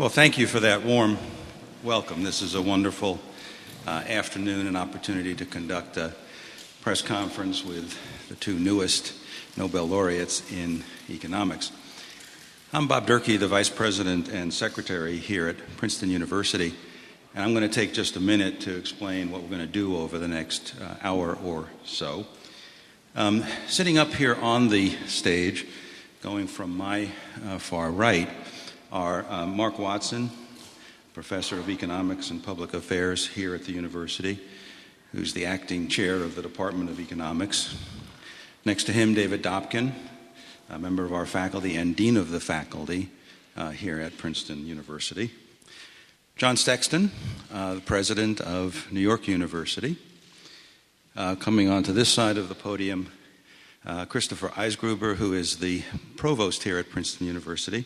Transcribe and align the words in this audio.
Well, 0.00 0.08
thank 0.08 0.38
you 0.38 0.46
for 0.46 0.60
that 0.60 0.82
warm 0.82 1.18
welcome. 1.84 2.22
This 2.22 2.40
is 2.40 2.54
a 2.54 2.62
wonderful 2.62 3.20
uh, 3.86 4.02
afternoon 4.08 4.66
and 4.66 4.74
opportunity 4.74 5.34
to 5.34 5.44
conduct 5.44 5.98
a 5.98 6.14
press 6.80 7.02
conference 7.02 7.62
with 7.62 7.98
the 8.30 8.34
two 8.36 8.58
newest 8.58 9.12
Nobel 9.58 9.86
laureates 9.86 10.50
in 10.50 10.84
economics. 11.10 11.70
I'm 12.72 12.88
Bob 12.88 13.06
Durkee, 13.06 13.36
the 13.36 13.46
Vice 13.46 13.68
President 13.68 14.30
and 14.30 14.54
Secretary 14.54 15.18
here 15.18 15.48
at 15.48 15.76
Princeton 15.76 16.08
University, 16.08 16.74
and 17.34 17.44
I'm 17.44 17.52
going 17.52 17.68
to 17.68 17.74
take 17.74 17.92
just 17.92 18.16
a 18.16 18.20
minute 18.20 18.58
to 18.62 18.74
explain 18.74 19.30
what 19.30 19.42
we're 19.42 19.50
going 19.50 19.60
to 19.60 19.66
do 19.66 19.98
over 19.98 20.18
the 20.18 20.28
next 20.28 20.74
uh, 20.80 20.94
hour 21.02 21.36
or 21.44 21.66
so. 21.84 22.26
Um, 23.14 23.44
sitting 23.68 23.98
up 23.98 24.14
here 24.14 24.36
on 24.36 24.68
the 24.68 24.96
stage, 25.08 25.66
going 26.22 26.46
from 26.46 26.74
my 26.74 27.10
uh, 27.46 27.58
far 27.58 27.90
right, 27.90 28.30
are 28.92 29.24
uh, 29.28 29.46
Mark 29.46 29.78
Watson, 29.78 30.30
Professor 31.14 31.58
of 31.58 31.68
Economics 31.68 32.30
and 32.30 32.42
Public 32.42 32.74
Affairs 32.74 33.26
here 33.26 33.54
at 33.54 33.64
the 33.64 33.72
university, 33.72 34.40
who's 35.12 35.32
the 35.32 35.46
acting 35.46 35.86
chair 35.86 36.16
of 36.16 36.34
the 36.34 36.42
Department 36.42 36.90
of 36.90 36.98
Economics. 36.98 37.76
Next 38.64 38.84
to 38.84 38.92
him, 38.92 39.14
David 39.14 39.42
Dobkin, 39.42 39.92
a 40.68 40.78
member 40.78 41.04
of 41.04 41.12
our 41.12 41.26
faculty 41.26 41.76
and 41.76 41.94
dean 41.94 42.16
of 42.16 42.30
the 42.30 42.40
faculty 42.40 43.10
uh, 43.56 43.70
here 43.70 44.00
at 44.00 44.18
Princeton 44.18 44.66
University. 44.66 45.30
John 46.36 46.56
Sexton, 46.56 47.12
uh, 47.52 47.74
the 47.74 47.80
president 47.80 48.40
of 48.40 48.90
New 48.90 49.00
York 49.00 49.28
University. 49.28 49.96
Uh, 51.16 51.36
coming 51.36 51.68
onto 51.68 51.92
this 51.92 52.08
side 52.08 52.38
of 52.38 52.48
the 52.48 52.54
podium, 52.54 53.12
uh, 53.84 54.04
Christopher 54.06 54.48
Eisgruber, 54.50 55.16
who 55.16 55.32
is 55.32 55.58
the 55.58 55.82
provost 56.16 56.64
here 56.64 56.78
at 56.78 56.90
Princeton 56.90 57.26
University. 57.26 57.84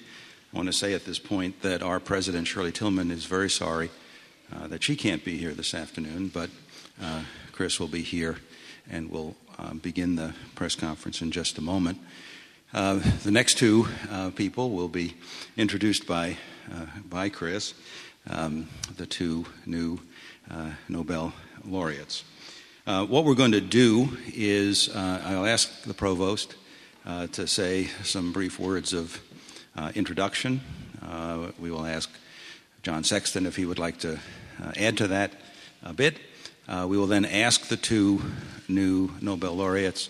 I 0.55 0.57
want 0.57 0.69
to 0.69 0.73
say 0.73 0.95
at 0.95 1.05
this 1.05 1.19
point 1.19 1.63
that 1.63 1.83
our 1.83 1.99
president, 1.99 2.47
Shirley 2.47 2.71
Tilghman, 2.71 3.11
is 3.11 3.25
very 3.25 3.51
sorry 3.51 3.91
uh, 4.55 4.69
that 4.69 4.85
she 4.85 4.95
can't 4.95 5.25
be 5.25 5.37
here 5.37 5.51
this 5.51 5.75
afternoon, 5.75 6.29
but 6.29 6.49
uh, 7.03 7.25
Chris 7.51 7.81
will 7.81 7.89
be 7.89 8.03
here 8.03 8.37
and 8.89 9.11
we'll 9.11 9.35
uh, 9.59 9.75
begin 9.75 10.15
the 10.15 10.33
press 10.55 10.77
conference 10.77 11.21
in 11.21 11.33
just 11.33 11.59
a 11.59 11.61
moment. 11.61 11.99
Uh, 12.73 13.01
the 13.25 13.33
next 13.33 13.59
two 13.59 13.89
uh, 14.09 14.31
people 14.31 14.71
will 14.71 14.87
be 14.87 15.15
introduced 15.57 16.07
by, 16.07 16.37
uh, 16.73 16.87
by 17.11 17.29
Chris, 17.29 17.75
um, 18.31 18.69
the 18.97 19.07
two 19.07 19.45
new 19.67 19.99
Nobel 20.89 21.33
laureates. 21.65 22.23
what 22.85 23.25
we're 23.25 23.35
going 23.35 23.51
to 23.51 23.61
do 23.61 24.17
is 24.33 24.89
I'll 24.95 25.47
ask 25.47 25.83
the 25.83 25.95
provost 25.95 26.55
to 27.33 27.49
say 27.49 27.87
some 28.05 28.33
brief 28.33 28.61
words 28.61 28.93
of 28.93 29.21
introduction. 29.95 30.61
Uh, 31.03 31.51
we 31.59 31.71
will 31.71 31.87
ask 31.87 32.11
John 32.83 33.05
Sexton 33.05 33.47
if 33.47 33.57
he 33.57 33.67
would 33.67 33.79
like 33.79 33.99
to 33.99 34.19
uh, 34.63 34.73
add 34.77 34.97
to 34.99 35.09
that 35.09 35.33
a 35.83 35.93
bit. 35.93 36.19
Uh, 36.69 36.87
we 36.89 36.97
will 36.97 37.07
then 37.07 37.25
ask 37.25 37.69
the 37.69 37.77
two 37.77 38.23
new 38.69 39.11
Nobel 39.21 39.55
laureates 39.55 40.09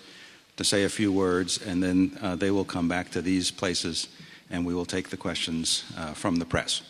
to 0.57 0.65
say 0.65 0.85
a 0.85 0.89
few 0.89 1.13
words, 1.13 1.61
and 1.61 1.83
then 1.83 2.17
uh, 2.23 2.37
they 2.37 2.51
will 2.51 2.65
come 2.65 2.89
back 2.89 3.11
to 3.11 3.23
these 3.23 3.51
places 3.51 4.09
and 4.51 4.65
we 4.65 4.75
will 4.75 4.85
take 4.85 5.09
the 5.09 5.17
questions 5.17 5.85
uh, 5.97 6.13
from 6.13 6.37
the 6.37 6.45
press. 6.45 6.83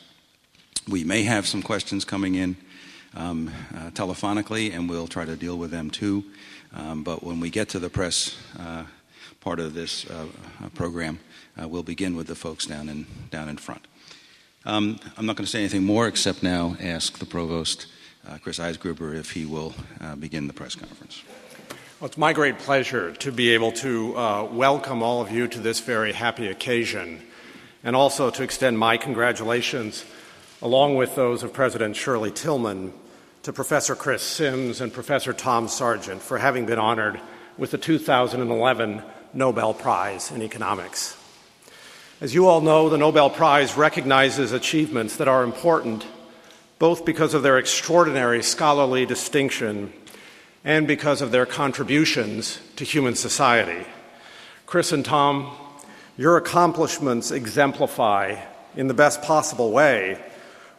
We 0.89 1.05
may 1.05 1.23
have 1.23 1.47
some 1.47 1.63
questions 1.63 2.05
coming 2.05 2.35
in 2.35 2.57
um, 3.15 3.51
telephonically, 3.95 4.75
and 4.75 4.91
we'll 4.91 5.07
try 5.07 5.25
to 5.25 5.37
deal 5.37 5.57
with 5.57 5.71
them 5.71 5.89
too. 5.89 6.25
Um, 6.75 7.05
but 7.05 7.23
when 7.23 7.41
we 7.41 7.49
get 7.51 7.69
to 7.71 7.79
the 7.79 7.89
press 7.89 8.37
part 9.45 9.61
of 9.61 9.75
this 9.75 10.07
program, 10.75 11.21
uh, 11.61 11.69
we'll 11.69 11.83
begin 11.83 12.17
with 12.17 12.27
the 12.27 12.35
folks 12.35 12.65
down 12.65 12.89
in, 12.89 13.07
down 13.31 13.49
in 13.49 13.59
front. 13.59 13.87
Um, 14.65 14.99
I'm 15.19 15.27
not 15.27 15.37
going 15.37 15.45
to 15.45 15.51
say 15.51 15.59
anything 15.59 15.85
more 15.85 16.09
except 16.09 16.43
now 16.43 16.79
ask 16.81 17.19
the 17.19 17.27
provost, 17.27 17.87
uh, 18.27 18.39
Chris 18.43 18.59
Eisgruber, 18.59 19.15
if 19.15 19.33
he 19.33 19.45
will 19.45 19.75
uh, 20.01 20.17
begin 20.17 20.47
the 20.47 20.55
press 20.55 20.75
conference. 20.75 21.23
Well, 22.01 22.09
it's 22.09 22.17
my 22.17 22.33
great 22.33 22.59
pleasure 22.59 23.13
to 23.13 23.31
be 23.31 23.51
able 23.51 23.73
to 23.73 24.17
uh, 24.17 24.49
welcome 24.51 25.03
all 25.03 25.21
of 25.21 25.31
you 25.31 25.47
to 25.49 25.61
this 25.61 25.81
very 25.81 26.15
happy 26.15 26.49
occasion 26.49 27.21
and 27.83 27.95
also 27.95 28.31
to 28.31 28.43
extend 28.43 28.79
my 28.79 28.97
congratulations, 28.97 30.07
along 30.63 30.97
with 30.97 31.15
those 31.15 31.43
of 31.43 31.53
President 31.53 31.97
Shirley 31.97 32.31
Tilghman, 32.31 32.93
to 33.43 33.53
Professor 33.53 33.95
Chris 33.95 34.23
Sims 34.23 34.81
and 34.81 34.91
Professor 34.91 35.35
Tom 35.35 35.69
Sargent 35.69 36.23
for 36.23 36.39
having 36.39 36.65
been 36.65 36.79
honored 36.79 37.21
with 37.59 37.73
the 37.73 37.79
2011 37.79 39.03
Nobel 39.35 39.75
Prize 39.75 40.31
in 40.31 40.43
Economics. 40.43 41.17
As 42.21 42.33
you 42.33 42.47
all 42.47 42.61
know, 42.61 42.89
the 42.89 42.97
Nobel 42.97 43.29
Prize 43.29 43.77
recognizes 43.77 44.53
achievements 44.53 45.17
that 45.17 45.27
are 45.27 45.43
important 45.43 46.07
both 46.79 47.05
because 47.05 47.35
of 47.35 47.43
their 47.43 47.59
extraordinary 47.59 48.43
scholarly 48.43 49.07
distinction 49.07 49.93
and 50.65 50.87
because 50.87 51.21
of 51.21 51.33
their 51.33 51.47
contributions 51.47 52.61
to 52.77 52.85
human 52.85 53.17
society. 53.17 53.85
Chris 54.67 54.93
and 54.93 55.05
Tom, 55.05 55.51
your 56.17 56.37
accomplishments 56.37 57.33
exemplify, 57.33 58.37
in 58.77 58.87
the 58.87 58.95
best 58.95 59.21
possible 59.23 59.73
way, 59.73 60.23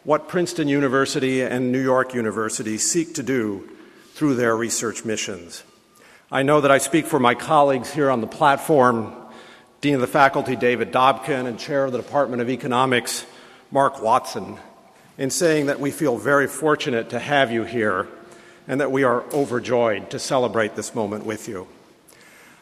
what 0.06 0.30
Princeton 0.30 0.68
University 0.70 1.42
and 1.42 1.72
New 1.72 1.82
York 1.82 2.14
University 2.14 2.78
seek 2.78 3.16
to 3.16 3.24
do 3.24 3.70
through 4.14 4.36
their 4.36 4.56
research 4.56 5.04
missions. 5.04 5.64
I 6.32 6.42
know 6.42 6.62
that 6.62 6.72
I 6.72 6.80
speak 6.80 7.06
for 7.06 7.20
my 7.20 7.36
colleagues 7.36 7.94
here 7.94 8.10
on 8.10 8.20
the 8.20 8.26
platform 8.26 9.14
Dean 9.82 9.94
of 9.94 10.02
the 10.02 10.08
Faculty 10.08 10.56
David 10.56 10.92
Dobkin, 10.92 11.46
and 11.46 11.60
Chair 11.60 11.86
of 11.86 11.92
the 11.92 12.00
Department 12.00 12.42
of 12.42 12.50
Economics 12.50 13.28
Mark 13.70 14.02
Watson, 14.02 14.58
in 15.20 15.30
saying 15.30 15.68
that 15.68 15.80
we 15.80 15.92
feel 15.92 16.18
very 16.18 16.48
fortunate 16.48 17.12
to 17.12 17.20
have 17.20 17.52
you 17.52 17.64
here 17.64 18.08
and 18.68 18.82
that 18.82 18.92
we 18.92 19.04
are 19.04 19.22
overjoyed 19.32 20.10
to 20.10 20.18
celebrate 20.18 20.76
this 20.76 20.96
moment 20.96 21.28
with 21.28 21.48
you. 21.48 21.68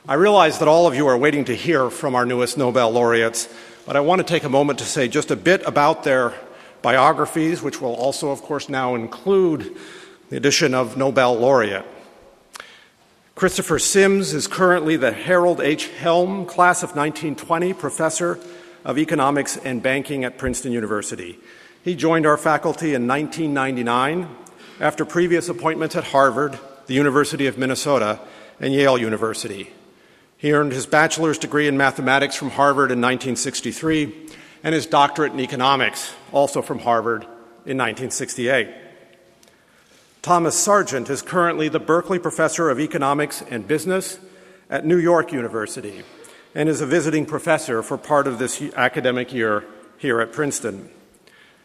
I 0.09 0.16
realize 0.16 0.59
that 0.59 0.68
all 0.68 0.85
of 0.85 0.95
you 0.95 1.07
are 1.07 1.18
waiting 1.18 1.45
to 1.45 1.56
hear 1.56 1.90
from 1.90 2.16
our 2.16 2.25
newest 2.25 2.57
Nobel 2.57 2.91
laureates, 2.91 3.47
but 3.85 3.95
I 3.95 4.01
want 4.01 4.19
to 4.19 4.28
take 4.28 4.44
a 4.44 4.50
moment 4.50 4.80
to 4.80 4.85
say 4.85 5.07
just 5.07 5.31
a 5.31 5.38
bit 5.38 5.66
about 5.66 6.03
their 6.03 6.34
biographies, 6.81 7.62
which 7.62 7.80
will 7.80 7.95
also, 7.95 8.30
of 8.31 8.41
course, 8.41 8.68
now 8.68 8.95
include 8.95 9.78
the 10.30 10.35
addition 10.35 10.74
of 10.74 10.97
Nobel 10.97 11.38
laureate. 11.38 11.85
Christopher 13.35 13.79
Sims 13.79 14.31
is 14.31 14.45
currently 14.45 14.95
the 14.95 15.11
Harold 15.11 15.59
H. 15.59 15.88
Helm 15.88 16.45
Class 16.45 16.83
of 16.83 16.89
1920 16.89 17.73
Professor 17.73 18.39
of 18.85 18.99
Economics 18.99 19.57
and 19.57 19.81
Banking 19.81 20.23
at 20.23 20.38
Princeton 20.38 20.71
University. 20.71 21.39
He 21.83 21.95
joined 21.95 22.27
our 22.27 22.38
faculty 22.38 22.94
in 22.94 23.07
1999 23.07 24.29
after 24.79 25.03
previous 25.03 25.49
appointments 25.49 25.95
at 25.95 26.03
Harvard, 26.03 26.59
the 26.85 26.94
University 26.94 27.47
of 27.47 27.57
Minnesota, 27.57 28.19
and 28.59 28.71
Yale 28.71 28.99
University. 28.99 29.71
He 30.38 30.53
earned 30.53 30.71
his 30.71 30.85
bachelor's 30.85 31.39
degree 31.39 31.67
in 31.67 31.75
mathematics 31.75 32.35
from 32.35 32.51
Harvard 32.51 32.91
in 32.91 33.01
1963 33.01 34.29
and 34.63 34.75
his 34.75 34.85
doctorate 34.85 35.33
in 35.33 35.39
economics, 35.39 36.13
also 36.31 36.61
from 36.61 36.77
Harvard, 36.77 37.23
in 37.65 37.77
1968. 37.79 38.82
Thomas 40.23 40.57
Sargent 40.57 41.09
is 41.09 41.22
currently 41.22 41.67
the 41.67 41.81
Berkley 41.81 42.17
Professor 42.17 42.69
of 42.69 42.79
Economics 42.79 43.44
and 43.50 43.67
Business 43.67 44.19
at 44.69 44.85
New 44.85 44.97
York 44.97 45.34
University 45.34 46.01
and 46.56 46.69
is 46.69 46.79
a 46.79 46.85
visiting 46.85 47.25
professor 47.25 47.84
for 47.84 47.97
part 47.97 48.25
of 48.25 48.39
this 48.39 48.62
academic 48.78 49.33
year 49.33 49.66
here 49.97 50.22
at 50.22 50.31
Princeton. 50.31 50.89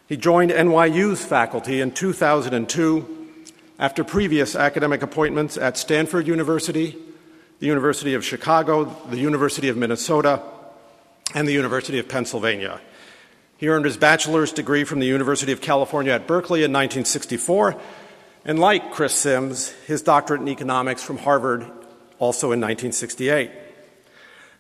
He 0.09 0.17
joined 0.17 0.51
NYU's 0.51 1.25
faculty 1.25 1.81
in 1.81 1.93
2002 1.93 3.45
after 3.79 4.03
previous 4.03 4.57
academic 4.57 5.03
appointments 5.03 5.57
at 5.57 5.77
Stanford 5.77 6.27
University, 6.27 6.99
the 7.61 7.67
University 7.69 8.15
of 8.15 8.25
Chicago, 8.25 8.87
the 9.09 9.19
University 9.19 9.69
of 9.69 9.77
Minnesota, 9.77 10.43
and 11.33 11.47
the 11.47 11.53
University 11.53 12.01
of 12.01 12.09
Pennsylvania. 12.09 12.81
He 13.57 13.69
earned 13.69 13.85
his 13.85 13.97
bachelor's 13.97 14.53
degree 14.53 14.83
from 14.83 14.99
the 14.99 15.07
University 15.07 15.53
of 15.53 15.61
California 15.61 16.13
at 16.13 16.27
Berkeley 16.27 16.65
in 16.65 16.73
1964 16.73 17.81
and 18.49 18.59
like 18.59 18.93
Chris 18.93 19.13
Sims, 19.13 19.69
his 19.87 20.01
doctorate 20.01 20.41
in 20.41 20.49
economics 20.49 21.03
from 21.03 21.19
Harvard 21.19 21.61
also 22.19 22.47
in 22.47 22.61
1968. 22.61 23.51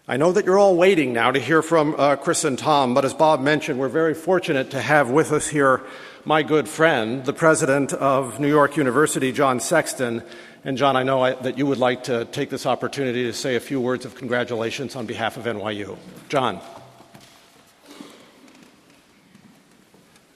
I 0.06 0.18
know 0.18 0.30
that 0.30 0.44
you're 0.44 0.58
all 0.58 0.76
waiting 0.76 1.14
now 1.14 1.30
to 1.30 1.40
hear 1.40 1.62
from 1.62 1.94
uh, 1.96 2.16
Chris 2.16 2.44
and 2.44 2.58
Tom, 2.58 2.92
but 2.92 3.06
as 3.06 3.14
Bob 3.14 3.40
mentioned, 3.40 3.80
we're 3.80 3.88
very 3.88 4.12
fortunate 4.12 4.72
to 4.72 4.82
have 4.82 5.10
with 5.10 5.32
us 5.32 5.48
here 5.48 5.80
my 6.26 6.42
good 6.42 6.68
friend, 6.68 7.24
the 7.24 7.32
president 7.32 7.94
of 7.94 8.38
New 8.38 8.48
York 8.48 8.76
University, 8.76 9.32
John 9.32 9.58
Sexton. 9.58 10.22
And 10.64 10.76
John, 10.76 10.94
I 10.94 11.02
know 11.02 11.22
I, 11.22 11.32
that 11.32 11.56
you 11.56 11.64
would 11.64 11.78
like 11.78 12.04
to 12.04 12.26
take 12.26 12.50
this 12.50 12.66
opportunity 12.66 13.22
to 13.24 13.32
say 13.32 13.56
a 13.56 13.60
few 13.60 13.80
words 13.80 14.04
of 14.04 14.14
congratulations 14.14 14.96
on 14.96 15.06
behalf 15.06 15.38
of 15.38 15.44
NYU. 15.44 15.96
John. 16.28 16.60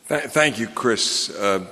Th- 0.08 0.22
thank 0.22 0.58
you, 0.58 0.68
Chris. 0.68 1.28
Uh, 1.28 1.66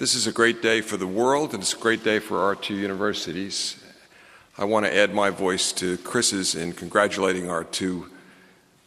this 0.00 0.14
is 0.14 0.26
a 0.26 0.32
great 0.32 0.62
day 0.62 0.80
for 0.80 0.96
the 0.96 1.06
world, 1.06 1.52
and 1.52 1.62
it's 1.62 1.74
a 1.74 1.76
great 1.76 2.02
day 2.02 2.18
for 2.20 2.38
our 2.38 2.56
two 2.56 2.74
universities. 2.74 3.76
I 4.56 4.64
want 4.64 4.86
to 4.86 4.96
add 4.96 5.12
my 5.12 5.28
voice 5.28 5.72
to 5.72 5.98
Chris's 5.98 6.54
in 6.54 6.72
congratulating 6.72 7.50
our 7.50 7.64
two 7.64 8.06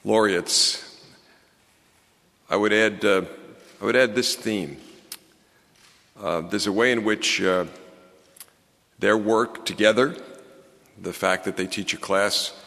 laureates. 0.04 1.00
I 2.50 2.56
would 2.56 2.74
add, 2.74 3.06
uh, 3.06 3.26
I 3.80 3.86
would 3.86 3.96
add 3.96 4.16
this 4.16 4.34
theme. 4.34 4.78
Uh, 6.20 6.42
there's 6.42 6.66
a 6.66 6.72
way 6.72 6.92
in 6.92 7.04
which 7.04 7.40
uh, 7.44 7.66
their 8.98 9.16
work 9.16 9.68
together, 9.68 10.18
the 11.00 11.14
fact 11.14 11.46
that 11.46 11.58
they 11.58 11.68
teach 11.68 11.94
a 11.94 11.98
class 11.98 12.60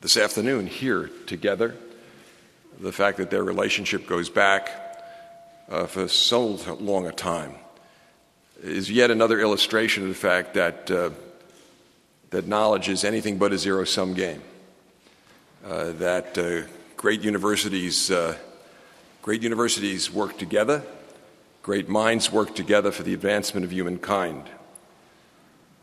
this 0.00 0.16
afternoon 0.16 0.68
here 0.68 1.10
together, 1.26 1.76
the 2.80 2.92
fact 2.92 3.18
that 3.18 3.28
their 3.28 3.44
relationship 3.44 4.06
goes 4.06 4.30
back 4.30 4.87
uh, 5.68 5.86
for 5.86 6.08
so 6.08 6.58
long 6.80 7.06
a 7.06 7.12
time, 7.12 7.54
is 8.62 8.90
yet 8.90 9.10
another 9.10 9.40
illustration 9.40 10.02
of 10.02 10.08
the 10.08 10.14
fact 10.14 10.54
that, 10.54 10.90
uh, 10.90 11.10
that 12.30 12.46
knowledge 12.46 12.88
is 12.88 13.04
anything 13.04 13.38
but 13.38 13.52
a 13.52 13.58
zero 13.58 13.84
sum 13.84 14.14
game. 14.14 14.42
Uh, 15.64 15.92
that 15.92 16.38
uh, 16.38 16.66
great 16.96 17.22
universities, 17.22 18.10
uh, 18.10 18.36
great 19.22 19.42
universities 19.42 20.10
work 20.10 20.38
together, 20.38 20.82
great 21.62 21.88
minds 21.88 22.32
work 22.32 22.54
together 22.54 22.90
for 22.90 23.02
the 23.02 23.12
advancement 23.12 23.64
of 23.64 23.72
humankind. 23.72 24.44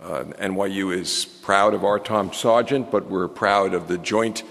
Uh, 0.02 0.24
NYU 0.40 0.96
is 0.96 1.26
proud 1.26 1.74
of 1.74 1.84
our 1.84 2.00
Tom 2.00 2.34
Sargent, 2.34 2.92
but 2.92 3.06
we're 3.08 3.28
proud 3.28 3.74
of 3.74 3.88
the 3.88 3.98
joint 3.98 4.44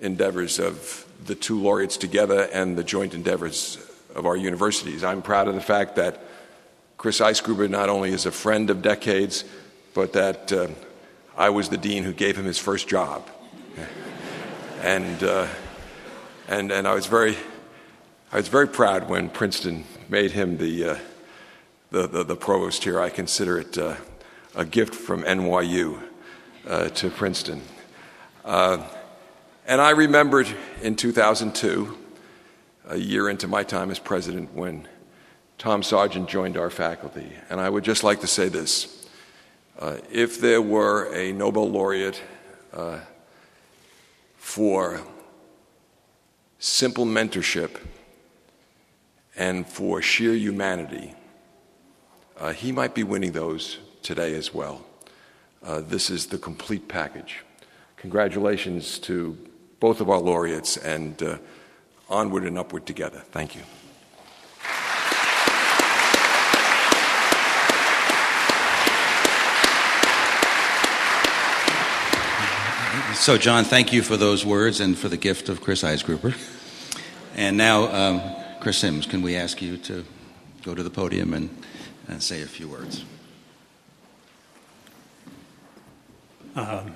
endeavors 0.00 0.58
of 0.58 1.06
the 1.24 1.34
two 1.34 1.60
laureates 1.60 1.96
together 1.96 2.48
and 2.52 2.76
the 2.76 2.84
joint 2.84 3.12
endeavors 3.12 3.78
of 4.18 4.26
our 4.26 4.36
universities. 4.36 5.04
I'm 5.04 5.22
proud 5.22 5.46
of 5.46 5.54
the 5.54 5.60
fact 5.60 5.94
that 5.96 6.20
Chris 6.96 7.20
Eisgruber 7.20 7.70
not 7.70 7.88
only 7.88 8.10
is 8.10 8.26
a 8.26 8.32
friend 8.32 8.68
of 8.68 8.82
decades, 8.82 9.44
but 9.94 10.12
that 10.14 10.52
uh, 10.52 10.66
I 11.36 11.50
was 11.50 11.68
the 11.68 11.76
dean 11.76 12.02
who 12.02 12.12
gave 12.12 12.36
him 12.36 12.44
his 12.44 12.58
first 12.58 12.88
job. 12.88 13.30
and, 14.82 15.22
uh, 15.22 15.46
and, 16.48 16.72
and 16.72 16.88
I, 16.88 16.94
was 16.94 17.06
very, 17.06 17.36
I 18.32 18.38
was 18.38 18.48
very 18.48 18.66
proud 18.66 19.08
when 19.08 19.30
Princeton 19.30 19.84
made 20.08 20.32
him 20.32 20.58
the, 20.58 20.84
uh, 20.84 20.98
the, 21.90 22.08
the, 22.08 22.24
the, 22.24 22.36
provost 22.36 22.82
here. 22.82 23.00
I 23.00 23.10
consider 23.10 23.60
it 23.60 23.78
uh, 23.78 23.94
a 24.56 24.64
gift 24.64 24.96
from 24.96 25.22
NYU 25.22 26.02
uh, 26.66 26.88
to 26.88 27.08
Princeton. 27.08 27.62
Uh, 28.44 28.82
and 29.64 29.80
I 29.80 29.90
remembered 29.90 30.48
in 30.82 30.96
2002, 30.96 31.96
a 32.88 32.96
year 32.96 33.28
into 33.28 33.46
my 33.46 33.62
time 33.62 33.90
as 33.90 33.98
president, 33.98 34.52
when 34.54 34.88
Tom 35.58 35.82
Sargent 35.82 36.28
joined 36.28 36.56
our 36.56 36.70
faculty. 36.70 37.30
And 37.50 37.60
I 37.60 37.68
would 37.68 37.84
just 37.84 38.02
like 38.02 38.20
to 38.20 38.26
say 38.26 38.48
this 38.48 39.06
uh, 39.78 39.98
if 40.10 40.40
there 40.40 40.62
were 40.62 41.12
a 41.14 41.32
Nobel 41.32 41.70
laureate 41.70 42.20
uh, 42.72 43.00
for 44.36 45.00
simple 46.58 47.04
mentorship 47.04 47.76
and 49.36 49.66
for 49.66 50.02
sheer 50.02 50.34
humanity, 50.34 51.14
uh, 52.38 52.52
he 52.52 52.72
might 52.72 52.94
be 52.94 53.04
winning 53.04 53.32
those 53.32 53.78
today 54.02 54.34
as 54.34 54.52
well. 54.54 54.84
Uh, 55.62 55.80
this 55.80 56.10
is 56.10 56.26
the 56.26 56.38
complete 56.38 56.88
package. 56.88 57.44
Congratulations 57.96 58.98
to 59.00 59.36
both 59.80 60.00
of 60.00 60.08
our 60.08 60.18
laureates 60.20 60.76
and 60.76 61.22
uh, 61.22 61.38
onward 62.08 62.44
and 62.44 62.58
upward 62.58 62.86
together. 62.86 63.22
Thank 63.30 63.54
you. 63.54 63.62
So, 73.14 73.36
John, 73.36 73.64
thank 73.64 73.92
you 73.92 74.02
for 74.02 74.16
those 74.16 74.46
words 74.46 74.80
and 74.80 74.96
for 74.96 75.08
the 75.08 75.16
gift 75.16 75.48
of 75.48 75.60
Chris 75.60 75.82
Eisgruber. 75.82 76.34
And 77.36 77.56
now, 77.56 77.92
um, 77.92 78.22
Chris 78.60 78.78
Sims, 78.78 79.06
can 79.06 79.22
we 79.22 79.36
ask 79.36 79.60
you 79.60 79.76
to 79.78 80.04
go 80.62 80.74
to 80.74 80.82
the 80.82 80.90
podium 80.90 81.34
and, 81.34 81.50
and 82.06 82.22
say 82.22 82.42
a 82.42 82.46
few 82.46 82.68
words? 82.68 83.04
Um, 86.54 86.94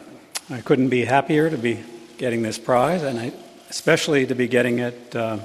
I 0.49 0.61
couldn't 0.61 0.89
be 0.89 1.05
happier 1.05 1.51
to 1.51 1.59
be 1.59 1.83
getting 2.19 2.43
this 2.43 2.59
prize, 2.59 3.03
and 3.03 3.19
I, 3.19 3.33
especially 3.73 4.27
to 4.27 4.35
be 4.35 4.47
getting 4.49 4.81
it 4.81 5.17
uh, 5.17 5.39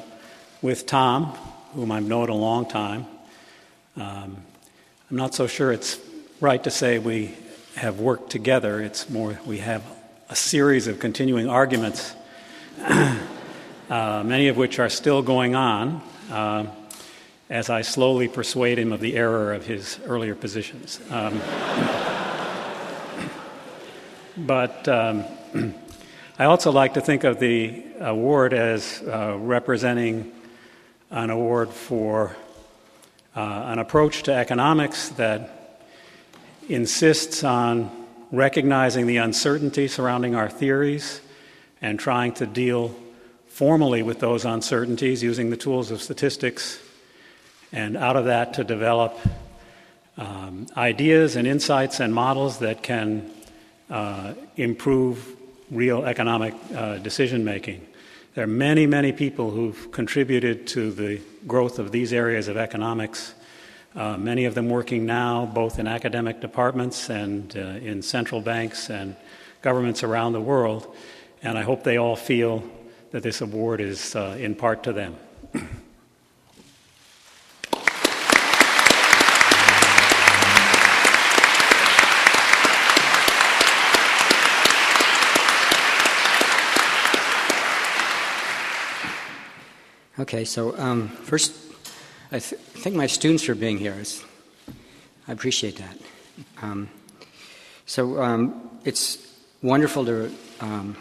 with 0.62 0.85
Tom, 0.85 1.27
whom 1.74 1.94
I've 1.94 2.03
known 2.03 2.27
a 2.27 2.35
long 2.35 2.65
time. 2.65 3.06
Um, 3.95 4.35
I'm 5.09 5.15
not 5.15 5.33
so 5.33 5.47
sure 5.47 5.71
it's 5.71 5.97
right 6.41 6.62
to 6.65 6.69
say 6.69 7.00
we 7.00 7.33
have 7.75 8.01
worked 8.01 8.29
together. 8.29 8.81
It's 8.81 9.09
more 9.09 9.39
we 9.45 9.59
have 9.59 9.81
a 10.29 10.35
series 10.35 10.88
of 10.88 11.00
continuing 11.00 11.47
arguments, 11.47 12.13
uh, 12.79 13.15
many 13.89 14.50
of 14.50 14.57
which 14.57 14.77
are 14.77 14.89
still 14.89 15.21
going 15.21 15.56
on, 15.56 16.01
uh, 16.30 16.65
as 17.50 17.69
I 17.69 17.81
slowly 17.81 18.27
persuade 18.27 18.77
him 18.77 18.91
of 18.91 19.00
the 19.00 19.15
error 19.15 19.53
of 19.53 19.65
his 19.65 20.01
earlier 20.06 20.35
positions. 20.35 21.00
Um, 21.09 21.39
but 24.45 24.85
um, 24.89 25.23
I 26.39 26.45
also 26.45 26.71
like 26.71 26.93
to 26.93 27.01
think 27.01 27.23
of 27.23 27.39
the 27.39 27.83
award 27.99 28.53
as 28.53 29.01
uh, 29.01 29.37
representing 29.39 30.31
an 31.09 31.31
award 31.31 31.71
for 31.71 32.35
uh, 33.35 33.39
an 33.65 33.79
approach 33.79 34.21
to 34.23 34.33
economics 34.35 35.09
that 35.09 35.81
insists 36.69 37.43
on 37.43 37.89
recognizing 38.31 39.07
the 39.07 39.17
uncertainty 39.17 39.87
surrounding 39.87 40.35
our 40.35 40.47
theories 40.47 41.21
and 41.81 41.99
trying 41.99 42.33
to 42.33 42.45
deal 42.45 42.95
formally 43.47 44.03
with 44.03 44.19
those 44.19 44.45
uncertainties 44.45 45.23
using 45.23 45.49
the 45.49 45.57
tools 45.57 45.89
of 45.89 46.03
statistics, 46.03 46.77
and 47.71 47.97
out 47.97 48.15
of 48.15 48.25
that 48.25 48.53
to 48.53 48.63
develop 48.63 49.17
um, 50.17 50.67
ideas 50.77 51.35
and 51.35 51.47
insights 51.47 51.99
and 51.99 52.13
models 52.13 52.59
that 52.59 52.83
can 52.83 53.27
uh, 53.89 54.35
improve 54.55 55.36
real 55.71 56.05
economic 56.05 56.53
uh, 56.75 56.97
decision 56.97 57.43
making. 57.43 57.85
There 58.35 58.43
are 58.43 58.47
many, 58.47 58.85
many 58.85 59.11
people 59.11 59.51
who've 59.51 59.91
contributed 59.91 60.67
to 60.67 60.91
the 60.91 61.21
growth 61.47 61.79
of 61.79 61.91
these 61.91 62.13
areas 62.13 62.47
of 62.47 62.57
economics 62.57 63.33
uh, 63.97 64.15
many 64.15 64.45
of 64.45 64.53
them 64.53 64.69
working 64.69 65.07
now 65.07 65.47
both 65.47 65.79
in 65.79 65.87
academic 65.87 66.39
departments 66.39 67.09
and 67.09 67.57
uh, 67.57 67.59
in 67.59 68.03
central 68.03 68.41
banks 68.41 68.91
and 68.91 69.15
governments 69.63 70.03
around 70.03 70.33
the 70.33 70.41
world. 70.41 70.95
And 71.41 71.57
I 71.57 71.63
hope 71.63 71.83
they 71.83 71.97
all 71.97 72.15
feel 72.15 72.63
that 73.09 73.23
this 73.23 73.41
award 73.41 73.81
is 73.81 74.15
uh, 74.15 74.37
in 74.39 74.53
part 74.53 74.83
to 74.83 74.94
them. 74.94 75.15
Okay, 90.19 90.45
so 90.45 90.76
um, 90.80 91.09
first, 91.09 91.54
I 92.31 92.40
th- 92.40 92.59
thank 92.59 92.95
my 92.95 93.06
students 93.06 93.44
for 93.44 93.54
being 93.54 93.78
here. 93.78 93.94
It's, 94.00 94.26
I 95.28 95.31
appreciate 95.31 95.76
that. 95.76 95.95
Um, 96.59 96.90
so 97.86 98.19
um, 98.19 98.80
it's 98.83 99.19
wonderful 99.62 100.06
to 100.06 100.31
um, 100.59 100.97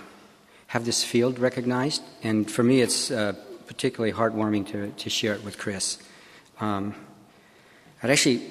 have 0.66 0.84
this 0.84 1.02
field 1.02 1.38
recognized, 1.38 2.02
and 2.22 2.50
for 2.50 2.62
me, 2.62 2.82
it's 2.82 3.10
uh, 3.10 3.32
particularly 3.66 4.12
heartwarming 4.12 4.66
to, 4.72 4.90
to 4.90 5.08
share 5.08 5.32
it 5.32 5.42
with 5.42 5.56
Chris. 5.56 5.96
Um, 6.60 6.94
I'd 8.02 8.10
actually. 8.10 8.50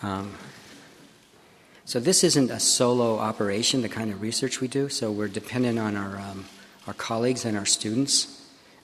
Um, 0.00 0.32
so 1.86 1.98
this 1.98 2.22
isn't 2.22 2.52
a 2.52 2.60
solo 2.60 3.18
operation, 3.18 3.82
the 3.82 3.88
kind 3.88 4.12
of 4.12 4.22
research 4.22 4.60
we 4.60 4.68
do. 4.68 4.88
So 4.88 5.10
we're 5.10 5.26
dependent 5.26 5.80
on 5.80 5.96
our 5.96 6.22
our 6.86 6.94
colleagues 6.94 7.44
and 7.44 7.56
our 7.56 7.66
students, 7.66 8.41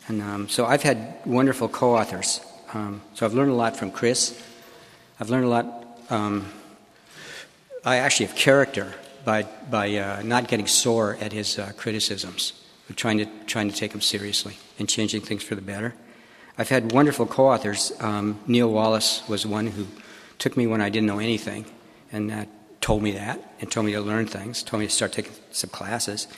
and 0.08 0.50
so 0.50 0.66
I've 0.66 0.82
had 0.82 1.14
wonderful 1.24 1.68
co-authors 1.68 2.40
um, 2.74 3.00
so 3.14 3.24
I've 3.24 3.32
learned 3.32 3.50
a 3.50 3.54
lot 3.54 3.76
from 3.76 3.90
Chris. 3.90 4.38
I've 5.18 5.30
learned 5.30 5.46
a 5.46 5.48
lot. 5.48 5.86
Um, 6.10 6.46
I 7.84 7.96
actually 7.96 8.26
have 8.26 8.36
character 8.36 8.92
by 9.24 9.44
by 9.70 9.96
uh, 9.96 10.22
not 10.22 10.48
getting 10.48 10.66
sore 10.66 11.16
at 11.20 11.32
his 11.32 11.58
uh, 11.58 11.72
criticisms, 11.76 12.52
but 12.86 12.96
trying 12.96 13.18
to 13.18 13.26
trying 13.46 13.70
to 13.70 13.76
take 13.76 13.92
them 13.92 14.02
seriously 14.02 14.58
and 14.78 14.88
changing 14.88 15.22
things 15.22 15.42
for 15.42 15.54
the 15.54 15.62
better. 15.62 15.94
I've 16.58 16.68
had 16.68 16.92
wonderful 16.92 17.24
co-authors. 17.24 17.92
Um, 18.00 18.38
Neil 18.46 18.70
Wallace 18.70 19.26
was 19.28 19.46
one 19.46 19.68
who 19.68 19.86
took 20.38 20.56
me 20.56 20.66
when 20.66 20.82
I 20.82 20.90
didn't 20.90 21.06
know 21.06 21.20
anything, 21.20 21.64
and 22.12 22.30
uh, 22.30 22.44
told 22.82 23.02
me 23.02 23.12
that, 23.12 23.40
and 23.60 23.70
told 23.70 23.86
me 23.86 23.92
to 23.92 24.00
learn 24.00 24.26
things. 24.26 24.62
Told 24.62 24.80
me 24.80 24.88
to 24.88 24.92
start 24.92 25.12
taking 25.12 25.32
some 25.52 25.70
classes 25.70 26.28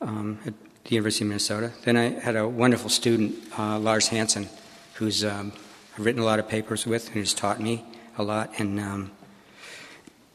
um, 0.00 0.38
the 0.86 0.94
University 0.94 1.24
of 1.24 1.28
Minnesota. 1.28 1.72
Then 1.84 1.96
I 1.96 2.10
had 2.20 2.36
a 2.36 2.48
wonderful 2.48 2.88
student, 2.88 3.36
uh, 3.58 3.78
Lars 3.78 4.08
Hansen 4.08 4.48
who's 4.94 5.24
um, 5.24 5.52
written 5.98 6.22
a 6.22 6.24
lot 6.24 6.38
of 6.38 6.48
papers 6.48 6.86
with 6.86 7.06
and 7.06 7.14
who's 7.14 7.34
taught 7.34 7.60
me 7.60 7.84
a 8.16 8.22
lot 8.22 8.50
and 8.58 8.80
um, 8.80 9.10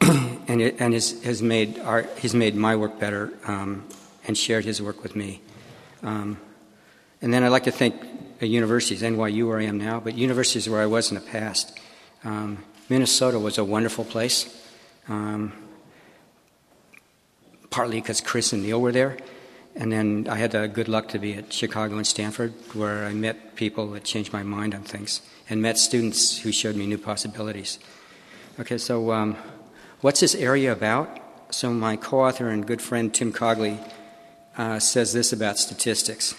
and, 0.00 0.60
it, 0.60 0.76
and 0.78 0.92
has, 0.92 1.22
has 1.24 1.42
made 1.42 1.78
our, 1.80 2.02
he's 2.18 2.34
made 2.34 2.54
my 2.54 2.76
work 2.76 3.00
better 3.00 3.32
um, 3.46 3.88
and 4.26 4.36
shared 4.36 4.64
his 4.64 4.82
work 4.82 5.02
with 5.02 5.16
me. 5.16 5.40
Um, 6.02 6.38
and 7.22 7.32
then 7.32 7.44
I'd 7.44 7.48
like 7.48 7.64
to 7.64 7.72
thank 7.72 7.94
universities, 8.40 9.02
NYU 9.02 9.48
where 9.48 9.60
I 9.60 9.64
am 9.64 9.78
now, 9.78 10.00
but 10.00 10.16
universities 10.16 10.68
where 10.68 10.82
I 10.82 10.86
was 10.86 11.10
in 11.10 11.14
the 11.14 11.20
past. 11.20 11.78
Um, 12.24 12.58
Minnesota 12.88 13.38
was 13.38 13.56
a 13.56 13.64
wonderful 13.64 14.04
place, 14.04 14.68
um, 15.08 15.52
partly 17.70 18.00
because 18.00 18.20
Chris 18.20 18.52
and 18.52 18.64
Neil 18.64 18.80
were 18.80 18.92
there. 18.92 19.16
And 19.74 19.90
then 19.90 20.26
I 20.28 20.36
had 20.36 20.52
the 20.52 20.68
good 20.68 20.88
luck 20.88 21.08
to 21.08 21.18
be 21.18 21.34
at 21.34 21.52
Chicago 21.52 21.96
and 21.96 22.06
Stanford, 22.06 22.52
where 22.74 23.06
I 23.06 23.14
met 23.14 23.56
people 23.56 23.90
that 23.92 24.04
changed 24.04 24.32
my 24.32 24.42
mind 24.42 24.74
on 24.74 24.82
things 24.82 25.22
and 25.48 25.62
met 25.62 25.78
students 25.78 26.38
who 26.38 26.52
showed 26.52 26.76
me 26.76 26.86
new 26.86 26.98
possibilities. 26.98 27.78
Okay, 28.60 28.76
so 28.76 29.12
um, 29.12 29.36
what's 30.02 30.20
this 30.20 30.34
area 30.34 30.72
about? 30.72 31.18
So, 31.50 31.72
my 31.72 31.96
co 31.96 32.20
author 32.20 32.48
and 32.48 32.66
good 32.66 32.82
friend 32.82 33.12
Tim 33.12 33.32
Cogley 33.32 33.78
uh, 34.56 34.78
says 34.78 35.12
this 35.12 35.32
about 35.32 35.58
statistics. 35.58 36.34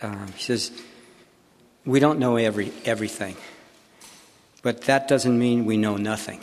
Uh, 0.00 0.26
he 0.36 0.42
says, 0.42 0.70
We 1.84 1.98
don't 2.00 2.18
know 2.18 2.36
every, 2.36 2.72
everything, 2.84 3.36
but 4.62 4.82
that 4.82 5.08
doesn't 5.08 5.38
mean 5.38 5.64
we 5.64 5.76
know 5.76 5.96
nothing. 5.96 6.40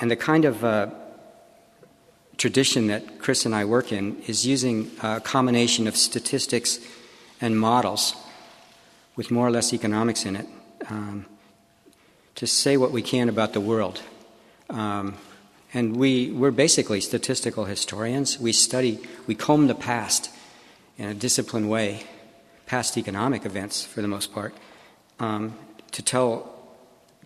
And 0.00 0.10
the 0.10 0.16
kind 0.16 0.44
of 0.44 0.64
uh, 0.64 0.90
tradition 2.38 2.88
that 2.88 3.18
Chris 3.18 3.46
and 3.46 3.54
I 3.54 3.64
work 3.64 3.92
in 3.92 4.20
is 4.26 4.46
using 4.46 4.90
a 5.02 5.20
combination 5.20 5.86
of 5.86 5.96
statistics 5.96 6.78
and 7.40 7.58
models 7.58 8.14
with 9.16 9.30
more 9.30 9.46
or 9.46 9.50
less 9.50 9.72
economics 9.72 10.24
in 10.24 10.36
it 10.36 10.46
um, 10.90 11.26
to 12.34 12.46
say 12.46 12.76
what 12.76 12.92
we 12.92 13.02
can 13.02 13.28
about 13.28 13.52
the 13.54 13.60
world. 13.60 14.02
Um, 14.68 15.16
and 15.72 15.96
we, 15.96 16.30
we're 16.30 16.50
basically 16.50 17.00
statistical 17.00 17.64
historians. 17.64 18.38
We 18.38 18.52
study, 18.52 19.00
we 19.26 19.34
comb 19.34 19.66
the 19.66 19.74
past 19.74 20.30
in 20.98 21.08
a 21.08 21.14
disciplined 21.14 21.70
way, 21.70 22.04
past 22.66 22.96
economic 22.96 23.44
events 23.44 23.84
for 23.84 24.02
the 24.02 24.08
most 24.08 24.32
part, 24.32 24.54
um, 25.18 25.54
to 25.92 26.02
tell, 26.02 26.52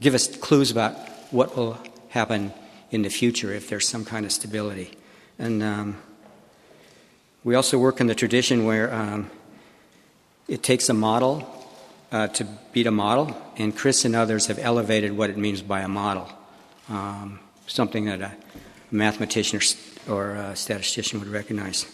give 0.01 0.15
us 0.15 0.37
clues 0.37 0.71
about 0.71 0.95
what 1.33 1.57
will 1.57 1.79
happen 2.09 2.53
in 2.91 3.03
the 3.03 3.09
future 3.11 3.53
if 3.53 3.69
there's 3.69 3.89
some 3.89 4.05
kind 4.05 4.27
of 4.27 4.33
stability. 4.33 4.97
And 5.41 5.63
um, 5.63 5.97
we 7.45 7.55
also 7.55 7.79
work 7.79 8.03
in 8.03 8.09
the 8.09 8.15
tradition 8.15 8.67
where 8.67 8.93
um, 8.93 9.31
it 10.49 10.63
takes 10.63 10.91
a 10.91 10.95
model 10.95 11.49
uh, 12.13 12.29
to 12.29 12.45
beat 12.75 12.87
a 12.87 12.91
model, 12.91 13.35
and 13.57 13.75
Chris 13.75 14.05
and 14.05 14.15
others 14.15 14.49
have 14.49 14.59
elevated 14.59 15.17
what 15.17 15.31
it 15.31 15.39
means 15.39 15.63
by 15.63 15.81
a 15.81 15.89
model, 15.89 16.31
um, 16.91 17.41
something 17.67 18.05
that 18.05 18.21
a 18.21 18.33
mathematician 18.91 19.61
or, 20.07 20.15
or 20.15 20.35
a 20.35 20.57
statistician 20.57 21.21
would 21.21 21.29
recognize. 21.29 21.87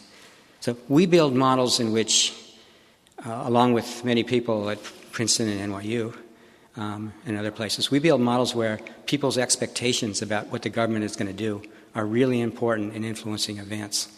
So 0.58 0.76
we 0.88 1.06
build 1.06 1.32
models 1.32 1.78
in 1.78 1.92
which, 1.92 2.34
uh, 3.24 3.42
along 3.44 3.74
with 3.74 4.04
many 4.04 4.24
people 4.24 4.70
at 4.70 4.80
Princeton 5.12 5.48
and 5.50 5.72
NYU, 5.72 6.16
um, 6.76 7.12
and 7.24 7.38
other 7.38 7.52
places. 7.52 7.92
We 7.92 8.00
build 8.00 8.20
models 8.20 8.56
where 8.56 8.80
people's 9.06 9.38
expectations 9.38 10.20
about 10.20 10.48
what 10.48 10.62
the 10.62 10.68
government 10.68 11.04
is 11.04 11.14
going 11.14 11.28
to 11.28 11.32
do 11.32 11.62
are 11.96 12.06
really 12.06 12.40
important 12.40 12.94
in 12.94 13.02
influencing 13.02 13.58
events. 13.58 14.08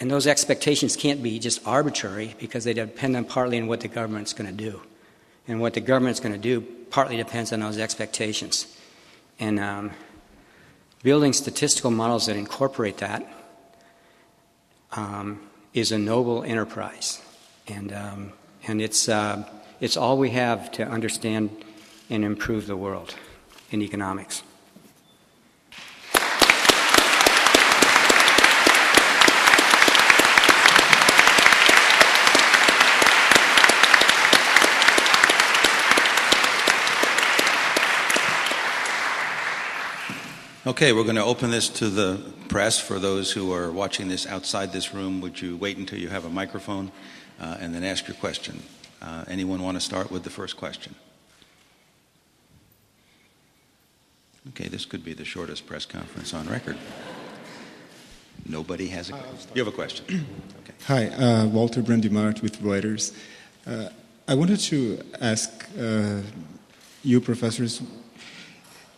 And 0.00 0.10
those 0.10 0.26
expectations 0.26 0.96
can't 0.96 1.22
be 1.22 1.38
just 1.38 1.66
arbitrary 1.66 2.34
because 2.38 2.64
they 2.64 2.72
depend 2.72 3.14
on 3.14 3.26
partly 3.26 3.60
on 3.60 3.66
what 3.66 3.80
the 3.80 3.88
government's 3.88 4.32
going 4.32 4.48
to 4.48 4.56
do. 4.70 4.80
And 5.46 5.60
what 5.60 5.74
the 5.74 5.82
government's 5.82 6.20
going 6.20 6.32
to 6.32 6.38
do 6.38 6.62
partly 6.62 7.18
depends 7.18 7.52
on 7.52 7.60
those 7.60 7.76
expectations. 7.76 8.74
And 9.38 9.60
um, 9.60 9.90
building 11.02 11.34
statistical 11.34 11.90
models 11.90 12.24
that 12.26 12.36
incorporate 12.36 12.96
that 12.98 13.30
um, 14.92 15.40
is 15.74 15.92
a 15.92 15.98
noble 15.98 16.42
enterprise. 16.42 17.20
And, 17.68 17.92
um, 17.92 18.32
and 18.66 18.80
it's. 18.80 19.06
Uh, 19.06 19.44
it's 19.80 19.96
all 19.96 20.18
we 20.18 20.30
have 20.30 20.70
to 20.72 20.86
understand 20.86 21.64
and 22.10 22.24
improve 22.24 22.66
the 22.66 22.76
world 22.76 23.14
in 23.70 23.82
economics. 23.82 24.42
Okay, 40.66 40.92
we're 40.92 41.04
going 41.04 41.16
to 41.16 41.24
open 41.24 41.50
this 41.50 41.70
to 41.70 41.88
the 41.88 42.20
press. 42.50 42.78
For 42.78 42.98
those 42.98 43.32
who 43.32 43.50
are 43.54 43.70
watching 43.70 44.08
this 44.08 44.26
outside 44.26 44.74
this 44.74 44.92
room, 44.92 45.22
would 45.22 45.40
you 45.40 45.56
wait 45.56 45.78
until 45.78 45.98
you 45.98 46.08
have 46.08 46.26
a 46.26 46.28
microphone 46.28 46.92
uh, 47.40 47.56
and 47.60 47.74
then 47.74 47.82
ask 47.82 48.06
your 48.06 48.16
question? 48.16 48.62
Uh, 49.00 49.24
anyone 49.26 49.62
want 49.62 49.78
to 49.78 49.80
start 49.80 50.10
with 50.10 50.22
the 50.22 50.28
first 50.28 50.58
question? 50.58 50.94
Okay, 54.50 54.68
this 54.68 54.84
could 54.84 55.02
be 55.02 55.14
the 55.14 55.24
shortest 55.24 55.66
press 55.66 55.86
conference 55.86 56.34
on 56.34 56.46
record. 56.46 56.76
Nobody 58.46 58.88
has 58.88 59.08
a 59.08 59.12
question. 59.12 59.50
You 59.54 59.64
have 59.64 59.72
a 59.72 59.74
question. 59.74 60.26
Okay. 60.62 60.74
Hi, 60.88 61.06
uh, 61.06 61.46
Walter 61.46 61.80
Brandimarte 61.80 62.42
with 62.42 62.60
Reuters. 62.60 63.16
Uh, 63.66 63.88
I 64.28 64.34
wanted 64.34 64.60
to 64.60 65.00
ask 65.22 65.66
uh, 65.80 66.20
you, 67.02 67.22
professors, 67.22 67.80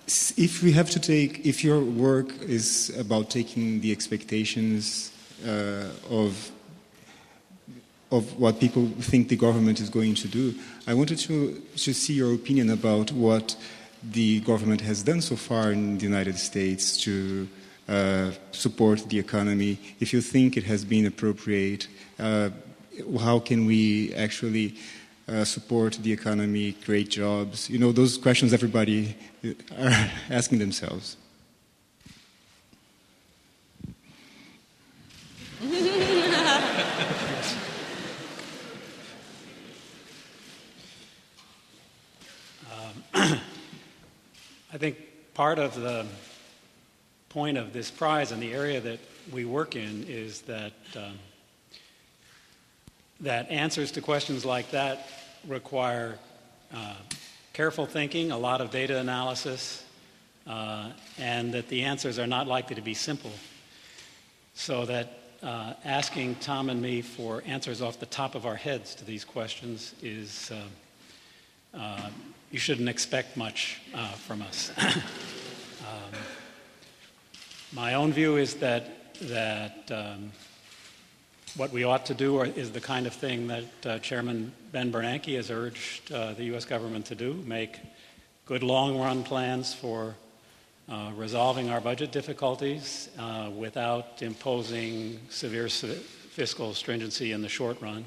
if 0.06 0.62
we 0.62 0.73
have 0.73 0.90
to 0.90 1.00
take, 1.00 1.47
if 1.47 1.62
your 1.64 1.80
work 1.80 2.28
is 2.42 2.92
about 2.99 3.30
taking 3.30 3.80
the 3.80 3.92
expectations 3.92 5.12
uh, 5.47 5.85
of 6.11 6.50
of 8.12 8.38
what 8.38 8.61
people 8.61 8.87
think 9.00 9.28
the 9.28 9.37
government 9.37 9.80
is 9.80 9.88
going 9.88 10.14
to 10.14 10.28
do. 10.28 10.54
I 10.87 10.92
wanted 10.92 11.18
to, 11.21 11.61
to 11.76 11.94
see 11.94 12.12
your 12.12 12.35
opinion 12.35 12.68
about 12.68 13.11
what 13.11 13.56
the 14.02 14.40
government 14.40 14.82
has 14.82 15.02
done 15.02 15.23
so 15.23 15.35
far 15.35 15.73
in 15.73 15.97
the 15.97 16.04
United 16.04 16.38
States 16.38 17.02
to 17.04 17.49
uh, 17.88 18.30
support 18.52 19.09
the 19.09 19.18
economy. 19.18 19.78
If 19.99 20.12
you 20.12 20.21
think 20.21 20.56
it 20.56 20.64
has 20.64 20.85
been 20.85 21.06
appropriate, 21.06 21.88
uh, 22.18 22.50
how 23.18 23.38
can 23.38 23.64
we 23.64 24.12
actually 24.14 24.75
uh, 25.29 25.45
support 25.45 25.95
the 26.02 26.12
economy, 26.12 26.73
create 26.73 27.09
jobs? 27.09 27.71
You 27.71 27.79
know, 27.79 27.93
those 27.93 28.19
questions 28.19 28.52
everybody 28.52 29.17
are 29.79 30.11
asking 30.31 30.59
themselves. 30.59 31.17
I 43.14 44.79
think 44.79 44.97
part 45.35 45.59
of 45.59 45.81
the 45.81 46.07
point 47.29 47.59
of 47.59 47.73
this 47.73 47.91
prize 47.91 48.33
and 48.33 48.43
the 48.43 48.52
area 48.52 48.81
that 48.81 48.99
we 49.33 49.45
work 49.45 49.76
in 49.76 50.05
is 50.09 50.41
that 50.43 50.73
um, 50.97 51.19
that 53.23 53.50
answers 53.50 53.93
to 53.93 54.00
questions 54.00 54.45
like 54.45 54.71
that 54.73 55.09
require 55.47 56.19
uh, 56.75 56.95
careful 57.52 57.87
thinking, 57.87 58.31
a 58.31 58.38
lot 58.38 58.61
of 58.61 58.71
data 58.71 58.99
analysis, 58.99 59.85
uh, 60.47 60.91
and 61.19 61.55
that 61.55 61.69
the 61.69 61.85
answers 61.85 62.19
are 62.19 62.26
not 62.26 62.47
likely 62.47 62.75
to 62.76 62.83
be 62.83 62.95
simple. 62.95 63.33
So 64.55 64.85
that 64.87 65.19
uh, 65.43 65.75
asking 65.85 66.37
Tom 66.37 66.69
and 66.69 66.81
me 66.81 67.02
for 67.02 67.43
answers 67.47 67.83
off 67.83 67.99
the 67.99 68.07
top 68.07 68.35
of 68.35 68.47
our 68.47 68.57
heads 68.57 68.95
to 68.97 69.05
these 69.05 69.25
questions 69.25 69.95
is 70.02 70.50
uh, 70.52 71.79
uh, 71.79 72.11
you 72.50 72.59
shouldn't 72.59 72.88
expect 72.88 73.37
much 73.37 73.81
uh, 73.95 74.09
from 74.12 74.43
us. 74.43 74.73
um, 74.79 76.19
my 77.73 77.95
own 77.95 78.12
view 78.12 78.37
is 78.37 78.55
that, 78.57 79.14
that 79.21 79.91
um, 79.91 80.33
what 81.56 81.71
we 81.71 81.85
ought 81.85 82.06
to 82.06 82.14
do 82.14 82.40
is 82.40 82.71
the 82.73 82.80
kind 82.80 83.06
of 83.06 83.12
thing 83.12 83.47
that 83.49 83.87
uh, 83.87 83.99
Chairman 83.99 84.52
Ben 84.73 84.90
Bernanke 84.90 85.37
has 85.37 85.50
urged 85.50 86.11
uh, 86.11 86.32
the 86.32 86.44
U.S. 86.44 86.64
government 86.64 87.06
to 87.06 87.14
do 87.14 87.35
make 87.47 87.78
good 88.47 88.62
long 88.62 88.99
run 88.99 89.23
plans 89.23 89.75
for 89.75 90.14
uh, 90.88 91.11
resolving 91.14 91.71
our 91.71 91.80
budget 91.80 92.11
difficulties 92.11 93.11
uh, 93.18 93.50
without 93.54 94.23
imposing 94.23 95.21
severe 95.28 95.68
fiscal 95.68 96.75
stringency 96.75 97.32
in 97.32 97.42
the 97.42 97.49
short 97.49 97.80
run 97.80 98.04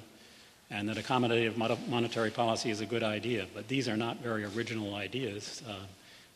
and 0.71 0.89
that 0.89 0.97
accommodative 0.97 1.55
monetary 1.87 2.31
policy 2.31 2.71
is 2.71 2.81
a 2.81 2.85
good 2.85 3.03
idea. 3.03 3.45
But 3.53 3.67
these 3.67 3.87
are 3.87 3.97
not 3.97 4.17
very 4.17 4.43
original 4.43 4.95
ideas. 4.95 5.61
Uh, 5.67 5.73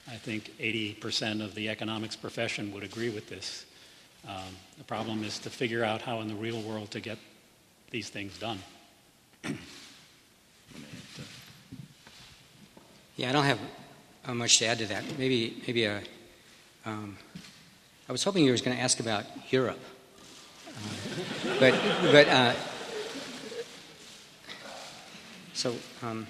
I 0.08 0.16
think 0.16 0.52
80% 0.60 1.44
of 1.44 1.56
the 1.56 1.70
economics 1.70 2.16
profession 2.16 2.72
would 2.74 2.84
agree 2.84 3.10
with 3.10 3.28
this. 3.28 3.66
Um, 4.28 4.56
the 4.78 4.84
problem 4.84 5.24
is 5.24 5.40
to 5.40 5.50
figure 5.50 5.84
out 5.84 6.02
how 6.02 6.22
in 6.22 6.28
the 6.28 6.36
real 6.36 6.62
world 6.62 6.92
to 6.92 7.00
get 7.00 7.18
these 7.92 8.10
things 8.10 8.38
done. 8.38 8.60
yeah, 13.16 13.30
I 13.30 13.32
don't 13.32 13.46
have 13.46 13.60
uh, 14.26 14.34
much 14.34 14.60
to 14.60 14.66
add 14.66 14.80
to 14.80 14.86
that. 14.88 15.04
Maybe, 15.18 15.64
maybe 15.66 15.86
a. 15.86 16.02
Um, 16.86 17.18
I 18.08 18.12
was 18.12 18.24
hoping 18.24 18.44
you 18.46 18.52
were 18.52 18.58
going 18.58 18.76
to 18.76 18.84
ask 18.84 19.00
about 19.00 19.26
Europe, 19.52 19.80
uh, 20.68 20.72
but 21.60 21.74
but 22.12 22.28
uh, 22.28 22.54
So, 25.60 25.76
um, 26.04 26.26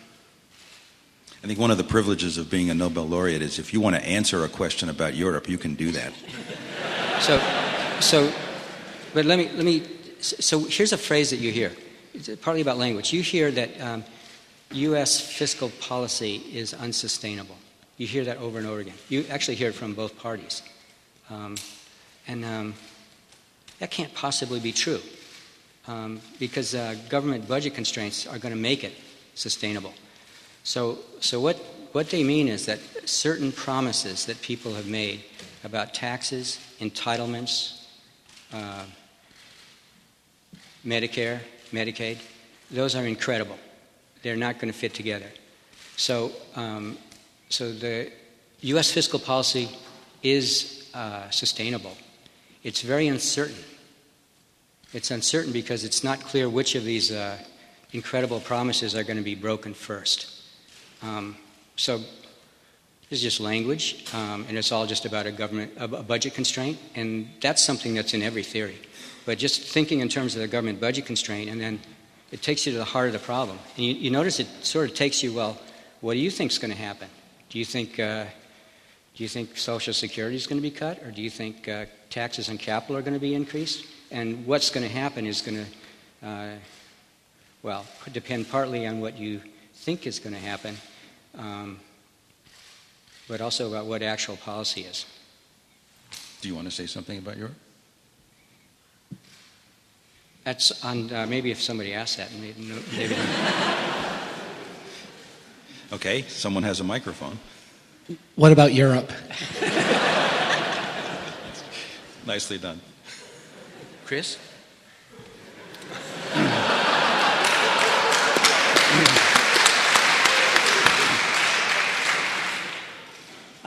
I 1.43 1.46
think 1.46 1.60
one 1.60 1.69
of 1.69 1.77
the 1.77 1.84
privileges 1.84 2.39
of 2.39 2.50
being 2.50 2.72
a 2.72 2.74
Nobel 2.74 3.08
laureate 3.08 3.43
is 3.43 3.60
if 3.60 3.72
you 3.74 3.79
want 3.79 3.96
to 3.96 4.03
answer 4.03 4.43
a 4.43 4.50
question 4.50 4.89
about 4.89 5.13
Europe, 5.13 5.48
you 5.48 5.60
can 5.60 5.75
do 5.75 5.91
that. 5.91 6.13
so, 7.22 7.38
so, 8.00 8.32
but 9.13 9.25
let 9.25 9.38
me, 9.38 9.50
let 9.56 9.65
me, 9.65 9.84
so 10.20 10.60
here's 10.60 10.94
a 10.94 10.98
phrase 10.98 11.29
that 11.32 11.38
you 11.38 11.51
hear. 11.51 11.72
It's 12.13 12.29
partly 12.41 12.62
about 12.62 12.77
language. 12.77 13.13
You 13.13 13.22
hear 13.22 13.51
that 13.51 13.82
um, 13.82 14.03
U.S. 14.72 15.20
fiscal 15.20 15.70
policy 15.82 16.38
is 16.53 16.74
unsustainable. 16.74 17.58
You 17.98 18.08
hear 18.08 18.24
that 18.25 18.38
over 18.38 18.58
and 18.58 18.68
over 18.68 18.79
again. 18.79 18.96
You 19.10 19.25
actually 19.29 19.56
hear 19.56 19.70
it 19.70 19.75
from 19.75 19.94
both 19.94 20.18
parties. 20.18 20.62
Um, 21.29 21.56
and 22.27 22.46
um, 22.46 22.74
that 23.79 23.91
can't 23.91 24.13
possibly 24.13 24.60
be 24.60 24.72
true 24.72 25.01
um, 25.88 26.22
because 26.39 26.75
uh, 26.75 26.96
government 27.10 27.48
budget 27.48 27.74
constraints 27.74 28.27
are 28.27 28.38
going 28.38 28.53
to 28.53 28.60
make 28.60 28.84
it 28.84 28.94
sustainable. 29.36 29.94
So, 30.63 31.00
so 31.20 31.39
what, 31.39 31.58
what 31.91 32.10
they 32.10 32.24
mean 32.24 32.48
is 32.48 32.65
that 32.68 32.79
certain 33.06 33.51
promises 33.51 34.25
that 34.25 34.41
people 34.41 34.74
have 34.75 34.88
made 34.88 35.24
about 35.63 35.94
taxes, 35.94 36.60
entitlements, 36.79 37.78
uh, 38.53 38.84
Medicare, 40.86 41.39
Medicaid, 41.72 42.18
those 42.72 42.96
are 42.96 43.06
incredible. 43.06 43.58
They're 44.22 44.36
not 44.36 44.56
going 44.56 44.72
to 44.72 44.77
fit 44.77 44.94
together. 44.94 45.27
So, 45.98 46.32
um, 46.56 46.98
so 47.50 47.72
the 47.72 48.12
U.S. 48.62 48.91
fiscal 48.91 49.20
policy 49.20 49.70
is 50.24 50.89
uh, 50.94 51.29
sustainable. 51.29 51.96
It's 52.63 52.82
very 52.82 53.08
uncertain. 53.08 53.63
It's 54.94 55.12
uncertain 55.12 55.51
because 55.51 55.84
it's 55.84 56.03
not 56.03 56.20
clear 56.22 56.50
which 56.50 56.75
of 56.75 56.84
these 56.84 57.12
uh, 57.12 57.38
incredible 57.91 58.39
promises 58.39 58.96
are 58.96 59.03
going 59.03 59.18
to 59.18 59.24
be 59.24 59.36
broken 59.36 59.74
first. 59.74 60.41
Um, 61.01 61.38
so 61.75 62.01
is 63.09 63.21
just 63.21 63.39
language, 63.39 64.05
um, 64.13 64.45
and 64.47 64.57
it's 64.57 64.71
all 64.71 64.85
just 64.85 65.05
about 65.05 65.25
a 65.25 65.31
government 65.31 65.71
a 65.77 65.87
budget 65.87 66.33
constraint, 66.33 66.77
and 66.95 67.27
that's 67.41 67.63
something 67.63 67.95
that's 67.95 68.13
in 68.13 68.21
every 68.21 68.43
theory. 68.43 68.77
But 69.25 69.37
just 69.37 69.61
thinking 69.61 69.99
in 70.01 70.09
terms 70.09 70.35
of 70.35 70.41
the 70.41 70.47
government 70.47 70.79
budget 70.79 71.05
constraint, 71.05 71.49
and 71.49 71.59
then 71.59 71.79
it 72.31 72.41
takes 72.41 72.65
you 72.65 72.71
to 72.73 72.77
the 72.77 72.85
heart 72.85 73.07
of 73.07 73.13
the 73.13 73.19
problem. 73.19 73.57
And 73.75 73.85
you, 73.85 73.93
you 73.93 74.11
notice 74.11 74.39
it 74.39 74.47
sort 74.61 74.89
of 74.89 74.95
takes 74.95 75.23
you, 75.23 75.33
well, 75.33 75.57
what 76.01 76.13
do 76.13 76.19
you 76.19 76.29
think 76.29 76.51
is 76.51 76.59
going 76.59 76.71
to 76.71 76.77
happen? 76.77 77.07
Do 77.49 77.57
you 77.57 77.65
think, 77.65 77.99
uh, 77.99 78.25
do 79.15 79.23
you 79.23 79.29
think 79.29 79.57
Social 79.57 79.93
Security 79.93 80.35
is 80.35 80.45
going 80.45 80.61
to 80.61 80.67
be 80.67 80.71
cut, 80.71 81.01
or 81.03 81.11
do 81.11 81.21
you 81.21 81.29
think 81.29 81.67
uh, 81.67 81.85
taxes 82.09 82.49
on 82.49 82.57
capital 82.57 82.95
are 82.95 83.01
going 83.01 83.15
to 83.15 83.19
be 83.19 83.33
increased? 83.33 83.85
And 84.11 84.45
what's 84.45 84.69
going 84.69 84.87
to 84.87 84.93
happen 84.93 85.25
is 85.25 85.41
going 85.41 85.65
to, 85.65 86.27
uh, 86.27 86.51
well, 87.63 87.85
depend 88.11 88.49
partly 88.49 88.85
on 88.85 89.01
what 89.01 89.17
you 89.17 89.41
think 89.73 90.05
is 90.05 90.19
going 90.19 90.35
to 90.35 90.41
happen, 90.41 90.77
um, 91.37 91.79
but 93.29 93.39
also 93.39 93.69
about 93.69 93.86
what 93.86 94.01
actual 94.01 94.36
policy 94.38 94.81
is. 94.81 95.05
Do 96.41 96.50
you 96.50 96.55
want 96.55 96.67
to 96.67 96.71
say 96.71 96.88
something 96.88 97.19
about 97.19 97.38
Europe? 97.38 97.53
That's 100.43 100.83
on, 100.83 101.13
uh, 101.13 101.27
maybe 101.27 101.51
if 101.51 101.62
somebody 101.62 101.93
asks 101.93 102.17
that, 102.17 102.33
maybe, 102.33 102.74
maybe 102.98 103.15
Okay, 105.91 106.21
someone 106.24 106.63
has 106.63 106.79
a 106.79 106.83
microphone. 106.83 107.38
What 108.36 108.51
about 108.51 108.74
Europe? 108.74 109.12
Nicely 112.25 112.57
done. 112.57 112.81
Chris? 114.05 114.38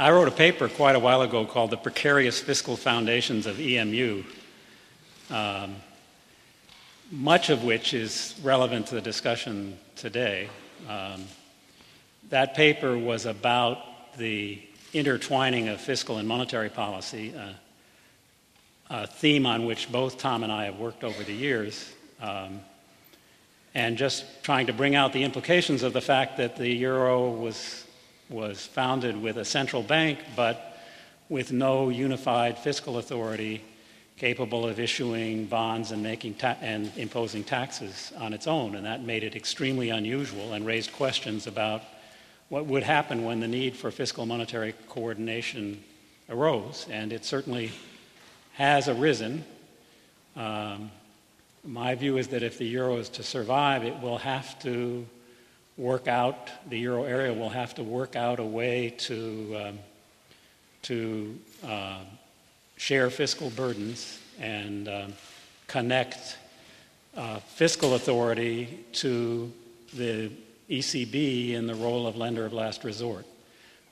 I 0.02 0.10
wrote 0.10 0.26
a 0.26 0.32
paper 0.32 0.68
quite 0.68 0.96
a 0.96 0.98
while 0.98 1.22
ago 1.22 1.46
called 1.46 1.70
The 1.70 1.76
Precarious 1.76 2.40
Fiscal 2.40 2.76
Foundations 2.76 3.46
of 3.46 3.60
EMU, 3.60 4.24
um, 5.30 5.76
much 7.12 7.50
of 7.50 7.62
which 7.62 7.94
is 7.94 8.34
relevant 8.42 8.88
to 8.88 8.96
the 8.96 9.00
discussion 9.00 9.78
today. 9.94 10.48
Um, 10.88 11.22
that 12.30 12.56
paper 12.56 12.98
was 12.98 13.26
about 13.26 13.78
the 14.18 14.60
intertwining 14.92 15.68
of 15.68 15.80
fiscal 15.80 16.18
and 16.18 16.26
monetary 16.26 16.68
policy, 16.68 17.32
uh, 17.36 17.52
a 18.90 19.06
theme 19.06 19.46
on 19.46 19.66
which 19.66 19.92
both 19.92 20.18
Tom 20.18 20.42
and 20.42 20.52
I 20.52 20.64
have 20.64 20.80
worked 20.80 21.04
over 21.04 21.22
the 21.22 21.32
years, 21.32 21.94
um, 22.20 22.60
and 23.72 23.96
just 23.96 24.24
trying 24.42 24.66
to 24.66 24.72
bring 24.72 24.96
out 24.96 25.12
the 25.12 25.22
implications 25.22 25.84
of 25.84 25.92
the 25.92 26.00
fact 26.00 26.38
that 26.38 26.56
the 26.56 26.68
euro 26.68 27.30
was 27.30 27.84
was 28.32 28.66
founded 28.66 29.20
with 29.20 29.36
a 29.36 29.44
central 29.44 29.82
bank, 29.82 30.18
but 30.34 30.78
with 31.28 31.52
no 31.52 31.88
unified 31.88 32.58
fiscal 32.58 32.98
authority 32.98 33.62
capable 34.16 34.66
of 34.66 34.78
issuing 34.78 35.46
bonds 35.46 35.90
and 35.90 36.02
making 36.02 36.34
ta- 36.34 36.56
and 36.60 36.92
imposing 36.96 37.42
taxes 37.42 38.12
on 38.18 38.32
its 38.32 38.46
own, 38.46 38.74
and 38.74 38.86
that 38.86 39.02
made 39.02 39.24
it 39.24 39.34
extremely 39.34 39.90
unusual 39.90 40.52
and 40.52 40.64
raised 40.64 40.92
questions 40.92 41.46
about 41.46 41.82
what 42.48 42.66
would 42.66 42.82
happen 42.82 43.24
when 43.24 43.40
the 43.40 43.48
need 43.48 43.74
for 43.74 43.90
fiscal 43.90 44.26
monetary 44.26 44.74
coordination 44.88 45.82
arose, 46.28 46.86
and 46.90 47.12
it 47.12 47.24
certainly 47.24 47.72
has 48.54 48.88
arisen. 48.88 49.44
Um, 50.36 50.90
my 51.64 51.94
view 51.94 52.18
is 52.18 52.28
that 52.28 52.42
if 52.42 52.58
the 52.58 52.66
euro 52.66 52.96
is 52.96 53.08
to 53.10 53.22
survive, 53.22 53.84
it 53.84 53.98
will 54.00 54.18
have 54.18 54.58
to 54.60 55.06
work 55.76 56.08
out, 56.08 56.50
the 56.68 56.78
euro 56.78 57.04
area 57.04 57.32
will 57.32 57.48
have 57.48 57.74
to 57.74 57.82
work 57.82 58.16
out 58.16 58.38
a 58.38 58.44
way 58.44 58.90
to, 58.98 59.56
um, 59.66 59.78
to 60.82 61.38
uh, 61.66 62.00
share 62.76 63.10
fiscal 63.10 63.50
burdens 63.50 64.18
and 64.40 64.88
um, 64.88 65.12
connect 65.66 66.36
uh, 67.16 67.38
fiscal 67.40 67.94
authority 67.94 68.84
to 68.92 69.52
the 69.94 70.30
ECB 70.70 71.52
in 71.52 71.66
the 71.66 71.74
role 71.74 72.06
of 72.06 72.16
lender 72.16 72.44
of 72.44 72.52
last 72.52 72.84
resort. 72.84 73.26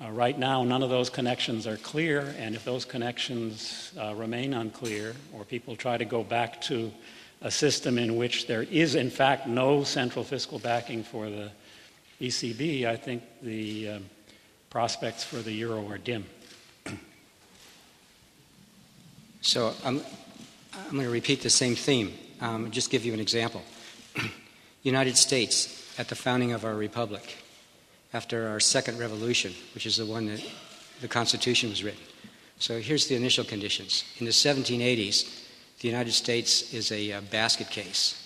Uh, 0.02 0.10
right 0.10 0.38
now, 0.38 0.64
none 0.64 0.82
of 0.82 0.88
those 0.88 1.10
connections 1.10 1.66
are 1.66 1.76
clear, 1.76 2.34
and 2.38 2.54
if 2.54 2.64
those 2.64 2.86
connections 2.86 3.92
uh, 4.00 4.14
remain 4.14 4.54
unclear, 4.54 5.14
or 5.34 5.44
people 5.44 5.76
try 5.76 5.98
to 5.98 6.06
go 6.06 6.24
back 6.24 6.58
to 6.62 6.90
a 7.42 7.50
system 7.50 7.98
in 7.98 8.16
which 8.16 8.46
there 8.46 8.62
is, 8.62 8.94
in 8.94 9.10
fact, 9.10 9.46
no 9.46 9.84
central 9.84 10.24
fiscal 10.24 10.58
backing 10.58 11.02
for 11.02 11.28
the 11.28 11.50
ECB, 12.20 12.84
I 12.84 12.96
think 12.96 13.22
the 13.42 13.88
um, 13.88 14.10
prospects 14.68 15.24
for 15.24 15.36
the 15.36 15.52
euro 15.52 15.88
are 15.88 15.98
dim. 15.98 16.24
So 19.42 19.72
I'm, 19.84 20.02
I'm 20.74 20.92
going 20.92 21.04
to 21.04 21.10
repeat 21.10 21.40
the 21.40 21.50
same 21.50 21.74
theme. 21.74 22.12
Um, 22.40 22.70
just 22.70 22.90
give 22.90 23.04
you 23.06 23.14
an 23.14 23.20
example. 23.20 23.62
United 24.82 25.16
States, 25.16 25.76
at 25.98 26.08
the 26.08 26.14
founding 26.14 26.52
of 26.52 26.64
our 26.64 26.74
republic, 26.74 27.38
after 28.12 28.48
our 28.48 28.60
second 28.60 28.98
revolution, 28.98 29.54
which 29.74 29.86
is 29.86 29.96
the 29.96 30.04
one 30.04 30.26
that 30.26 30.42
the 31.00 31.08
Constitution 31.08 31.70
was 31.70 31.82
written. 31.82 32.00
So 32.58 32.80
here's 32.80 33.06
the 33.06 33.16
initial 33.16 33.44
conditions. 33.44 34.04
In 34.18 34.26
the 34.26 34.32
1780s, 34.32 35.40
the 35.80 35.88
United 35.88 36.12
States 36.12 36.74
is 36.74 36.92
a, 36.92 37.12
a 37.12 37.22
basket 37.22 37.70
case. 37.70 38.16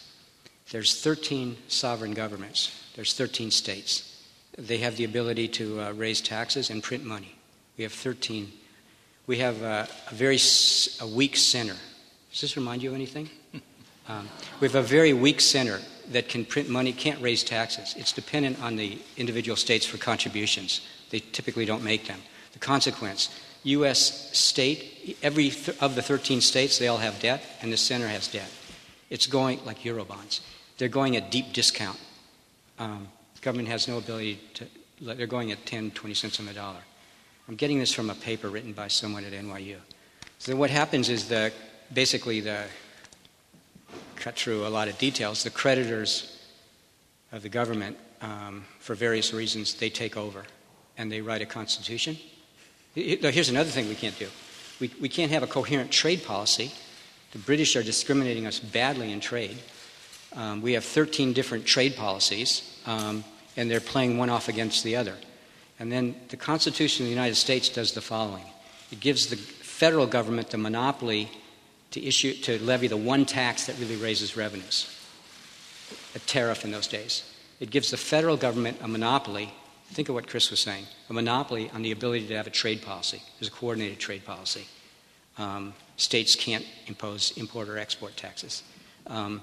There's 0.72 1.00
13 1.00 1.56
sovereign 1.68 2.12
governments. 2.12 2.83
There's 2.94 3.14
13 3.14 3.50
states. 3.50 4.10
They 4.56 4.78
have 4.78 4.96
the 4.96 5.04
ability 5.04 5.48
to 5.48 5.80
uh, 5.80 5.92
raise 5.92 6.20
taxes 6.20 6.70
and 6.70 6.82
print 6.82 7.04
money. 7.04 7.34
We 7.76 7.82
have 7.84 7.92
13. 7.92 8.52
We 9.26 9.38
have 9.38 9.62
uh, 9.62 9.86
a 10.10 10.14
very 10.14 10.36
s- 10.36 10.98
a 11.00 11.06
weak 11.06 11.36
center. 11.36 11.74
Does 12.30 12.40
this 12.42 12.56
remind 12.56 12.82
you 12.82 12.90
of 12.90 12.94
anything? 12.94 13.30
Um, 14.06 14.28
we 14.60 14.68
have 14.68 14.74
a 14.74 14.82
very 14.82 15.14
weak 15.14 15.40
center 15.40 15.80
that 16.10 16.28
can 16.28 16.44
print 16.44 16.68
money, 16.68 16.92
can't 16.92 17.18
raise 17.22 17.42
taxes. 17.42 17.94
It's 17.96 18.12
dependent 18.12 18.62
on 18.62 18.76
the 18.76 18.98
individual 19.16 19.56
states 19.56 19.86
for 19.86 19.96
contributions. 19.96 20.82
They 21.08 21.20
typically 21.20 21.64
don't 21.64 21.82
make 21.82 22.06
them. 22.06 22.20
The 22.52 22.58
consequence 22.58 23.30
U.S. 23.62 24.28
state, 24.38 25.16
every 25.22 25.48
th- 25.48 25.78
of 25.80 25.94
the 25.94 26.02
13 26.02 26.42
states, 26.42 26.78
they 26.78 26.86
all 26.88 26.98
have 26.98 27.18
debt, 27.18 27.42
and 27.62 27.72
the 27.72 27.78
center 27.78 28.06
has 28.06 28.28
debt. 28.28 28.50
It's 29.08 29.26
going 29.26 29.64
like 29.64 29.78
Eurobonds. 29.84 30.40
They're 30.76 30.88
going 30.88 31.16
at 31.16 31.30
deep 31.30 31.54
discount 31.54 31.98
um, 32.78 33.08
government 33.40 33.68
has 33.68 33.88
no 33.88 33.98
ability 33.98 34.40
to, 34.54 34.66
they're 35.00 35.26
going 35.26 35.52
at 35.52 35.64
10, 35.66 35.92
20 35.92 36.14
cents 36.14 36.40
on 36.40 36.46
the 36.46 36.52
dollar. 36.52 36.80
I'm 37.48 37.56
getting 37.56 37.78
this 37.78 37.92
from 37.92 38.10
a 38.10 38.14
paper 38.14 38.48
written 38.48 38.72
by 38.72 38.88
someone 38.88 39.24
at 39.24 39.32
NYU. 39.32 39.76
So 40.38 40.56
what 40.56 40.70
happens 40.70 41.08
is 41.08 41.28
that 41.28 41.52
basically 41.92 42.40
the, 42.40 42.64
cut 44.16 44.36
through 44.36 44.66
a 44.66 44.68
lot 44.68 44.88
of 44.88 44.96
details, 44.98 45.42
the 45.42 45.50
creditors 45.50 46.38
of 47.32 47.42
the 47.42 47.48
government, 47.48 47.98
um, 48.22 48.64
for 48.78 48.94
various 48.94 49.34
reasons, 49.34 49.74
they 49.74 49.90
take 49.90 50.16
over 50.16 50.44
and 50.96 51.12
they 51.12 51.20
write 51.20 51.42
a 51.42 51.46
constitution. 51.46 52.16
Here's 52.94 53.48
another 53.50 53.70
thing 53.70 53.88
we 53.88 53.94
can't 53.94 54.18
do. 54.18 54.28
We, 54.80 54.90
we 55.00 55.08
can't 55.08 55.30
have 55.32 55.42
a 55.42 55.46
coherent 55.46 55.90
trade 55.90 56.24
policy. 56.24 56.72
The 57.32 57.38
British 57.38 57.76
are 57.76 57.82
discriminating 57.82 58.46
us 58.46 58.60
badly 58.60 59.12
in 59.12 59.20
trade. 59.20 59.58
Um, 60.36 60.62
we 60.62 60.72
have 60.72 60.84
13 60.84 61.32
different 61.32 61.66
trade 61.66 61.96
policies. 61.96 62.78
Um, 62.86 63.24
and 63.56 63.70
they're 63.70 63.80
playing 63.80 64.18
one 64.18 64.30
off 64.30 64.48
against 64.48 64.84
the 64.84 64.96
other. 64.96 65.14
And 65.78 65.90
then 65.90 66.14
the 66.28 66.36
Constitution 66.36 67.04
of 67.04 67.06
the 67.06 67.14
United 67.14 67.36
States 67.36 67.68
does 67.68 67.92
the 67.92 68.00
following 68.00 68.44
it 68.92 69.00
gives 69.00 69.26
the 69.26 69.36
federal 69.36 70.06
government 70.06 70.50
the 70.50 70.58
monopoly 70.58 71.28
to, 71.90 72.04
issue, 72.04 72.34
to 72.34 72.62
levy 72.62 72.86
the 72.86 72.96
one 72.96 73.24
tax 73.24 73.66
that 73.66 73.78
really 73.78 73.96
raises 73.96 74.36
revenues, 74.36 74.88
a 76.14 76.18
tariff 76.20 76.64
in 76.64 76.70
those 76.70 76.86
days. 76.86 77.24
It 77.60 77.70
gives 77.70 77.90
the 77.90 77.96
federal 77.96 78.36
government 78.36 78.76
a 78.82 78.88
monopoly. 78.88 79.52
Think 79.86 80.08
of 80.08 80.14
what 80.14 80.28
Chris 80.28 80.50
was 80.50 80.60
saying 80.60 80.86
a 81.08 81.12
monopoly 81.12 81.70
on 81.74 81.82
the 81.82 81.92
ability 81.92 82.28
to 82.28 82.36
have 82.36 82.46
a 82.46 82.50
trade 82.50 82.82
policy. 82.82 83.20
There's 83.38 83.48
a 83.48 83.52
coordinated 83.52 83.98
trade 83.98 84.24
policy. 84.24 84.66
Um, 85.38 85.74
states 85.96 86.36
can't 86.36 86.66
impose 86.86 87.32
import 87.36 87.68
or 87.68 87.78
export 87.78 88.16
taxes. 88.16 88.62
Um, 89.06 89.42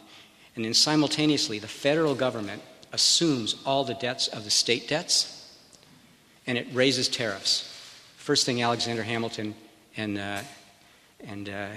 and 0.56 0.66
then 0.66 0.74
simultaneously, 0.74 1.60
the 1.60 1.68
federal 1.68 2.16
government 2.16 2.62
assumes 2.92 3.56
all 3.66 3.84
the 3.84 3.94
debts 3.94 4.28
of 4.28 4.44
the 4.44 4.52
state 4.52 4.88
debts 4.88 5.42
and 6.48 6.58
it 6.58 6.68
raises 6.74 7.08
tariffs. 7.08 7.68
First 8.18 8.46
thing 8.46 8.62
Alexander 8.62 9.04
Hamilton 9.04 9.56
and, 9.98 10.18
uh, 10.18 10.42
and 11.26 11.50
uh, 11.50 11.68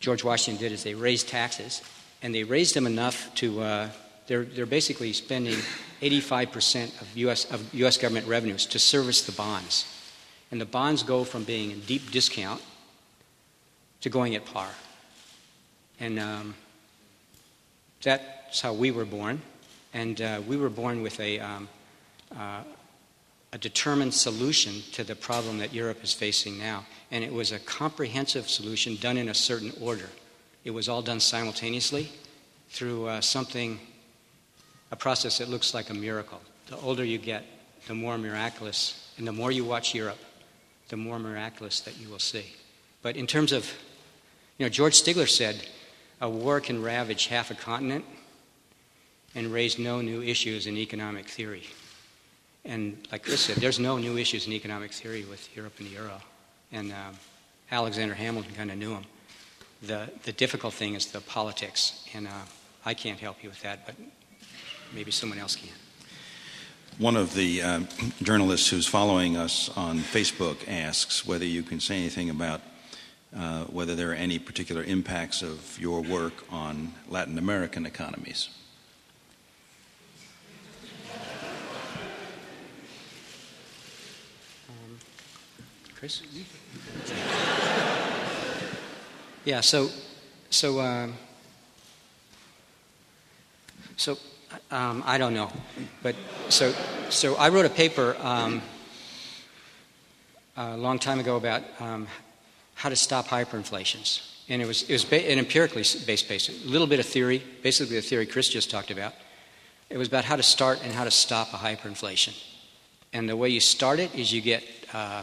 George 0.00 0.24
Washington 0.24 0.60
did 0.60 0.72
is 0.72 0.82
they 0.82 0.94
raised 0.94 1.28
taxes, 1.28 1.80
and 2.22 2.34
they 2.34 2.44
raised 2.44 2.74
them 2.74 2.86
enough 2.86 3.32
to, 3.36 3.60
uh, 3.60 3.88
they're, 4.26 4.44
they're 4.44 4.66
basically 4.66 5.12
spending 5.12 5.56
85% 6.00 7.00
of 7.00 7.16
US, 7.16 7.50
of 7.50 7.74
US 7.74 7.96
government 7.96 8.26
revenues 8.26 8.66
to 8.66 8.78
service 8.78 9.22
the 9.22 9.32
bonds. 9.32 9.86
And 10.50 10.60
the 10.60 10.66
bonds 10.66 11.02
go 11.02 11.24
from 11.24 11.44
being 11.44 11.70
in 11.70 11.80
deep 11.80 12.10
discount 12.10 12.60
to 14.00 14.10
going 14.10 14.34
at 14.34 14.44
par. 14.44 14.68
And 16.00 16.18
um, 16.18 16.54
that's 18.02 18.60
how 18.60 18.72
we 18.72 18.90
were 18.90 19.04
born. 19.04 19.40
And 19.94 20.20
uh, 20.20 20.40
we 20.46 20.56
were 20.56 20.70
born 20.70 21.02
with 21.02 21.18
a, 21.20 21.38
um, 21.40 21.68
uh, 22.36 22.62
a 23.52 23.58
determined 23.58 24.14
solution 24.14 24.82
to 24.92 25.04
the 25.04 25.14
problem 25.14 25.58
that 25.58 25.72
Europe 25.72 26.02
is 26.02 26.12
facing 26.12 26.58
now. 26.58 26.86
And 27.10 27.22
it 27.22 27.32
was 27.32 27.52
a 27.52 27.58
comprehensive 27.58 28.48
solution 28.48 28.96
done 28.96 29.16
in 29.16 29.28
a 29.28 29.34
certain 29.34 29.72
order. 29.80 30.08
It 30.64 30.70
was 30.70 30.88
all 30.88 31.02
done 31.02 31.20
simultaneously 31.20 32.10
through 32.70 33.06
uh, 33.06 33.20
something, 33.20 33.78
a 34.90 34.96
process 34.96 35.38
that 35.38 35.48
looks 35.48 35.74
like 35.74 35.90
a 35.90 35.94
miracle. 35.94 36.40
The 36.68 36.76
older 36.78 37.04
you 37.04 37.18
get, 37.18 37.44
the 37.86 37.94
more 37.94 38.16
miraculous, 38.16 39.12
and 39.18 39.26
the 39.26 39.32
more 39.32 39.52
you 39.52 39.64
watch 39.64 39.94
Europe, 39.94 40.18
the 40.88 40.96
more 40.96 41.18
miraculous 41.18 41.80
that 41.80 41.98
you 41.98 42.08
will 42.08 42.18
see. 42.18 42.46
But 43.02 43.16
in 43.16 43.26
terms 43.26 43.52
of, 43.52 43.70
you 44.56 44.64
know, 44.64 44.70
George 44.70 44.94
Stigler 44.94 45.28
said, 45.28 45.66
a 46.22 46.30
war 46.30 46.60
can 46.60 46.80
ravage 46.80 47.26
half 47.26 47.50
a 47.50 47.54
continent 47.54 48.04
and 49.34 49.52
raise 49.52 49.78
no 49.78 50.00
new 50.00 50.22
issues 50.22 50.68
in 50.68 50.76
economic 50.76 51.26
theory. 51.26 51.64
And 52.64 52.96
like 53.10 53.24
Chris 53.24 53.40
said, 53.40 53.56
there's 53.56 53.80
no 53.80 53.98
new 53.98 54.16
issues 54.16 54.46
in 54.46 54.52
economic 54.52 54.92
theory 54.92 55.24
with 55.24 55.54
Europe 55.56 55.74
and 55.78 55.88
the 55.88 55.92
euro. 55.92 56.22
And 56.70 56.92
um, 56.92 57.16
Alexander 57.72 58.14
Hamilton 58.14 58.54
kind 58.54 58.70
of 58.70 58.78
knew 58.78 58.94
them. 58.94 59.04
The, 59.82 60.10
the 60.22 60.32
difficult 60.32 60.74
thing 60.74 60.94
is 60.94 61.06
the 61.06 61.20
politics. 61.20 62.04
And 62.14 62.28
uh, 62.28 62.44
I 62.86 62.94
can't 62.94 63.18
help 63.18 63.42
you 63.42 63.48
with 63.48 63.60
that, 63.62 63.84
but 63.84 63.96
maybe 64.94 65.10
someone 65.10 65.40
else 65.40 65.56
can. 65.56 65.70
One 66.98 67.16
of 67.16 67.34
the 67.34 67.62
uh, 67.62 67.80
journalists 68.22 68.68
who's 68.68 68.86
following 68.86 69.36
us 69.36 69.70
on 69.76 69.98
Facebook 69.98 70.68
asks 70.68 71.26
whether 71.26 71.44
you 71.44 71.64
can 71.64 71.80
say 71.80 71.96
anything 71.96 72.30
about 72.30 72.60
uh, 73.36 73.64
whether 73.64 73.94
there 73.94 74.10
are 74.10 74.14
any 74.14 74.38
particular 74.38 74.84
impacts 74.84 75.42
of 75.42 75.78
your 75.80 76.02
work 76.02 76.44
on 76.50 76.92
Latin 77.08 77.38
American 77.38 77.86
economies. 77.86 78.50
Um, 84.68 84.98
Chris? 85.94 86.22
yeah, 89.44 89.60
so, 89.60 89.88
so, 90.50 90.80
um, 90.80 91.14
so 93.96 94.18
um, 94.70 95.02
I 95.06 95.16
don't 95.16 95.32
know, 95.32 95.50
but 96.02 96.14
so, 96.50 96.74
so 97.08 97.34
I 97.36 97.48
wrote 97.48 97.64
a 97.64 97.70
paper 97.70 98.14
um, 98.20 98.60
a 100.56 100.76
long 100.76 100.98
time 100.98 101.18
ago 101.18 101.36
about 101.36 101.62
um, 101.80 102.06
how 102.82 102.88
to 102.88 102.96
stop 102.96 103.28
hyperinflations. 103.28 104.22
And 104.48 104.60
it 104.60 104.66
was, 104.66 104.82
it 104.82 104.92
was 104.92 105.04
ba- 105.04 105.30
an 105.30 105.38
empirically 105.38 105.84
based 106.04 106.28
paper, 106.28 106.50
a 106.50 106.68
little 106.68 106.88
bit 106.88 106.98
of 106.98 107.06
theory, 107.06 107.40
basically 107.62 107.94
the 107.94 108.02
theory 108.02 108.26
Chris 108.26 108.48
just 108.48 108.72
talked 108.72 108.90
about. 108.90 109.14
It 109.88 109.98
was 109.98 110.08
about 110.08 110.24
how 110.24 110.34
to 110.34 110.42
start 110.42 110.80
and 110.82 110.92
how 110.92 111.04
to 111.04 111.10
stop 111.12 111.52
a 111.52 111.56
hyperinflation. 111.58 112.36
And 113.12 113.28
the 113.28 113.36
way 113.36 113.50
you 113.50 113.60
start 113.60 114.00
it 114.00 114.12
is 114.16 114.32
you 114.32 114.40
get, 114.40 114.64
uh, 114.92 115.22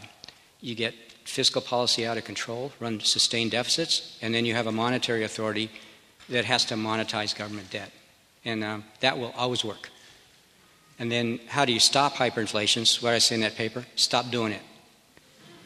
you 0.62 0.74
get 0.74 0.94
fiscal 1.26 1.62
policy 1.62 2.08
out 2.08 2.18
of 2.18 2.24
control, 2.24 2.72
run 2.80 3.02
sustained 3.02 3.52
deficits, 3.52 4.18
and 4.22 4.34
then 4.34 4.46
you 4.46 4.54
have 4.56 4.68
a 4.68 4.72
monetary 4.72 5.26
authority 5.26 5.70
that 6.30 6.46
has 6.46 6.64
to 6.64 6.76
monetize 6.76 7.36
government 7.38 7.70
debt. 7.72 7.92
And 8.46 8.64
um, 8.64 8.86
that 9.02 9.18
will 9.18 9.34
always 9.36 9.66
work. 9.66 9.90
And 10.98 11.12
then 11.12 11.42
how 11.48 11.66
do 11.66 11.74
you 11.74 11.82
stop 11.82 12.14
hyperinflations? 12.14 13.04
What 13.04 13.14
I 13.14 13.20
say 13.20 13.36
in 13.36 13.42
that 13.42 13.56
paper? 13.56 13.86
Stop 13.98 14.32
doing 14.32 14.54
it. 14.54 14.62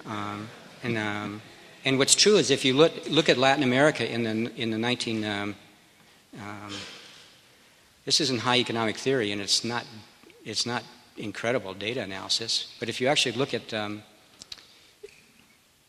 Um, 0.07 0.49
and 0.81 0.97
um, 0.97 1.41
and 1.85 1.97
what's 1.99 2.15
true 2.15 2.37
is 2.37 2.49
if 2.49 2.63
you 2.63 2.73
look, 2.73 2.93
look 3.09 3.29
at 3.29 3.37
Latin 3.37 3.63
America 3.63 4.09
in 4.09 4.23
the, 4.23 4.51
in 4.55 4.71
the 4.71 4.77
19, 4.77 5.25
um, 5.25 5.55
um, 6.39 6.73
this 8.05 8.21
isn't 8.21 8.39
high 8.39 8.57
economic 8.57 8.97
theory 8.97 9.31
and 9.31 9.41
it's 9.41 9.63
not, 9.63 9.85
it's 10.45 10.65
not 10.65 10.83
incredible 11.17 11.73
data 11.73 12.01
analysis, 12.01 12.73
but 12.79 12.89
if 12.89 13.01
you 13.01 13.07
actually 13.07 13.33
look 13.33 13.53
at, 13.53 13.73
um, 13.73 14.03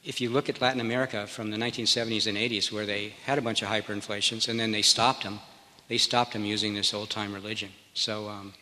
if 0.04 0.20
you 0.20 0.30
look 0.30 0.48
at 0.48 0.60
Latin 0.60 0.80
America 0.80 1.26
from 1.26 1.50
the 1.50 1.56
1970s 1.56 2.26
and 2.26 2.36
80s 2.36 2.72
where 2.72 2.86
they 2.86 3.14
had 3.24 3.38
a 3.38 3.42
bunch 3.42 3.62
of 3.62 3.68
hyperinflations 3.68 4.48
and 4.48 4.58
then 4.58 4.72
they 4.72 4.82
stopped 4.82 5.22
them, 5.22 5.40
they 5.88 5.98
stopped 5.98 6.32
them 6.32 6.44
using 6.44 6.74
this 6.74 6.92
old 6.92 7.10
time 7.10 7.32
religion. 7.32 7.70
So, 7.94 8.28
um, 8.28 8.52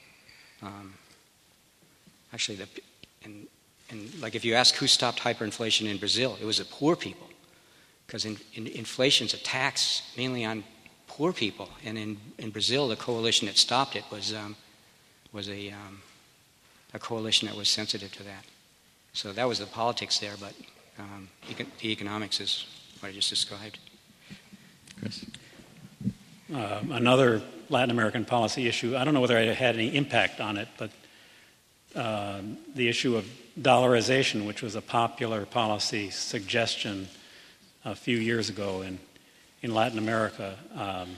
um, 0.62 0.94
actually, 2.32 2.56
the, 2.56 2.68
and 3.24 3.48
and 3.90 4.20
like 4.20 4.34
if 4.34 4.44
you 4.44 4.54
ask 4.54 4.74
who 4.76 4.86
stopped 4.86 5.20
hyperinflation 5.20 5.88
in 5.88 5.98
Brazil, 5.98 6.36
it 6.40 6.44
was 6.44 6.58
the 6.58 6.64
poor 6.64 6.96
people. 6.96 7.28
Because 8.06 8.24
in, 8.24 8.36
in, 8.54 8.66
inflation's 8.66 9.34
a 9.34 9.38
tax 9.38 10.02
mainly 10.16 10.44
on 10.44 10.64
poor 11.06 11.32
people. 11.32 11.68
And 11.84 11.96
in, 11.96 12.18
in 12.38 12.50
Brazil, 12.50 12.88
the 12.88 12.96
coalition 12.96 13.46
that 13.46 13.56
stopped 13.56 13.96
it 13.96 14.04
was, 14.10 14.34
um, 14.34 14.56
was 15.32 15.48
a, 15.48 15.70
um, 15.70 16.02
a 16.94 16.98
coalition 16.98 17.48
that 17.48 17.56
was 17.56 17.68
sensitive 17.68 18.12
to 18.12 18.22
that. 18.24 18.44
So 19.12 19.32
that 19.32 19.46
was 19.46 19.58
the 19.58 19.66
politics 19.66 20.18
there, 20.18 20.34
but 20.40 20.54
um, 20.98 21.28
econ- 21.48 21.66
the 21.80 21.90
economics 21.90 22.40
is 22.40 22.66
what 23.00 23.10
I 23.10 23.12
just 23.12 23.30
described. 23.30 23.78
Chris? 24.98 25.24
Uh, 26.54 26.80
another 26.90 27.42
Latin 27.68 27.90
American 27.90 28.24
policy 28.24 28.68
issue, 28.68 28.96
I 28.96 29.04
don't 29.04 29.14
know 29.14 29.20
whether 29.20 29.38
it 29.38 29.56
had 29.56 29.74
any 29.74 29.94
impact 29.94 30.40
on 30.40 30.56
it, 30.56 30.68
but 30.78 30.90
uh, 31.94 32.40
the 32.74 32.88
issue 32.88 33.16
of 33.16 33.26
dollarization, 33.60 34.46
which 34.46 34.62
was 34.62 34.74
a 34.74 34.80
popular 34.80 35.44
policy 35.44 36.10
suggestion 36.10 37.08
a 37.84 37.94
few 37.94 38.16
years 38.16 38.48
ago 38.48 38.82
in, 38.82 38.98
in 39.62 39.74
Latin 39.74 39.98
America. 39.98 40.56
Um, 40.74 41.10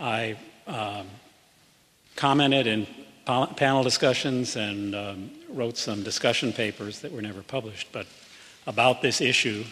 I 0.00 0.36
um, 0.66 1.06
commented 2.16 2.66
in 2.66 2.86
panel 3.24 3.82
discussions 3.82 4.56
and 4.56 4.94
um, 4.94 5.30
wrote 5.48 5.76
some 5.76 6.02
discussion 6.02 6.52
papers 6.52 7.00
that 7.00 7.12
were 7.12 7.22
never 7.22 7.42
published, 7.42 7.88
but 7.92 8.06
about 8.66 9.02
this 9.02 9.20
issue 9.20 9.64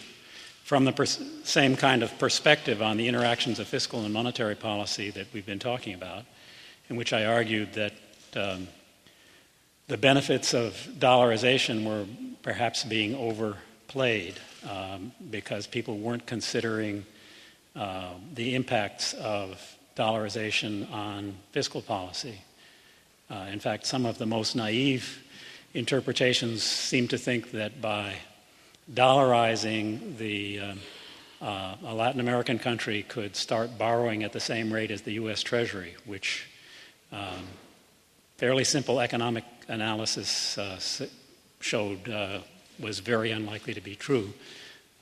from 0.64 0.84
the 0.84 0.92
pers- 0.92 1.20
same 1.42 1.76
kind 1.76 2.02
of 2.02 2.16
perspective 2.18 2.80
on 2.80 2.96
the 2.96 3.08
interactions 3.08 3.58
of 3.58 3.66
fiscal 3.66 4.04
and 4.04 4.12
monetary 4.12 4.54
policy 4.54 5.10
that 5.10 5.26
we've 5.32 5.46
been 5.46 5.58
talking 5.58 5.94
about, 5.94 6.24
in 6.88 6.96
which 6.96 7.12
I 7.12 7.24
argued 7.24 7.72
that 7.74 7.92
um, 8.36 8.68
the 9.90 9.98
benefits 9.98 10.54
of 10.54 10.88
dollarization 11.00 11.84
were 11.84 12.06
perhaps 12.44 12.84
being 12.84 13.12
overplayed 13.16 14.38
um, 14.70 15.10
because 15.32 15.66
people 15.66 15.98
weren't 15.98 16.24
considering 16.26 17.04
uh, 17.74 18.12
the 18.32 18.54
impacts 18.54 19.14
of 19.14 19.60
dollarization 19.96 20.88
on 20.92 21.34
fiscal 21.50 21.82
policy. 21.82 22.38
Uh, 23.28 23.48
in 23.50 23.58
fact, 23.58 23.84
some 23.84 24.06
of 24.06 24.16
the 24.16 24.26
most 24.26 24.54
naive 24.54 25.24
interpretations 25.74 26.62
seem 26.62 27.08
to 27.08 27.18
think 27.18 27.50
that 27.50 27.82
by 27.82 28.14
dollarizing 28.94 30.16
the 30.18 30.60
uh, 30.60 30.74
uh 31.42 31.74
a 31.84 31.94
Latin 31.94 32.20
American 32.20 32.60
country 32.60 33.02
could 33.02 33.34
start 33.34 33.76
borrowing 33.76 34.22
at 34.22 34.32
the 34.32 34.40
same 34.40 34.72
rate 34.72 34.92
as 34.92 35.02
the 35.02 35.14
U.S. 35.14 35.42
Treasury, 35.42 35.96
which 36.04 36.46
um, 37.10 37.44
fairly 38.36 38.64
simple 38.64 39.00
economic 39.00 39.44
analysis 39.70 40.58
uh, 40.58 40.78
showed 41.60 42.08
uh, 42.08 42.40
was 42.78 42.98
very 43.00 43.30
unlikely 43.30 43.74
to 43.74 43.80
be 43.80 43.94
true. 43.94 44.32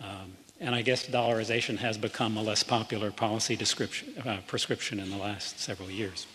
Um, 0.00 0.37
and 0.61 0.74
I 0.74 0.83
guess 0.83 1.07
dollarization 1.07 1.78
has 1.78 1.96
become 1.96 2.37
a 2.37 2.42
less 2.42 2.62
popular 2.62 3.11
policy 3.11 3.54
uh, 3.54 4.38
prescription 4.46 4.98
in 4.98 5.11
the 5.11 5.16
last 5.16 5.61
several 5.61 5.90
years. 5.90 6.26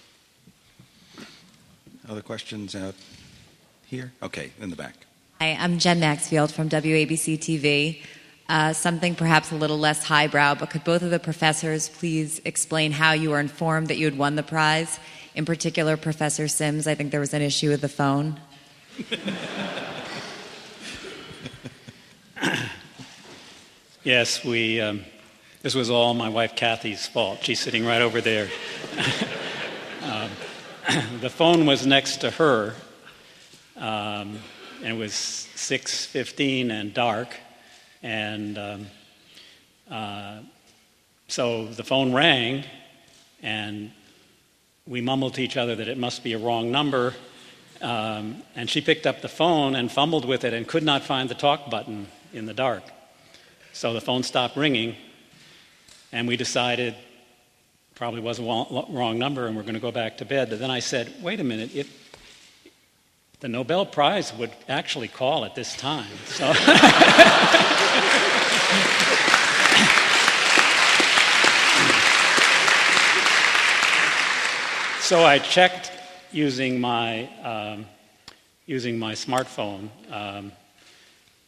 Other 2.07 2.21
questions 2.21 2.75
out 2.75 2.95
here? 3.85 4.11
Okay, 4.21 4.51
in 4.59 4.69
the 4.69 4.75
back. 4.75 4.95
Hi, 5.39 5.57
I'm 5.59 5.77
Jen 5.77 5.99
Maxfield 5.99 6.51
from 6.51 6.69
WABC 6.69 7.37
TV. 7.37 8.01
Uh, 8.49 8.73
something 8.73 9.15
perhaps 9.15 9.51
a 9.51 9.55
little 9.55 9.77
less 9.77 10.03
highbrow, 10.03 10.55
but 10.55 10.69
could 10.69 10.83
both 10.83 11.01
of 11.01 11.11
the 11.11 11.19
professors 11.19 11.89
please 11.89 12.41
explain 12.43 12.91
how 12.91 13.13
you 13.13 13.29
were 13.29 13.39
informed 13.39 13.87
that 13.87 13.97
you 13.97 14.05
had 14.05 14.17
won 14.17 14.35
the 14.35 14.43
prize? 14.43 14.99
In 15.35 15.45
particular, 15.45 15.97
Professor 15.97 16.47
Sims, 16.47 16.85
I 16.85 16.93
think 16.93 17.09
there 17.11 17.19
was 17.19 17.33
an 17.33 17.41
issue 17.41 17.69
with 17.69 17.81
the 17.81 17.89
phone. 17.89 18.39
yes, 24.03 24.45
we. 24.45 24.79
Um, 24.79 25.03
this 25.63 25.73
was 25.73 25.89
all 25.89 26.13
my 26.13 26.29
wife 26.29 26.55
Kathy's 26.55 27.07
fault. 27.07 27.39
She's 27.41 27.59
sitting 27.59 27.83
right 27.83 28.01
over 28.01 28.21
there. 28.21 28.47
um, 30.03 30.29
the 31.21 31.31
phone 31.31 31.65
was 31.65 31.87
next 31.87 32.17
to 32.17 32.29
her, 32.29 32.75
um, 33.77 34.37
and 34.83 34.89
it 34.89 34.97
was 34.97 35.13
6:15 35.13 36.69
and 36.69 36.93
dark, 36.93 37.35
and 38.03 38.59
um, 38.59 38.85
uh, 39.89 40.41
so 41.27 41.65
the 41.65 41.83
phone 41.83 42.13
rang, 42.13 42.65
and 43.41 43.91
we 44.87 45.01
mumbled 45.01 45.35
to 45.35 45.41
each 45.41 45.57
other 45.57 45.75
that 45.75 45.87
it 45.87 45.97
must 45.97 46.23
be 46.23 46.33
a 46.33 46.37
wrong 46.37 46.71
number. 46.71 47.13
Um, 47.81 48.43
and 48.55 48.69
she 48.69 48.81
picked 48.81 49.05
up 49.07 49.21
the 49.21 49.29
phone 49.29 49.75
and 49.75 49.91
fumbled 49.91 50.25
with 50.25 50.43
it 50.43 50.53
and 50.53 50.67
could 50.67 50.83
not 50.83 51.03
find 51.03 51.29
the 51.29 51.35
talk 51.35 51.69
button 51.69 52.07
in 52.33 52.45
the 52.45 52.53
dark. 52.53 52.83
So 53.73 53.93
the 53.93 54.01
phone 54.01 54.23
stopped 54.23 54.55
ringing, 54.55 54.95
and 56.11 56.27
we 56.27 56.37
decided 56.37 56.95
probably 57.95 58.21
was 58.21 58.39
a 58.39 58.43
wrong 58.43 59.17
number 59.19 59.45
and 59.47 59.55
we're 59.55 59.61
going 59.61 59.75
to 59.75 59.79
go 59.79 59.91
back 59.91 60.17
to 60.17 60.25
bed. 60.25 60.49
But 60.49 60.59
then 60.59 60.71
I 60.71 60.79
said, 60.79 61.13
wait 61.21 61.39
a 61.39 61.43
minute, 61.43 61.75
if 61.75 61.87
the 63.39 63.47
Nobel 63.47 63.85
Prize 63.85 64.33
would 64.33 64.51
actually 64.67 65.07
call 65.07 65.45
at 65.45 65.53
this 65.53 65.75
time. 65.75 66.07
So 66.25 66.45
So 75.03 75.23
I 75.25 75.37
checked 75.37 75.91
using 76.31 76.79
my, 76.79 77.25
um, 77.43 77.85
using 78.65 78.97
my 78.97 79.15
smartphone 79.15 79.89
um, 80.09 80.53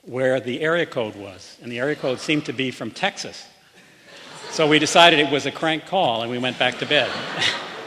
where 0.01 0.41
the 0.41 0.59
area 0.59 0.85
code 0.85 1.15
was, 1.15 1.57
and 1.61 1.71
the 1.71 1.79
area 1.79 1.95
code 1.95 2.19
seemed 2.19 2.43
to 2.47 2.53
be 2.53 2.69
from 2.69 2.91
Texas. 2.91 3.47
So 4.49 4.67
we 4.67 4.77
decided 4.77 5.19
it 5.19 5.31
was 5.31 5.45
a 5.45 5.53
crank 5.53 5.85
call, 5.85 6.21
and 6.21 6.29
we 6.29 6.37
went 6.37 6.59
back 6.59 6.79
to 6.79 6.85
bed. 6.85 7.09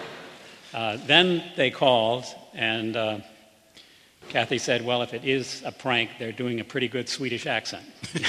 uh, 0.73 0.97
then 1.05 1.45
they 1.55 1.71
called, 1.71 2.25
and 2.55 2.97
uh, 2.97 3.19
Kathy 4.31 4.57
said, 4.57 4.83
Well, 4.83 5.03
if 5.03 5.13
it 5.13 5.27
is 5.27 5.63
a 5.67 5.71
prank, 5.71 6.13
they're 6.19 6.33
doing 6.33 6.61
a 6.61 6.65
pretty 6.65 6.89
good 6.89 7.11
Swedish 7.11 7.45
accent. 7.45 7.85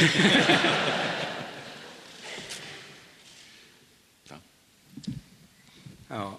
oh, 6.11 6.37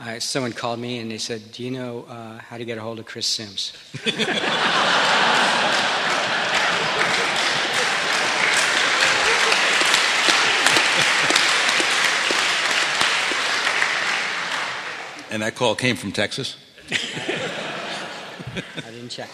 uh, 0.00 0.18
someone 0.18 0.52
called 0.52 0.78
me 0.78 0.98
and 0.98 1.10
they 1.10 1.18
said, 1.18 1.52
Do 1.52 1.62
you 1.62 1.70
know 1.70 2.04
uh, 2.08 2.38
how 2.38 2.58
to 2.58 2.64
get 2.64 2.78
a 2.78 2.80
hold 2.80 2.98
of 2.98 3.06
Chris 3.06 3.26
Sims? 3.26 3.72
And 15.30 15.42
that 15.42 15.54
call 15.54 15.76
came 15.76 15.94
from 15.94 16.10
Texas? 16.10 16.56
I 16.90 16.96
didn't 18.90 19.10
check. 19.10 19.30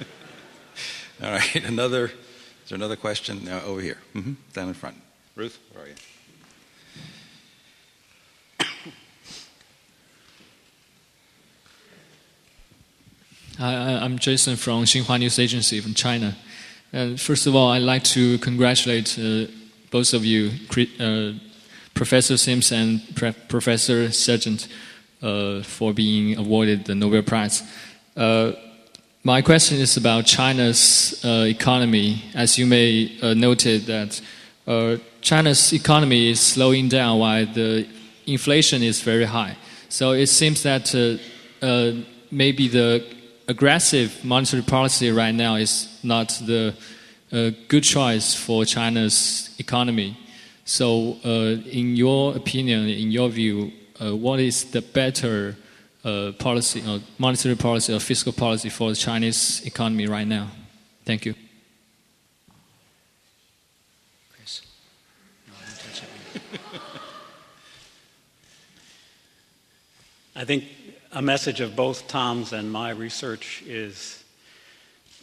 All 1.22 1.32
right, 1.32 1.64
another, 1.64 2.04
is 2.04 2.68
there 2.68 2.76
another 2.76 2.94
question? 2.94 3.48
Uh, 3.48 3.62
over 3.66 3.80
here, 3.80 3.98
mm-hmm. 4.14 4.34
down 4.52 4.68
in 4.68 4.74
front. 4.74 5.02
Ruth, 5.34 5.58
where 5.72 5.86
are 5.86 5.88
you? 5.88 5.94
Hi, 13.58 13.72
I'm 13.72 14.18
Jason 14.18 14.56
from 14.56 14.84
Xinhua 14.84 15.18
News 15.18 15.38
Agency 15.38 15.80
from 15.80 15.94
China. 15.94 16.36
Uh, 16.92 17.16
first 17.16 17.46
of 17.46 17.56
all, 17.56 17.70
I'd 17.70 17.80
like 17.80 18.04
to 18.04 18.36
congratulate 18.40 19.18
uh, 19.18 19.46
both 19.90 20.12
of 20.12 20.26
you, 20.26 20.50
uh, 21.00 21.32
Professor 21.94 22.36
Sims 22.36 22.70
and 22.70 23.00
Pre- 23.16 23.32
Professor 23.48 24.12
Sargent, 24.12 24.68
uh, 25.22 25.62
for 25.62 25.94
being 25.94 26.36
awarded 26.36 26.84
the 26.84 26.94
Nobel 26.94 27.22
Prize. 27.22 27.62
Uh, 28.14 28.52
my 29.24 29.40
question 29.40 29.78
is 29.78 29.96
about 29.96 30.26
China's 30.26 31.18
uh, 31.24 31.46
economy. 31.48 32.24
As 32.34 32.58
you 32.58 32.66
may 32.66 33.18
noted 33.34 33.86
that 33.86 34.20
China's 35.22 35.72
economy 35.72 36.28
is 36.28 36.40
slowing 36.40 36.90
down 36.90 37.20
while 37.20 37.46
the 37.46 37.88
inflation 38.26 38.82
is 38.82 39.00
very 39.00 39.24
high. 39.24 39.56
So 39.88 40.12
it 40.12 40.26
seems 40.26 40.62
that 40.64 40.94
maybe 42.30 42.68
the 42.68 43.16
aggressive 43.48 44.24
monetary 44.24 44.62
policy 44.62 45.10
right 45.10 45.34
now 45.34 45.56
is 45.56 45.98
not 46.02 46.28
the 46.46 46.74
uh, 47.32 47.50
good 47.68 47.82
choice 47.82 48.34
for 48.34 48.64
China's 48.64 49.54
economy. 49.58 50.16
So, 50.64 51.18
uh, 51.24 51.62
in 51.70 51.96
your 51.96 52.36
opinion, 52.36 52.88
in 52.88 53.12
your 53.12 53.28
view, 53.28 53.72
uh, 54.00 54.16
what 54.16 54.40
is 54.40 54.64
the 54.70 54.82
better 54.82 55.56
uh, 56.04 56.32
policy, 56.38 56.82
or 56.86 57.00
monetary 57.18 57.56
policy, 57.56 57.94
or 57.94 58.00
fiscal 58.00 58.32
policy 58.32 58.68
for 58.68 58.90
the 58.90 58.96
Chinese 58.96 59.62
economy 59.64 60.06
right 60.06 60.26
now? 60.26 60.48
Thank 61.04 61.24
you. 61.26 61.34
I 70.38 70.44
think 70.44 70.64
a 71.16 71.22
message 71.22 71.62
of 71.62 71.74
both 71.74 72.08
Tom's 72.08 72.52
and 72.52 72.70
my 72.70 72.90
research 72.90 73.62
is 73.66 74.22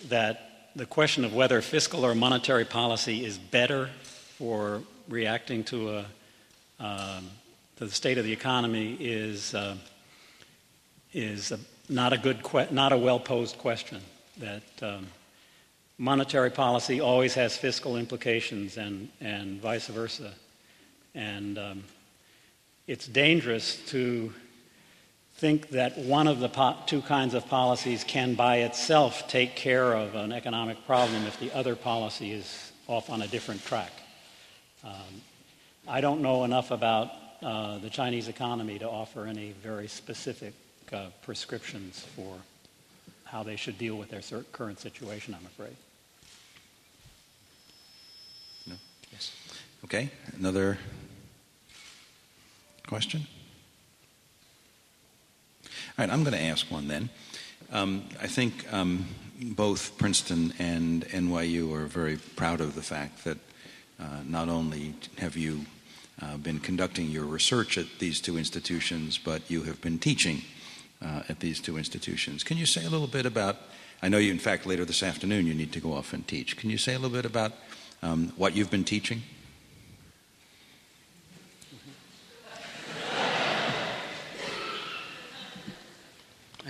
that 0.10 0.71
the 0.75 0.88
question 0.88 1.23
of 1.23 1.36
whether 1.36 1.62
fiscal 1.62 2.03
or 2.03 2.15
monetary 2.15 2.65
policy 2.65 3.23
is 3.23 3.38
better 3.38 3.91
for 4.39 4.82
reacting 5.08 5.63
to, 5.65 5.89
a, 5.91 6.06
um, 6.79 7.29
to 7.75 7.86
the 7.86 7.91
state 7.91 8.17
of 8.17 8.25
the 8.25 8.34
economy 8.34 8.97
is, 8.99 9.53
uh, 9.53 9.75
is 11.13 11.51
a, 11.51 11.60
not 11.88 12.12
a 12.12 12.17
good, 12.17 12.39
not 12.71 12.91
a 12.91 12.97
well 12.97 13.19
posed 13.19 13.60
question. 13.60 14.01
That 14.38 14.63
um, 14.82 15.06
monetary 15.99 16.49
policy 16.49 17.01
always 17.01 17.36
has 17.36 17.56
fiscal 17.56 17.97
implications 17.97 18.77
and, 18.77 19.10
and 19.21 19.62
vice 19.62 19.86
versa. 19.86 20.32
And 21.13 21.60
um, 21.60 21.84
it's 22.88 23.06
dangerous 23.06 23.75
to 23.89 24.34
think 25.43 25.71
that 25.71 25.97
one 25.97 26.25
of 26.27 26.39
the 26.39 26.47
two 26.86 27.01
kinds 27.01 27.34
of 27.34 27.45
policies 27.49 28.06
can 28.06 28.34
by 28.34 28.60
itself 28.60 29.27
take 29.27 29.58
care 29.58 29.91
of 29.91 30.15
an 30.15 30.32
economic 30.32 30.77
problem 30.86 31.25
if 31.25 31.38
the 31.38 31.51
other 31.53 31.75
policy 31.75 32.32
is 32.32 32.71
off 32.88 33.10
on 33.10 33.21
a 33.21 33.27
different 33.27 33.62
track. 33.65 33.91
Um, 34.86 35.21
I 35.86 35.99
don't 35.99 36.21
know 36.21 36.45
enough 36.45 36.71
about 36.71 37.12
uh, 37.41 37.77
the 37.79 37.89
Chinese 37.89 38.29
economy 38.29 38.79
to 38.79 38.88
offer 38.88 39.25
any 39.25 39.51
very 39.62 39.89
specific 39.89 40.53
uh, 40.93 41.08
prescriptions 41.23 41.99
for 42.15 42.38
how 43.25 43.43
they 43.43 43.58
should 43.58 43.77
deal 43.77 43.95
with 43.97 44.12
their 44.12 44.21
current 44.53 44.79
situation, 44.79 45.36
I'm 45.38 45.45
afraid. 45.45 45.75
No? 48.65 48.75
Yes. 49.12 49.36
Okay, 49.84 50.10
another 50.38 50.77
question? 52.88 53.27
All 55.95 56.03
right, 56.03 56.12
I'm 56.12 56.23
going 56.23 56.36
to 56.36 56.41
ask 56.41 56.71
one 56.71 56.88
then. 56.88 57.10
Um, 57.71 58.06
I 58.19 58.25
think 58.25 58.65
um, 58.73 59.06
both 59.39 59.95
Princeton 59.99 60.51
and 60.58 61.06
NYU 61.10 61.71
are 61.75 61.86
very 61.86 62.17
proud 62.17 62.62
of 62.62 62.73
the 62.73 62.82
fact 62.82 63.23
that 63.25 63.38
uh, 63.99 64.21
not 64.25 64.49
only 64.49 64.95
have 65.19 65.38
you 65.38 65.67
uh, 66.19 66.38
been 66.38 66.60
conducting 66.60 67.12
your 67.12 67.25
research 67.25 67.77
at 67.77 67.86
these 67.99 68.19
two 68.19 68.39
institutions, 68.39 69.19
but 69.19 69.51
you 69.51 69.62
have 69.63 69.82
been 69.82 69.99
teaching 69.99 70.41
uh, 70.99 71.21
at 71.29 71.41
these 71.41 71.60
two 71.60 71.77
institutions. 71.77 72.43
Can 72.43 72.58
you 72.58 72.65
say 72.65 72.84
a 72.84 72.89
little 72.89 73.06
bit 73.06 73.27
about? 73.27 73.58
I 74.01 74.10
know 74.10 74.17
you, 74.17 74.32
in 74.32 74.39
fact, 74.39 74.65
later 74.65 74.86
this 74.86 75.03
afternoon 75.03 75.45
you 75.45 75.53
need 75.53 75.73
to 75.73 75.79
go 75.79 75.93
off 75.93 76.12
and 76.12 76.27
teach. 76.27 76.58
Can 76.58 76.71
you 76.71 76.79
say 76.79 76.95
a 76.95 76.99
little 76.99 77.15
bit 77.15 77.25
about 77.25 77.51
um, 78.01 78.34
what 78.36 78.56
you've 78.56 78.71
been 78.71 78.84
teaching? 78.84 79.21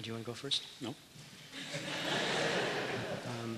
Do 0.02 0.08
you 0.08 0.14
want 0.14 0.26
to 0.26 0.32
go 0.32 0.34
first? 0.34 0.64
No. 0.82 0.96
um, 3.28 3.58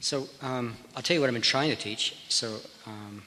so 0.00 0.28
um, 0.42 0.76
I'll 0.96 1.02
tell 1.02 1.14
you 1.14 1.20
what 1.20 1.28
I've 1.28 1.34
been 1.34 1.42
trying 1.42 1.70
to 1.70 1.76
teach. 1.76 2.16
So, 2.28 2.56
um, 2.86 3.22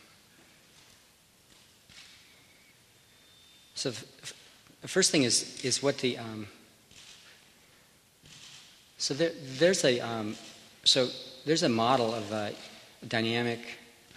so 3.73 3.89
f- 3.89 4.33
the 4.81 4.87
first 4.87 5.11
thing 5.11 5.23
is 5.23 5.63
is 5.63 5.81
what 5.81 5.97
the 5.99 6.17
um, 6.17 6.47
so 8.97 9.13
there, 9.13 9.31
there's 9.57 9.83
a 9.83 9.99
um, 9.99 10.35
so 10.83 11.07
there's 11.45 11.63
a 11.63 11.69
model 11.69 12.13
of 12.13 12.31
uh, 12.31 12.49
dynamic 13.07 13.59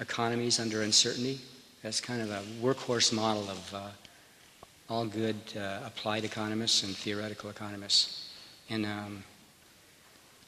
economies 0.01 0.61
under 0.61 0.83
uncertainty. 0.83 1.41
That's 1.83 2.01
kind 2.01 2.23
of 2.23 2.31
a 2.31 2.43
workhorse 2.63 3.13
model 3.13 3.49
of 3.49 3.75
uh, 3.75 3.89
all 4.89 5.07
good 5.07 5.37
uh, 5.57 5.81
applied 5.85 6.25
economists 6.25 6.83
and 6.83 6.95
theoretical 6.97 7.51
economists. 7.51 8.29
And 8.71 8.85
um, 8.87 9.25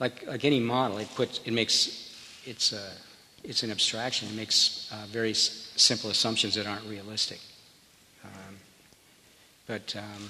like 0.01 0.27
like 0.27 0.45
any 0.45 0.61
model, 0.61 0.99
it 0.99 1.09
puts 1.15 1.41
it 1.45 1.53
makes 1.53 2.43
it's 2.45 2.73
a 2.73 2.91
it's 3.45 3.63
an 3.63 3.71
abstraction. 3.71 4.29
It 4.29 4.35
makes 4.35 4.91
uh, 4.93 5.07
very 5.09 5.31
s- 5.31 5.73
simple 5.77 6.11
assumptions 6.11 6.55
that 6.55 6.67
aren't 6.67 6.85
realistic. 6.87 7.41
Um, 8.25 8.57
but 9.67 9.95
um, 9.97 10.29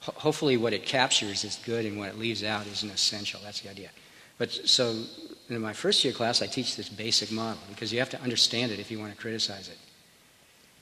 ho- 0.00 0.14
hopefully, 0.16 0.56
what 0.56 0.72
it 0.72 0.84
captures 0.86 1.44
is 1.44 1.58
good, 1.64 1.84
and 1.84 1.98
what 1.98 2.08
it 2.08 2.18
leaves 2.18 2.42
out 2.42 2.66
isn't 2.66 2.90
essential. 2.90 3.40
That's 3.44 3.60
the 3.60 3.70
idea. 3.70 3.90
But 4.38 4.50
so, 4.50 5.04
in 5.48 5.60
my 5.60 5.72
first 5.72 6.04
year 6.04 6.12
class, 6.12 6.42
I 6.42 6.46
teach 6.46 6.76
this 6.76 6.88
basic 6.88 7.30
model 7.30 7.62
because 7.68 7.92
you 7.92 7.98
have 7.98 8.10
to 8.10 8.20
understand 8.20 8.72
it 8.72 8.80
if 8.80 8.90
you 8.90 8.98
want 8.98 9.12
to 9.12 9.18
criticize 9.18 9.68
it. 9.68 9.78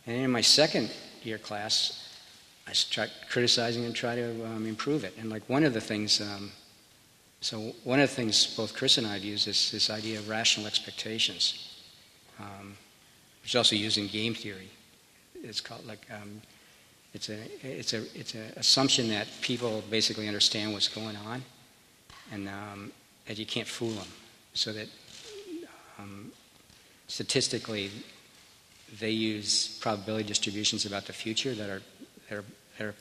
And 0.06 0.16
in 0.16 0.30
my 0.30 0.40
second 0.40 0.90
year 1.22 1.38
class, 1.38 2.09
I 2.70 2.72
start 2.72 3.10
criticizing 3.28 3.84
and 3.84 3.96
try 3.96 4.14
to 4.14 4.46
um, 4.46 4.64
improve 4.64 5.02
it. 5.02 5.14
And 5.18 5.28
like 5.28 5.42
one 5.48 5.64
of 5.64 5.74
the 5.74 5.80
things, 5.80 6.20
um, 6.20 6.52
so 7.40 7.74
one 7.82 7.98
of 7.98 8.08
the 8.08 8.14
things 8.14 8.54
both 8.56 8.74
Chris 8.74 8.96
and 8.96 9.08
I 9.08 9.14
have 9.14 9.24
used 9.24 9.48
is 9.48 9.72
this 9.72 9.90
idea 9.90 10.20
of 10.20 10.28
rational 10.28 10.68
expectations, 10.68 11.74
um, 12.38 12.76
which 13.42 13.50
is 13.50 13.56
also 13.56 13.74
used 13.74 13.98
in 13.98 14.06
game 14.06 14.34
theory. 14.34 14.68
It's 15.42 15.60
called 15.60 15.84
like 15.84 16.06
um, 16.12 16.42
it's 17.12 17.28
a 17.28 17.38
it's 17.60 17.92
a 17.92 18.04
it's 18.16 18.34
an 18.34 18.52
assumption 18.56 19.08
that 19.08 19.26
people 19.40 19.82
basically 19.90 20.28
understand 20.28 20.72
what's 20.72 20.86
going 20.86 21.16
on, 21.16 21.42
and 22.30 22.48
um, 22.48 22.92
that 23.26 23.36
you 23.36 23.46
can't 23.46 23.66
fool 23.66 23.90
them, 23.90 24.08
so 24.54 24.72
that 24.72 24.86
um, 25.98 26.30
statistically 27.08 27.90
they 29.00 29.10
use 29.10 29.76
probability 29.80 30.28
distributions 30.28 30.86
about 30.86 31.06
the 31.06 31.12
future 31.12 31.52
that 31.52 31.68
are 31.68 31.82
that 32.28 32.38
are, 32.38 32.44
that 32.80 32.86
are 32.86 32.94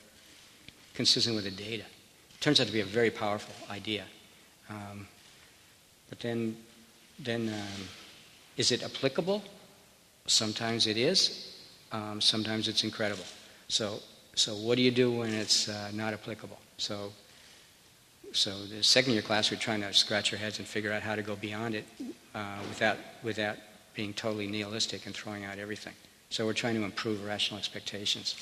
consistent 0.94 1.36
with 1.36 1.46
the 1.46 1.52
data. 1.52 1.84
It 1.84 2.42
turns 2.42 2.60
out 2.60 2.68
to 2.68 2.74
be 2.74 2.82
a 2.82 2.86
very 2.86 3.10
powerful 3.10 3.56
idea. 3.72 4.04
Um, 4.70 5.08
but 6.10 6.20
then, 6.20 6.58
then 7.18 7.48
um, 7.48 7.88
is 8.58 8.72
it 8.74 8.84
applicable? 8.84 9.42
Sometimes 10.26 10.86
it 10.86 10.98
is. 10.98 11.64
Um, 11.94 12.20
sometimes 12.20 12.68
it's 12.68 12.84
incredible. 12.84 13.24
So, 13.70 14.00
so 14.36 14.54
what 14.56 14.76
do 14.76 14.82
you 14.82 14.92
do 14.92 15.12
when 15.12 15.34
it's 15.34 15.70
uh, 15.70 15.92
not 15.94 16.14
applicable? 16.14 16.60
So, 16.78 17.14
so 18.34 18.52
the 18.66 18.84
second 18.84 19.14
year 19.14 19.22
class, 19.22 19.50
we're 19.50 19.58
trying 19.58 19.82
to 19.82 19.94
scratch 19.94 20.34
our 20.34 20.40
heads 20.40 20.60
and 20.60 20.68
figure 20.68 20.92
out 20.92 21.04
how 21.04 21.16
to 21.16 21.22
go 21.22 21.38
beyond 21.38 21.76
it 21.76 21.86
uh, 22.36 22.58
without, 22.68 22.98
without 23.24 23.56
being 23.96 24.14
totally 24.14 24.46
nihilistic 24.46 25.06
and 25.06 25.16
throwing 25.16 25.46
out 25.46 25.58
everything. 25.58 25.94
So 26.30 26.46
we're 26.46 26.54
trying 26.54 26.76
to 26.76 26.84
improve 26.84 27.26
rational 27.26 27.58
expectations. 27.58 28.36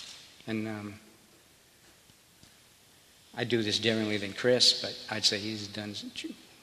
And 0.47 0.67
um, 0.67 1.00
I 3.39 3.43
do 3.43 3.62
this 3.62 3.78
differently 3.78 4.17
than 4.17 4.34
Chris, 4.34 4.82
but 4.82 4.97
I'd 5.15 5.23
say 5.23 5.38
he's 5.38 5.67
done, 5.67 5.93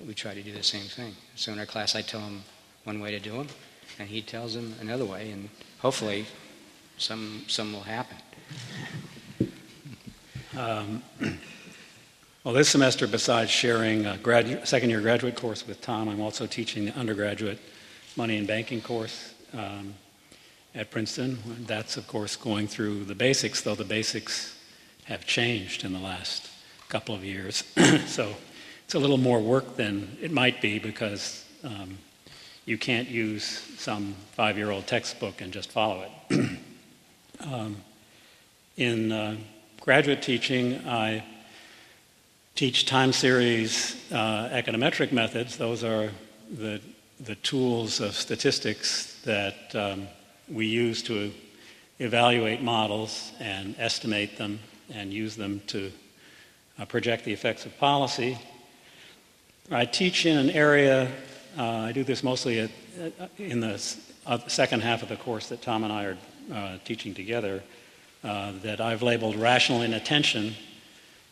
we 0.04 0.12
try 0.12 0.34
to 0.34 0.42
do 0.42 0.52
the 0.52 0.62
same 0.64 0.86
thing. 0.86 1.14
So 1.36 1.52
in 1.52 1.60
our 1.60 1.66
class, 1.66 1.94
I 1.94 2.02
tell 2.02 2.20
him 2.20 2.42
one 2.82 3.00
way 3.00 3.12
to 3.12 3.20
do 3.20 3.30
them, 3.30 3.46
and 4.00 4.08
he 4.08 4.20
tells 4.20 4.56
him 4.56 4.74
another 4.80 5.04
way, 5.04 5.30
and 5.30 5.48
hopefully 5.78 6.26
some, 6.98 7.44
some 7.46 7.72
will 7.72 7.82
happen. 7.82 8.16
Um, 10.56 11.02
well, 12.44 12.54
this 12.54 12.70
semester, 12.70 13.06
besides 13.06 13.52
sharing 13.52 14.06
a 14.06 14.66
second 14.66 14.90
year 14.90 15.00
graduate 15.00 15.36
course 15.36 15.64
with 15.64 15.80
Tom, 15.80 16.08
I'm 16.08 16.20
also 16.20 16.44
teaching 16.44 16.86
the 16.86 16.96
undergraduate 16.96 17.60
money 18.16 18.36
and 18.36 18.48
banking 18.48 18.80
course 18.80 19.32
um, 19.52 19.94
at 20.74 20.90
Princeton. 20.90 21.38
That's, 21.68 21.96
of 21.96 22.08
course, 22.08 22.34
going 22.34 22.66
through 22.66 23.04
the 23.04 23.14
basics, 23.14 23.60
though 23.60 23.76
the 23.76 23.84
basics 23.84 24.58
have 25.04 25.24
changed 25.24 25.84
in 25.84 25.92
the 25.92 26.00
last 26.00 26.50
couple 26.94 27.12
of 27.12 27.24
years. 27.24 27.64
so 28.06 28.32
it's 28.84 28.94
a 28.94 28.98
little 29.00 29.18
more 29.18 29.40
work 29.40 29.74
than 29.74 30.16
it 30.22 30.30
might 30.30 30.60
be 30.62 30.78
because 30.78 31.44
um, 31.64 31.98
you 32.66 32.78
can't 32.78 33.08
use 33.08 33.44
some 33.76 34.14
five 34.36 34.56
year 34.56 34.70
old 34.70 34.86
textbook 34.86 35.40
and 35.40 35.52
just 35.52 35.72
follow 35.72 36.06
it. 36.30 36.50
um, 37.40 37.76
in 38.76 39.10
uh, 39.10 39.36
graduate 39.80 40.22
teaching, 40.22 40.86
I 40.86 41.24
teach 42.54 42.86
time 42.86 43.12
series 43.12 43.96
uh, 44.12 44.50
econometric 44.52 45.10
methods. 45.10 45.56
Those 45.56 45.82
are 45.82 46.12
the, 46.48 46.80
the 47.18 47.34
tools 47.34 47.98
of 47.98 48.14
statistics 48.14 49.20
that 49.24 49.74
um, 49.74 50.06
we 50.48 50.66
use 50.66 51.02
to 51.02 51.32
evaluate 51.98 52.62
models 52.62 53.32
and 53.40 53.74
estimate 53.80 54.38
them 54.38 54.60
and 54.92 55.12
use 55.12 55.34
them 55.34 55.60
to 55.66 55.90
uh, 56.78 56.84
project 56.84 57.24
the 57.24 57.32
effects 57.32 57.66
of 57.66 57.76
policy. 57.78 58.38
I 59.70 59.84
teach 59.84 60.26
in 60.26 60.36
an 60.36 60.50
area, 60.50 61.10
uh, 61.56 61.62
I 61.62 61.92
do 61.92 62.04
this 62.04 62.22
mostly 62.22 62.60
at, 62.60 62.70
uh, 63.18 63.26
in 63.38 63.60
the 63.60 63.78
second 64.46 64.82
half 64.82 65.02
of 65.02 65.08
the 65.08 65.16
course 65.16 65.48
that 65.48 65.62
Tom 65.62 65.84
and 65.84 65.92
I 65.92 66.04
are 66.04 66.18
uh, 66.52 66.78
teaching 66.84 67.14
together, 67.14 67.62
uh, 68.22 68.52
that 68.62 68.80
I've 68.80 69.02
labeled 69.02 69.36
rational 69.36 69.82
inattention. 69.82 70.54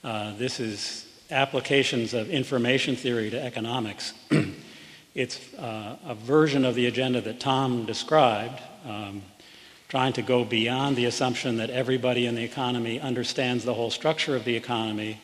Uh, 0.02 0.32
this 0.36 0.60
is 0.60 1.06
applications 1.30 2.14
of 2.14 2.30
information 2.30 2.96
theory 2.96 3.30
to 3.30 3.42
economics. 3.42 4.12
it's 5.14 5.40
a 5.58 6.14
version 6.18 6.64
of 6.64 6.74
the 6.74 6.86
agenda 6.86 7.20
that 7.20 7.40
Tom 7.40 7.84
described. 7.84 8.60
Um, 8.86 9.22
trying 9.88 10.14
to 10.14 10.22
go 10.22 10.42
beyond 10.42 10.96
the 10.96 11.04
assumption 11.04 11.58
that 11.58 11.68
everybody 11.68 12.24
in 12.24 12.34
the 12.34 12.42
economy 12.42 12.98
understands 12.98 13.62
the 13.62 13.74
whole 13.74 13.90
structure 13.90 14.34
of 14.34 14.42
the 14.46 14.56
economy 14.56 15.20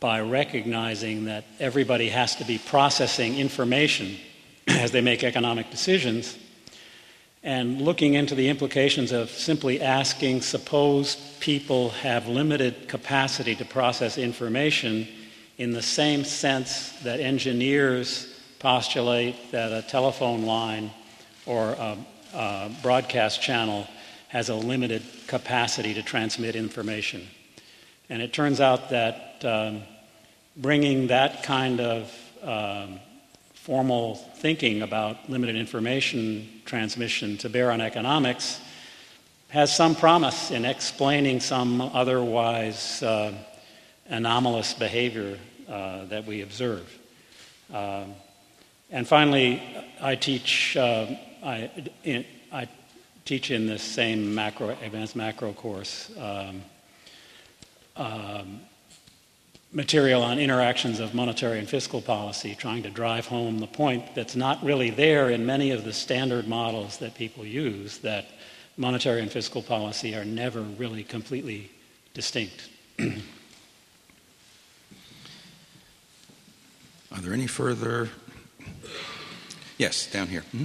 by 0.00 0.20
recognizing 0.20 1.24
that 1.24 1.44
everybody 1.58 2.08
has 2.08 2.36
to 2.36 2.44
be 2.44 2.58
processing 2.58 3.36
information 3.36 4.16
as 4.68 4.90
they 4.90 5.00
make 5.00 5.24
economic 5.24 5.70
decisions 5.70 6.36
and 7.42 7.80
looking 7.80 8.14
into 8.14 8.34
the 8.34 8.48
implications 8.48 9.12
of 9.12 9.30
simply 9.30 9.80
asking 9.80 10.42
suppose 10.42 11.16
people 11.40 11.90
have 11.90 12.26
limited 12.26 12.88
capacity 12.88 13.54
to 13.54 13.64
process 13.64 14.18
information 14.18 15.06
in 15.56 15.70
the 15.70 15.82
same 15.82 16.24
sense 16.24 16.92
that 17.02 17.20
engineers 17.20 18.34
postulate 18.58 19.50
that 19.52 19.72
a 19.72 19.86
telephone 19.88 20.42
line 20.44 20.90
or 21.46 21.70
a 21.70 21.96
uh, 22.34 22.68
broadcast 22.82 23.40
channel 23.40 23.86
has 24.28 24.48
a 24.48 24.54
limited 24.54 25.02
capacity 25.26 25.94
to 25.94 26.02
transmit 26.02 26.54
information. 26.54 27.26
And 28.08 28.22
it 28.22 28.32
turns 28.32 28.60
out 28.60 28.90
that 28.90 29.44
um, 29.44 29.82
bringing 30.56 31.08
that 31.08 31.42
kind 31.42 31.80
of 31.80 32.14
um, 32.42 33.00
formal 33.54 34.14
thinking 34.14 34.82
about 34.82 35.28
limited 35.28 35.56
information 35.56 36.48
transmission 36.64 37.36
to 37.38 37.48
bear 37.48 37.70
on 37.70 37.80
economics 37.80 38.60
has 39.48 39.74
some 39.74 39.94
promise 39.94 40.50
in 40.50 40.64
explaining 40.64 41.40
some 41.40 41.80
otherwise 41.80 43.02
uh, 43.02 43.32
anomalous 44.08 44.74
behavior 44.74 45.38
uh, 45.68 46.04
that 46.06 46.24
we 46.26 46.42
observe. 46.42 46.98
Um, 47.72 48.14
and 48.90 49.06
finally, 49.06 49.62
I 50.00 50.16
teach 50.16 50.76
uh, 50.76 51.06
I, 51.42 51.70
in, 52.04 52.24
I 52.52 52.68
teach 53.24 53.50
in 53.50 53.66
this 53.66 53.82
same 53.82 54.34
macro, 54.34 54.70
advanced 54.82 55.14
macro 55.14 55.52
course 55.52 56.10
um, 56.18 56.62
um, 57.98 58.60
material 59.72 60.22
on 60.22 60.38
interactions 60.38 61.00
of 61.00 61.14
monetary 61.14 61.58
and 61.58 61.68
fiscal 61.68 62.00
policy, 62.00 62.54
trying 62.54 62.82
to 62.82 62.90
drive 62.90 63.26
home 63.26 63.58
the 63.58 63.66
point 63.66 64.14
that's 64.14 64.34
not 64.34 64.62
really 64.64 64.90
there 64.90 65.28
in 65.30 65.44
many 65.44 65.70
of 65.70 65.84
the 65.84 65.92
standard 65.92 66.48
models 66.48 66.98
that 66.98 67.14
people 67.14 67.44
use, 67.44 67.98
that 67.98 68.26
monetary 68.76 69.20
and 69.20 69.30
fiscal 69.30 69.62
policy 69.62 70.14
are 70.14 70.24
never 70.24 70.62
really 70.62 71.04
completely 71.04 71.70
distinct. 72.14 72.70
are 73.00 73.10
there 77.20 77.34
any 77.34 77.46
further? 77.46 78.08
Yes, 79.76 80.10
down 80.10 80.28
here. 80.28 80.44
Mm-hmm. 80.54 80.64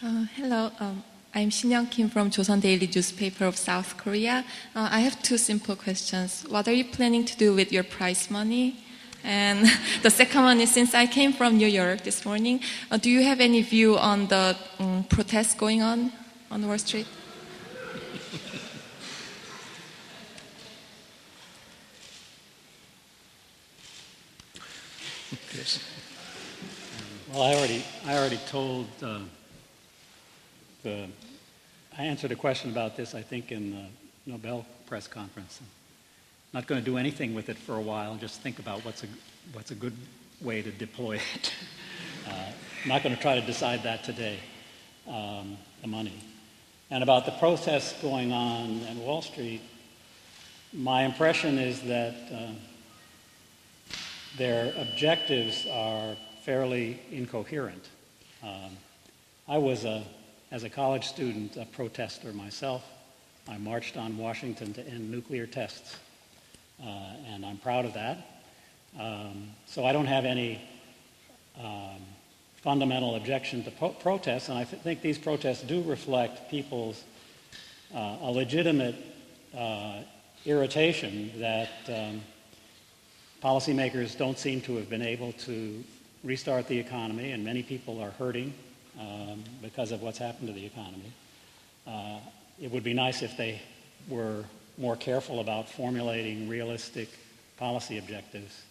Uh, 0.00 0.26
hello, 0.36 0.70
um, 0.78 1.02
I'm 1.34 1.50
Shin 1.50 1.70
Young 1.70 1.86
Kim 1.88 2.08
from 2.08 2.30
Joseon 2.30 2.62
Daily 2.62 2.86
Newspaper 2.92 3.44
of 3.44 3.54
South 3.54 3.98
Korea. 3.98 4.46
Uh, 4.74 4.88
I 4.90 5.00
have 5.00 5.20
two 5.22 5.36
simple 5.36 5.76
questions. 5.76 6.46
What 6.48 6.66
are 6.66 6.72
you 6.72 6.86
planning 6.86 7.26
to 7.26 7.36
do 7.36 7.54
with 7.54 7.70
your 7.70 7.84
prize 7.84 8.30
money? 8.30 8.82
And 9.22 9.66
the 10.02 10.08
second 10.08 10.42
one 10.42 10.58
is 10.60 10.72
since 10.72 10.94
I 10.94 11.06
came 11.06 11.34
from 11.34 11.58
New 11.58 11.66
York 11.66 12.02
this 12.02 12.24
morning, 12.24 12.60
uh, 12.90 12.96
do 12.96 13.10
you 13.10 13.22
have 13.24 13.40
any 13.40 13.60
view 13.60 13.98
on 13.98 14.28
the 14.28 14.56
um, 14.78 15.04
protests 15.04 15.54
going 15.54 15.82
on 15.82 16.12
on 16.50 16.66
Wall 16.66 16.78
Street? 16.78 17.06
Well, 27.30 27.42
I 27.42 27.54
already, 27.54 27.84
I 28.06 28.16
already 28.16 28.40
told 28.48 28.86
uh, 29.02 29.18
the, 30.82 31.08
I 31.96 32.04
answered 32.04 32.32
a 32.32 32.36
question 32.36 32.70
about 32.70 32.96
this, 32.96 33.14
I 33.14 33.22
think, 33.22 33.52
in 33.52 33.72
the 33.72 34.32
Nobel 34.32 34.66
press 34.86 35.08
conference. 35.08 35.60
I'm 35.60 35.66
not 36.52 36.66
going 36.66 36.80
to 36.80 36.84
do 36.84 36.96
anything 36.96 37.34
with 37.34 37.48
it 37.48 37.58
for 37.58 37.76
a 37.76 37.80
while, 37.80 38.16
just 38.16 38.40
think 38.40 38.58
about 38.58 38.84
what's 38.84 39.04
a, 39.04 39.06
what's 39.52 39.70
a 39.70 39.74
good 39.74 39.94
way 40.40 40.62
to 40.62 40.70
deploy 40.70 41.16
it. 41.16 41.52
uh, 42.28 42.52
I'm 42.82 42.88
not 42.88 43.02
going 43.02 43.14
to 43.14 43.20
try 43.20 43.38
to 43.38 43.46
decide 43.46 43.82
that 43.82 44.04
today, 44.04 44.38
um, 45.08 45.56
the 45.82 45.88
money. 45.88 46.20
And 46.90 47.02
about 47.02 47.26
the 47.26 47.32
protests 47.32 48.00
going 48.00 48.32
on 48.32 48.80
at 48.84 48.96
Wall 48.96 49.20
Street, 49.20 49.60
my 50.72 51.02
impression 51.02 51.58
is 51.58 51.82
that 51.82 52.14
uh, 52.32 52.52
their 54.36 54.72
objectives 54.76 55.66
are 55.70 56.16
fairly 56.44 57.00
incoherent. 57.10 57.88
Um, 58.42 58.76
I 59.46 59.58
was, 59.58 59.84
a, 59.84 60.04
as 60.50 60.64
a 60.64 60.70
college 60.70 61.06
student, 61.06 61.56
a 61.56 61.66
protester 61.66 62.32
myself. 62.32 62.84
I 63.48 63.58
marched 63.58 63.96
on 63.96 64.16
Washington 64.16 64.72
to 64.74 64.86
end 64.86 65.10
nuclear 65.10 65.46
tests, 65.46 65.96
uh, 66.82 66.86
and 67.26 67.44
I'm 67.44 67.58
proud 67.58 67.84
of 67.84 67.94
that. 67.94 68.42
Um, 68.98 69.48
so 69.66 69.84
I 69.84 69.92
don't 69.92 70.06
have 70.06 70.24
any 70.24 70.60
um, 71.58 72.00
fundamental 72.62 73.16
objection 73.16 73.62
to 73.64 73.70
po- 73.70 73.90
protests, 73.90 74.48
and 74.48 74.58
I 74.58 74.64
th- 74.64 74.82
think 74.82 75.02
these 75.02 75.18
protests 75.18 75.62
do 75.62 75.82
reflect 75.82 76.50
people's 76.50 77.04
uh, 77.94 78.16
a 78.20 78.30
legitimate 78.30 78.96
uh, 79.56 80.00
irritation 80.44 81.30
that 81.40 81.70
um, 81.88 82.20
policymakers 83.42 84.16
don't 84.16 84.38
seem 84.38 84.60
to 84.62 84.76
have 84.76 84.88
been 84.88 85.02
able 85.02 85.32
to 85.32 85.82
restart 86.24 86.68
the 86.68 86.78
economy, 86.78 87.32
and 87.32 87.44
many 87.44 87.62
people 87.62 88.00
are 88.00 88.10
hurting 88.12 88.52
um, 88.98 89.44
because 89.62 89.92
of 89.92 90.02
what's 90.02 90.18
happened 90.18 90.48
to 90.48 90.54
the 90.54 90.64
economy. 90.64 91.12
Uh, 91.86 92.18
it 92.60 92.70
would 92.70 92.84
be 92.84 92.94
nice 92.94 93.22
if 93.22 93.36
they 93.36 93.60
were 94.08 94.44
more 94.76 94.96
careful 94.96 95.40
about 95.40 95.68
formulating 95.68 96.48
realistic 96.48 97.08
policy 97.56 97.98
objectives. 97.98 98.62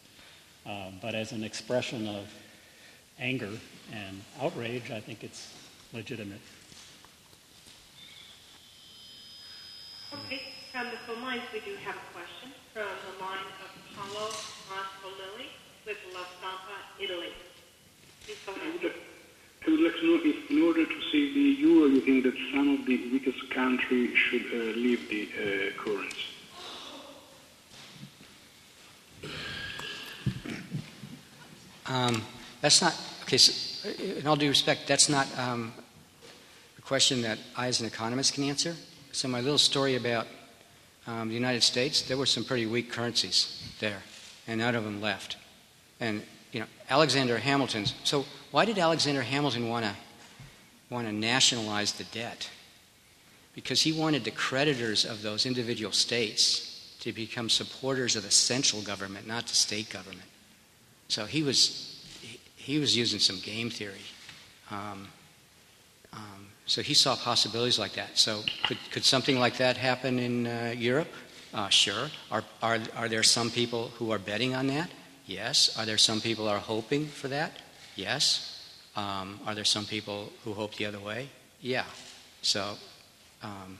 Uh, 0.66 0.92
but 1.02 1.16
as 1.16 1.32
an 1.32 1.44
expression 1.44 2.08
of 2.08 2.28
anger 3.20 3.52
and 3.94 4.22
outrage, 4.42 4.92
I 4.92 5.00
think 5.00 5.24
it's 5.24 5.54
legitimate. 5.94 6.42
Okay, 10.14 10.42
from 10.72 10.88
the 10.88 10.98
phone 11.06 11.22
lines, 11.22 11.42
we 11.54 11.60
do 11.60 11.76
have 11.84 11.96
a 11.96 12.14
question 12.14 12.52
from 12.74 12.84
the 12.84 13.24
line 13.24 13.48
of 13.64 13.70
Paolo 13.96 14.30
Mastrolilli 14.70 15.48
with 15.86 15.98
La 16.14 16.22
Stampa, 16.40 16.78
Italy. 17.00 17.34
Please 18.26 18.38
go 18.46 18.54
ahead. 18.54 18.94
I 19.66 19.70
would 19.70 19.82
like 19.82 19.96
to 19.96 20.06
know 20.06 20.20
if, 20.24 20.50
in 20.50 20.62
order 20.62 20.86
to 20.86 21.02
save 21.12 21.34
the 21.34 21.56
euro, 21.60 21.88
you 21.88 22.02
think 22.02 22.24
that 22.24 22.36
some 22.54 22.80
of 22.80 22.86
the 22.86 22.98
weakest 23.12 23.50
countries 23.50 24.16
should 24.16 24.46
uh, 24.46 24.78
leave 24.78 25.10
the 25.10 25.30
uh, 25.36 25.82
currency? 25.82 26.18
Um, 31.88 32.22
that's 32.62 32.82
not, 32.82 32.96
okay, 33.24 33.38
so, 33.38 33.90
in 33.90 34.28
all 34.28 34.36
due 34.36 34.50
respect, 34.50 34.88
that's 34.88 35.10
not 35.10 35.28
um, 35.38 35.74
a 36.78 36.82
question 36.82 37.22
that 37.22 37.38
I, 37.56 37.68
as 37.68 37.80
an 37.80 37.88
economist, 37.88 38.34
can 38.34 38.44
answer. 38.44 38.76
So, 39.12 39.28
my 39.28 39.42
little 39.42 39.58
story 39.58 39.96
about 39.96 40.28
um, 41.08 41.30
the 41.30 41.34
United 41.34 41.64
States, 41.64 42.02
there 42.02 42.18
were 42.18 42.26
some 42.26 42.44
pretty 42.44 42.66
weak 42.66 42.92
currencies 42.92 43.64
there, 43.80 44.04
and 44.48 44.60
none 44.60 44.76
of 44.76 44.84
them 44.84 45.02
left. 45.02 45.38
And, 46.00 46.24
you 46.52 46.60
know, 46.60 46.66
Alexander 46.90 47.38
Hamilton's, 47.38 47.94
so 48.04 48.26
why 48.52 48.66
did 48.66 48.78
Alexander 48.78 49.22
Hamilton 49.22 49.70
want 49.70 49.86
to 49.86 49.94
want 50.90 51.06
to 51.06 51.14
nationalize 51.14 51.94
the 51.94 52.06
debt? 52.06 52.50
Because 53.54 53.82
he 53.82 53.92
wanted 53.92 54.24
the 54.24 54.32
creditors 54.32 55.04
of 55.04 55.22
those 55.22 55.46
individual 55.46 55.92
states 55.92 56.96
to 57.02 57.12
become 57.12 57.50
supporters 57.50 58.16
of 58.16 58.24
the 58.24 58.32
central 58.32 58.82
government, 58.82 59.28
not 59.28 59.48
the 59.48 59.56
state 59.56 59.90
government. 59.90 60.28
So 61.08 61.26
he 61.26 61.44
was, 61.44 62.06
he 62.56 62.80
was 62.80 62.96
using 62.96 63.20
some 63.20 63.40
game 63.40 63.70
theory. 63.70 64.06
Um, 64.72 65.08
um, 66.14 66.48
so 66.66 66.82
he 66.82 66.94
saw 66.94 67.16
possibilities 67.16 67.80
like 67.80 67.94
that. 67.94 68.18
So 68.18 68.44
could, 68.66 68.78
could 68.92 69.04
something 69.04 69.40
like 69.40 69.58
that 69.58 69.78
happen 69.78 70.20
in 70.20 70.48
uh, 70.48 70.74
Europe? 70.78 71.08
Uh, 71.54 71.70
sure. 71.70 72.10
Are, 72.32 72.44
are, 72.62 72.80
are 72.96 73.08
there 73.08 73.24
some 73.24 73.50
people 73.50 73.90
who 73.96 74.12
are 74.12 74.20
betting 74.20 74.54
on 74.54 74.68
that? 74.68 74.90
Yes. 75.28 75.78
Are 75.78 75.86
there 75.86 75.98
some 75.98 76.22
people 76.22 76.46
who 76.46 76.52
are 76.52 76.60
hoping 76.60 77.06
for 77.06 77.28
that? 77.28 77.52
Yes. 77.96 78.54
Um, 78.96 79.40
are 79.46 79.54
there 79.54 79.66
some 79.66 79.86
people 79.86 80.32
who 80.44 80.54
hope 80.54 80.76
the 80.76 80.86
other 80.86 81.00
way? 81.00 81.30
Yeah. 81.62 81.86
So 82.42 82.76
um, 83.44 83.78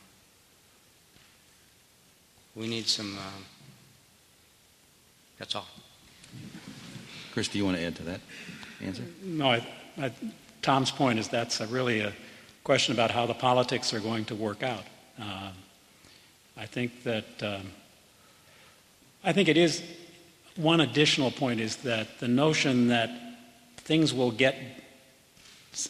we 2.56 2.68
need 2.68 2.88
some. 2.88 3.18
Um, 3.18 3.46
that's 5.40 5.56
all. 5.56 5.68
Chris, 7.32 7.48
do 7.48 7.58
you 7.58 7.66
want 7.66 7.78
to 7.78 7.84
add 7.84 7.96
to 7.96 8.04
that 8.04 8.20
answer? 8.82 9.04
No, 9.24 9.52
I, 9.52 9.68
I, 9.98 10.12
Tom's 10.62 10.92
point 10.92 11.20
is 11.20 11.30
that's 11.30 11.62
a 11.62 11.68
really 11.68 12.02
a 12.02 12.12
question 12.64 12.94
about 12.94 13.12
how 13.12 13.26
the 13.26 13.34
politics 13.34 13.94
are 13.94 14.00
going 14.00 14.26
to 14.26 14.36
work 14.36 14.64
out. 14.64 14.84
Um, 15.20 15.54
I 16.58 16.66
think 16.66 17.04
that 17.04 17.42
um, 17.42 17.72
I 19.24 19.32
think 19.32 19.48
it 19.48 19.58
is 19.58 19.82
one 20.58 20.82
additional 20.82 21.32
point 21.32 21.60
is 21.60 21.78
that 21.78 22.20
the 22.20 22.28
notion 22.28 22.88
that 22.88 23.10
things 23.78 24.14
will 24.14 24.32
get 24.32 24.56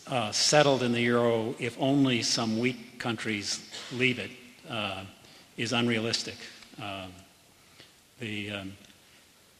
uh, 0.07 0.31
settled 0.31 0.83
in 0.83 0.91
the 0.91 1.01
euro 1.01 1.55
if 1.59 1.75
only 1.79 2.21
some 2.21 2.59
weak 2.59 2.99
countries 2.99 3.67
leave 3.93 4.19
it 4.19 4.31
uh, 4.69 5.03
is 5.55 5.73
unrealistic. 5.73 6.35
Um, 6.81 7.11
the 8.19 8.51
um, 8.51 8.73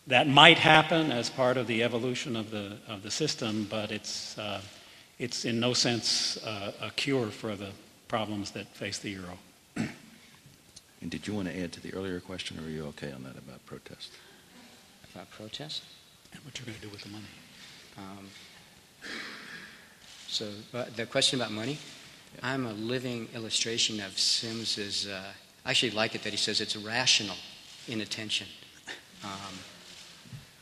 that 0.07 0.27
might 0.27 0.57
happen 0.57 1.11
as 1.11 1.29
part 1.29 1.57
of 1.57 1.67
the 1.67 1.83
evolution 1.83 2.35
of 2.35 2.49
the, 2.49 2.77
of 2.87 3.03
the 3.03 3.11
system, 3.11 3.67
but 3.69 3.91
it's, 3.91 4.37
uh, 4.37 4.61
it's 5.19 5.43
in 5.43 5.59
no 5.59 5.73
sense 5.73 6.37
uh, 6.45 6.71
a 6.81 6.89
cure 6.91 7.27
for 7.27 7.55
the 7.55 7.69
problems 8.07 8.51
that 8.51 8.67
face 8.67 8.99
the 8.99 9.09
euro. 9.09 9.37
And 9.75 11.11
did 11.11 11.27
you 11.27 11.33
want 11.33 11.47
to 11.49 11.59
add 11.59 11.73
to 11.73 11.81
the 11.81 11.93
earlier 11.93 12.19
question, 12.19 12.57
or 12.57 12.63
are 12.63 12.71
you 12.71 12.85
okay 12.87 13.11
on 13.11 13.23
that 13.23 13.37
about 13.37 13.63
protest? 13.65 14.11
About 15.17 15.31
protest? 15.31 15.81
And 16.31 16.45
what 16.45 16.59
you're 16.59 16.67
going 16.67 16.77
to 16.77 16.83
do 16.83 16.91
with 16.91 17.01
the 17.01 17.09
money? 17.09 17.25
Um, 17.97 18.29
so 20.27 20.47
uh, 20.75 20.85
the 20.95 21.07
question 21.07 21.41
about 21.41 21.51
money, 21.51 21.79
yeah. 22.35 22.51
I'm 22.51 22.67
a 22.67 22.73
living 22.73 23.27
illustration 23.33 23.99
of 23.99 24.19
Sims's. 24.19 25.07
Uh, 25.07 25.23
I 25.65 25.71
actually 25.71 25.89
like 25.89 26.13
it 26.13 26.21
that 26.21 26.29
he 26.29 26.37
says 26.37 26.61
it's 26.61 26.75
rational 26.75 27.35
inattention. 27.87 28.45
Um, 29.23 29.57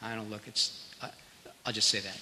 I 0.01 0.15
don't 0.15 0.29
look, 0.29 0.47
it's, 0.47 0.85
I, 1.01 1.09
I'll 1.65 1.73
just 1.73 1.89
say 1.89 1.99
that. 1.99 2.17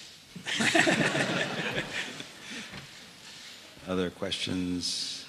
Other 3.88 4.10
questions? 4.10 5.24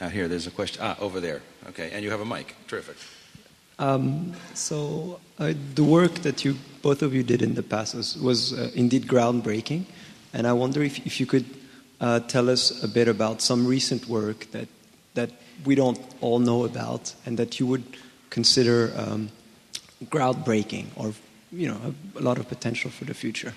Out 0.00 0.10
here, 0.10 0.26
there's 0.26 0.48
a 0.48 0.50
question. 0.50 0.82
Ah, 0.82 0.96
over 0.98 1.20
there. 1.20 1.42
Okay, 1.68 1.92
and 1.92 2.02
you 2.02 2.10
have 2.10 2.20
a 2.20 2.26
mic. 2.26 2.56
Terrific. 2.66 2.96
Um, 3.78 4.32
so 4.54 5.20
uh, 5.38 5.54
the 5.74 5.84
work 5.84 6.14
that 6.22 6.44
you 6.44 6.56
both 6.82 7.02
of 7.02 7.14
you 7.14 7.22
did 7.22 7.42
in 7.42 7.54
the 7.54 7.62
past 7.62 7.94
was, 7.94 8.16
was 8.16 8.52
uh, 8.52 8.70
indeed 8.74 9.06
groundbreaking, 9.06 9.84
and 10.32 10.46
I 10.46 10.52
wonder 10.52 10.82
if, 10.82 11.04
if 11.06 11.20
you 11.20 11.26
could 11.26 11.44
uh, 12.00 12.20
tell 12.20 12.48
us 12.48 12.82
a 12.82 12.88
bit 12.88 13.08
about 13.08 13.40
some 13.42 13.66
recent 13.66 14.08
work 14.08 14.50
that 14.52 14.68
that 15.14 15.30
we 15.64 15.74
don't 15.74 15.98
all 16.20 16.38
know 16.38 16.64
about, 16.64 17.14
and 17.26 17.36
that 17.38 17.58
you 17.58 17.66
would 17.66 17.84
consider 18.30 18.92
um, 18.96 19.30
groundbreaking 20.04 20.86
or 20.96 21.12
you 21.50 21.68
know, 21.68 21.80
a, 21.84 22.20
a, 22.20 22.22
lot 22.22 22.38
of 22.38 22.48
potential 22.48 22.90
for 22.90 23.04
the 23.04 23.14
future. 23.14 23.54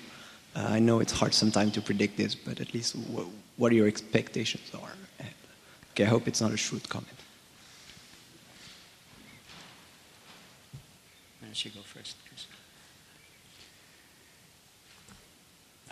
Uh, 0.56 0.66
I 0.70 0.78
know 0.78 1.00
it's 1.00 1.12
hard 1.12 1.34
sometimes 1.34 1.72
to 1.74 1.80
predict 1.80 2.16
this, 2.16 2.34
but 2.34 2.60
at 2.60 2.74
least 2.74 2.96
what, 2.96 3.26
what 3.56 3.72
your 3.72 3.86
expectations 3.86 4.70
are. 4.74 4.92
Okay, 5.92 6.04
I 6.04 6.08
hope 6.08 6.26
it's 6.26 6.40
not 6.40 6.52
a 6.52 6.56
shrewd 6.56 6.88
comment. 6.88 7.21
You 11.52 11.70
go 11.70 11.80
first? 11.80 12.16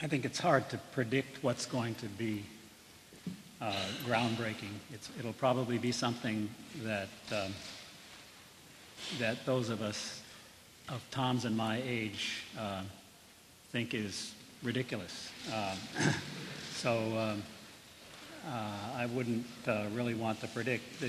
I 0.03 0.07
think 0.07 0.25
it's 0.25 0.39
hard 0.39 0.69
to 0.71 0.79
predict 0.93 1.45
what's 1.45 1.67
going 1.67 1.95
to 1.97 2.07
be 2.07 2.43
uh, 3.61 3.75
groundbreaking. 4.07 4.73
It's, 4.91 5.11
it'll 5.19 5.35
probably 5.35 5.77
be 5.77 5.93
something 5.93 6.49
that 6.83 7.11
um, 7.31 7.53
that 9.19 9.45
those 9.45 9.69
of 9.69 9.83
us 9.83 10.23
of 10.89 11.05
Tom's 11.11 11.45
and 11.45 11.55
my 11.55 11.83
age 11.85 12.45
uh, 12.59 12.81
think 13.71 13.93
is 13.93 14.35
ridiculous. 14.63 15.31
Um, 15.55 15.79
so 16.73 16.97
um, 17.19 17.43
uh, 18.49 18.97
I 18.97 19.07
wouldn't 19.07 19.47
uh, 19.67 19.85
really 19.93 20.15
want 20.15 20.41
to 20.41 20.49
predict. 20.49 21.05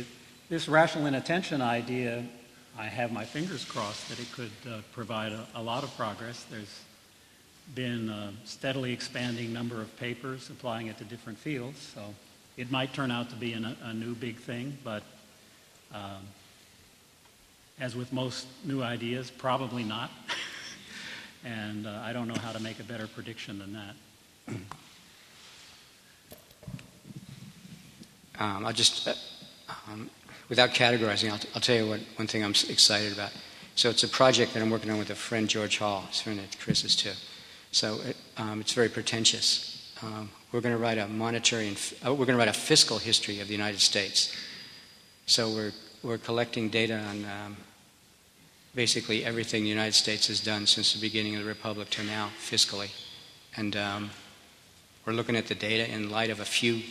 This 0.50 0.68
rational 0.68 1.06
inattention 1.06 1.62
idea, 1.62 2.26
I 2.78 2.86
have 2.86 3.12
my 3.12 3.26
fingers 3.26 3.66
crossed 3.66 4.10
that 4.10 4.20
it 4.20 4.32
could 4.32 4.52
uh, 4.68 4.80
provide 4.94 5.32
a, 5.34 5.46
a 5.56 5.62
lot 5.62 5.84
of 5.84 5.96
progress. 5.98 6.46
There's 6.50 6.80
been 7.76 8.10
a 8.10 8.34
steadily 8.46 8.94
expanding 8.94 9.54
number 9.54 9.82
of 9.82 9.96
papers 9.98 10.50
applying 10.50 10.88
it 10.88 10.98
to 10.98 11.04
different 11.04 11.38
fields, 11.38 11.92
so 11.94 12.02
it 12.58 12.72
might 12.72 12.94
turn 12.94 13.12
out 13.12 13.30
to 13.30 13.36
be 13.36 13.54
an, 13.54 13.78
a 13.84 13.94
new 13.94 14.16
big 14.16 14.38
thing, 14.38 14.78
but 14.84 15.04
um, 15.94 16.26
as 17.80 17.96
with 17.96 18.14
most 18.14 18.48
new 18.64 18.82
ideas, 18.82 19.30
probably 19.32 19.84
not. 19.84 20.12
and 21.44 21.88
uh, 21.88 22.02
I 22.04 22.14
don't 22.14 22.28
know 22.28 22.40
how 22.40 22.52
to 22.52 22.60
make 22.60 22.80
a 22.80 22.84
better 22.84 23.08
prediction 23.08 23.60
than 23.60 23.74
that. 23.74 23.96
Um, 28.40 28.66
I'll 28.66 28.74
just, 28.74 29.08
uh, 29.08 29.14
um, 29.88 30.10
without 30.52 30.72
categorizing, 30.72 31.32
I'll, 31.32 31.40
I'll, 31.56 31.62
tell 31.62 31.78
you 31.78 31.88
what, 31.88 32.02
one 32.18 32.28
thing 32.28 32.44
I'm 32.44 32.52
excited 32.52 33.14
about. 33.14 33.32
So 33.76 33.90
it's 33.90 34.04
a 34.04 34.08
project 34.10 34.54
that 34.54 34.62
I'm 34.62 34.70
working 34.70 34.92
on 34.92 35.00
with 35.00 35.10
a 35.10 35.16
friend, 35.16 35.48
George 35.48 35.78
Hall. 35.78 36.02
His 36.10 36.20
friend 36.20 36.42
at 36.42 36.60
Chris 36.60 36.94
too. 36.94 37.14
So 37.72 38.02
it, 38.02 38.18
um, 38.36 38.60
it's 38.60 38.74
very 38.74 38.90
pretentious. 38.90 39.96
Um, 40.04 40.30
we're 40.52 40.60
going 40.60 40.76
to 40.76 40.82
write 40.82 40.98
a 40.98 41.08
monetary 41.08 41.70
and 41.70 41.94
uh, 42.06 42.10
we're 42.14 42.26
going 42.26 42.38
to 42.38 42.38
write 42.38 42.50
a 42.50 42.54
fiscal 42.54 42.98
history 42.98 43.40
of 43.40 43.48
the 43.48 43.54
United 43.54 43.80
States. 43.80 44.36
So 45.26 45.50
we're 45.50 45.72
we're 46.04 46.18
collecting 46.18 46.68
data 46.68 46.98
on 46.98 47.24
um, 47.24 47.58
basically 48.76 49.24
everything 49.24 49.64
the 49.64 49.70
United 49.70 49.94
States 49.94 50.28
has 50.28 50.42
done 50.42 50.68
since 50.68 50.92
the 50.92 51.00
beginning 51.00 51.38
of 51.38 51.44
the 51.44 51.48
republic 51.48 51.92
to 51.92 52.04
now 52.04 52.30
fiscally, 52.38 52.92
and 53.56 53.78
um, 53.78 54.10
we're 55.06 55.14
looking 55.14 55.38
at 55.38 55.46
the 55.46 55.56
data 55.56 55.90
in 55.90 56.10
light 56.10 56.30
of 56.30 56.42
a 56.42 56.46
few 56.46 56.82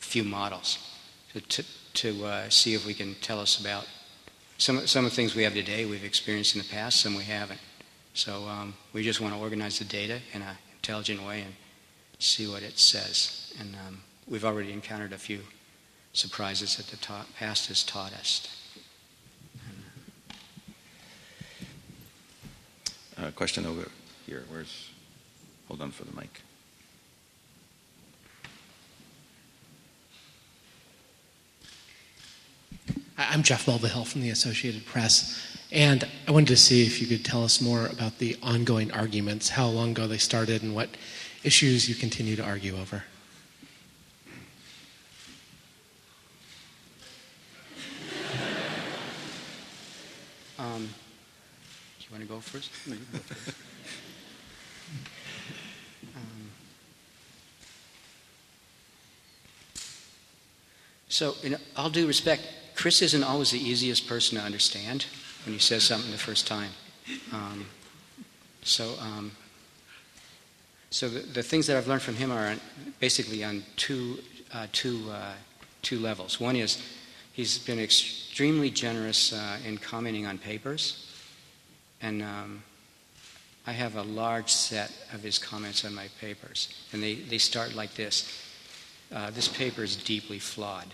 few 0.00 0.24
models 0.24 0.91
to 1.40 1.64
to, 1.94 2.24
uh, 2.24 2.48
see 2.48 2.74
if 2.74 2.86
we 2.86 2.94
can 2.94 3.14
tell 3.16 3.40
us 3.40 3.60
about 3.60 3.86
some 4.58 4.86
some 4.86 5.04
of 5.04 5.10
the 5.10 5.16
things 5.16 5.34
we 5.34 5.42
have 5.44 5.54
today 5.54 5.84
we've 5.84 6.04
experienced 6.04 6.54
in 6.54 6.62
the 6.62 6.68
past, 6.68 7.00
some 7.00 7.14
we 7.14 7.24
haven't. 7.24 7.60
So 8.14 8.46
um, 8.46 8.74
we 8.92 9.02
just 9.02 9.20
want 9.20 9.34
to 9.34 9.40
organize 9.40 9.78
the 9.78 9.84
data 9.84 10.20
in 10.32 10.42
an 10.42 10.56
intelligent 10.74 11.24
way 11.24 11.40
and 11.40 11.54
see 12.18 12.46
what 12.46 12.62
it 12.62 12.78
says. 12.78 13.54
And 13.58 13.74
um, 13.86 14.02
we've 14.28 14.44
already 14.44 14.72
encountered 14.72 15.12
a 15.12 15.18
few 15.18 15.40
surprises 16.12 16.76
that 16.76 16.86
the 16.88 16.96
ta- 16.98 17.26
past 17.38 17.68
has 17.68 17.82
taught 17.82 18.12
us. 18.12 18.58
Uh, 23.16 23.30
question 23.30 23.66
over 23.66 23.88
here. 24.26 24.44
Where's? 24.50 24.90
Hold 25.68 25.80
on 25.80 25.90
for 25.90 26.04
the 26.04 26.14
mic. 26.14 26.42
I'm 33.18 33.42
Geoff 33.42 33.66
Mulvihill 33.66 34.06
from 34.06 34.22
the 34.22 34.30
Associated 34.30 34.86
Press. 34.86 35.58
And 35.70 36.08
I 36.26 36.30
wanted 36.30 36.48
to 36.48 36.56
see 36.56 36.86
if 36.86 37.00
you 37.00 37.06
could 37.06 37.24
tell 37.24 37.44
us 37.44 37.60
more 37.60 37.86
about 37.86 38.18
the 38.18 38.36
ongoing 38.42 38.90
arguments, 38.90 39.50
how 39.50 39.66
long 39.66 39.90
ago 39.90 40.06
they 40.06 40.18
started, 40.18 40.62
and 40.62 40.74
what 40.74 40.88
issues 41.44 41.88
you 41.88 41.94
continue 41.94 42.36
to 42.36 42.44
argue 42.44 42.76
over. 42.76 43.04
Um, 50.58 50.88
do 51.98 52.06
you 52.06 52.12
want 52.12 52.22
to 52.22 52.28
go 52.28 52.40
first? 52.40 52.70
No, 52.86 52.94
go 52.94 53.18
first. 53.18 53.56
um, 56.16 56.50
so, 61.08 61.34
in 61.42 61.56
all 61.76 61.90
due 61.90 62.06
respect, 62.06 62.46
Chris 62.82 63.00
isn't 63.00 63.22
always 63.22 63.52
the 63.52 63.60
easiest 63.60 64.08
person 64.08 64.36
to 64.36 64.42
understand 64.42 65.06
when 65.46 65.52
he 65.52 65.60
says 65.60 65.84
something 65.84 66.10
the 66.10 66.18
first 66.18 66.48
time. 66.48 66.70
Um, 67.32 67.66
so, 68.62 68.94
um, 68.98 69.30
so 70.90 71.08
the, 71.08 71.20
the, 71.20 71.44
things 71.44 71.68
that 71.68 71.76
I've 71.76 71.86
learned 71.86 72.02
from 72.02 72.16
him 72.16 72.32
are 72.32 72.48
on, 72.48 72.60
basically 72.98 73.44
on 73.44 73.62
two, 73.76 74.18
uh, 74.52 74.66
two, 74.72 75.08
uh, 75.12 75.34
two 75.82 76.00
levels. 76.00 76.40
One 76.40 76.56
is 76.56 76.82
he's 77.32 77.56
been 77.56 77.78
extremely 77.78 78.68
generous 78.68 79.32
uh, 79.32 79.58
in 79.64 79.78
commenting 79.78 80.26
on 80.26 80.38
papers, 80.38 81.08
and 82.00 82.20
um, 82.20 82.64
I 83.64 83.70
have 83.70 83.94
a 83.94 84.02
large 84.02 84.50
set 84.50 84.90
of 85.14 85.22
his 85.22 85.38
comments 85.38 85.84
on 85.84 85.94
my 85.94 86.08
papers, 86.20 86.68
and 86.92 87.00
they, 87.00 87.14
they 87.14 87.38
start 87.38 87.76
like 87.76 87.94
this. 87.94 88.28
Uh, 89.14 89.30
this 89.30 89.46
paper 89.46 89.84
is 89.84 89.94
deeply 89.94 90.40
flawed 90.40 90.92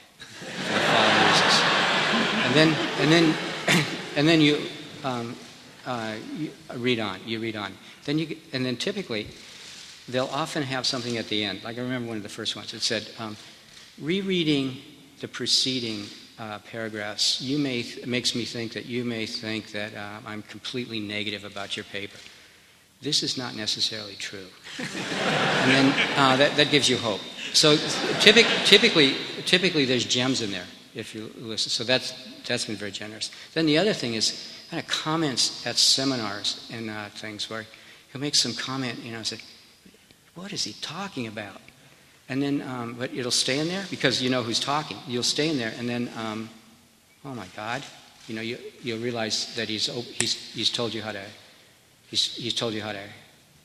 and 2.44 2.54
then, 2.54 2.74
and 3.00 3.12
then 3.12 3.34
and 4.16 4.26
then 4.26 4.40
you, 4.40 4.58
um, 5.04 5.36
uh, 5.86 6.14
you, 6.36 6.50
read 6.76 7.00
on. 7.00 7.20
You 7.26 7.40
read 7.40 7.56
on. 7.56 7.72
Then 8.04 8.18
you, 8.18 8.36
and 8.52 8.64
then 8.64 8.76
typically, 8.76 9.28
they'll 10.08 10.26
often 10.26 10.62
have 10.62 10.86
something 10.86 11.16
at 11.18 11.28
the 11.28 11.44
end. 11.44 11.64
Like 11.64 11.78
I 11.78 11.82
remember 11.82 12.08
one 12.08 12.16
of 12.16 12.22
the 12.22 12.28
first 12.28 12.56
ones. 12.56 12.72
It 12.74 12.82
said, 12.82 13.08
um, 13.18 13.36
rereading 14.00 14.78
the 15.20 15.28
preceding 15.28 16.04
uh, 16.38 16.58
paragraphs, 16.60 17.40
you 17.40 17.58
may 17.58 17.82
th- 17.82 18.06
makes 18.06 18.34
me 18.34 18.44
think 18.44 18.72
that 18.72 18.86
you 18.86 19.04
may 19.04 19.26
think 19.26 19.72
that 19.72 19.94
uh, 19.94 20.20
I'm 20.26 20.42
completely 20.42 21.00
negative 21.00 21.44
about 21.44 21.76
your 21.76 21.84
paper. 21.84 22.18
This 23.00 23.22
is 23.22 23.38
not 23.38 23.54
necessarily 23.54 24.14
true. 24.16 24.46
and 24.78 25.70
then 25.70 25.86
uh, 26.16 26.36
that, 26.36 26.56
that 26.56 26.70
gives 26.70 26.88
you 26.88 26.96
hope. 26.96 27.20
So 27.52 27.76
typic, 28.20 28.46
typically, 28.64 29.14
typically, 29.44 29.84
there's 29.84 30.04
gems 30.04 30.42
in 30.42 30.50
there 30.50 30.66
if 30.94 31.14
you 31.14 31.30
listen. 31.36 31.70
So 31.70 31.84
that's, 31.84 32.12
that's 32.46 32.64
been 32.64 32.76
very 32.76 32.90
generous. 32.90 33.30
Then 33.54 33.66
the 33.66 33.78
other 33.78 33.92
thing 33.92 34.14
is 34.14 34.52
kind 34.70 34.82
of 34.82 34.88
comments 34.88 35.66
at 35.66 35.76
seminars 35.76 36.68
and 36.72 36.90
uh, 36.90 37.08
things 37.10 37.48
where 37.48 37.66
he'll 38.12 38.20
make 38.20 38.34
some 38.34 38.52
comment, 38.54 38.98
you 39.02 39.12
know, 39.12 39.22
say, 39.22 39.38
what 40.34 40.52
is 40.52 40.64
he 40.64 40.72
talking 40.80 41.26
about? 41.26 41.60
And 42.28 42.42
then, 42.42 42.62
um, 42.62 42.94
but 42.98 43.14
it'll 43.14 43.30
stay 43.30 43.58
in 43.58 43.68
there 43.68 43.84
because 43.90 44.20
you 44.20 44.28
know 44.28 44.42
who's 44.42 44.60
talking. 44.60 44.98
You'll 45.06 45.22
stay 45.22 45.48
in 45.48 45.56
there, 45.56 45.72
and 45.78 45.88
then, 45.88 46.10
um, 46.16 46.50
oh 47.24 47.34
my 47.34 47.46
God, 47.56 47.82
you 48.26 48.34
know, 48.34 48.42
you, 48.42 48.58
you'll 48.82 48.98
realize 48.98 49.54
that 49.56 49.68
he's, 49.68 49.86
he's, 49.86 50.34
he's 50.52 50.68
told 50.70 50.92
you 50.92 51.00
how 51.00 51.12
to, 51.12 51.22
he's, 52.10 52.34
he's 52.34 52.54
told 52.54 52.74
you 52.74 52.82
how 52.82 52.92
to 52.92 53.02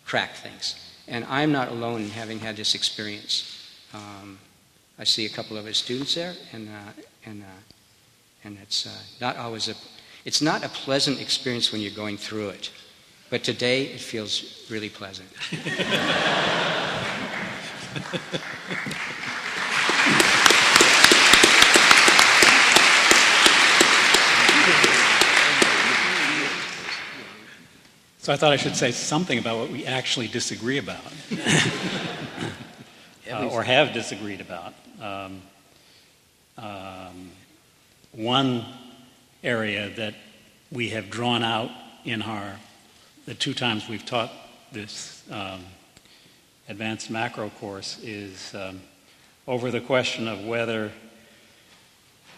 crack 0.06 0.36
things. 0.36 0.76
And 1.08 1.26
I'm 1.26 1.52
not 1.52 1.70
alone 1.70 2.02
in 2.02 2.10
having 2.10 2.40
had 2.40 2.56
this 2.56 2.76
experience. 2.76 3.50
Um, 3.94 4.40
I 4.98 5.04
see 5.04 5.26
a 5.26 5.30
couple 5.30 5.58
of 5.58 5.66
his 5.66 5.78
students 5.78 6.16
there, 6.16 6.34
and 6.54 6.70
uh, 6.70 6.92
and 7.26 7.42
uh, 7.42 7.46
and 8.44 8.58
it's 8.62 8.86
uh, 8.86 8.92
not 9.20 9.38
always 9.38 9.68
a 9.68 9.74
it's 10.24 10.42
not 10.42 10.64
a 10.64 10.70
pleasant 10.70 11.20
experience 11.20 11.72
when 11.72 11.82
you're 11.82 11.92
going 11.92 12.18
through 12.18 12.50
it, 12.50 12.72
but 13.30 13.44
today 13.44 13.84
it 13.84 14.00
feels 14.00 14.66
really 14.70 14.90
pleasant. 14.90 15.30
So 28.24 28.32
I 28.32 28.38
thought 28.38 28.54
I 28.54 28.56
should 28.56 28.78
say 28.78 28.94
something 28.94 29.38
about 29.38 29.58
what 29.58 29.70
we 29.70 29.86
actually 29.86 30.30
disagree 30.30 30.78
about, 30.78 31.04
uh, 33.30 33.50
or 33.50 33.64
have 33.64 33.92
disagreed 33.92 34.40
about. 34.40 34.74
Um, 35.02 35.42
um, 36.58 37.32
one 38.14 38.66
area 39.44 39.90
that 39.98 40.16
we 40.72 40.92
have 40.92 41.10
drawn 41.10 41.44
out 41.44 41.70
in 42.06 42.22
our 42.22 42.56
the 43.26 43.34
two 43.34 43.54
times 43.54 43.90
we've 43.90 44.06
taught 44.06 44.32
this 44.72 45.22
um, 45.30 45.60
advanced 46.70 47.10
macro 47.10 47.50
course 47.50 48.00
is 48.04 48.56
um, 48.56 48.80
over 49.50 49.70
the 49.70 49.82
question 49.82 50.30
of 50.30 50.46
whether 50.46 50.94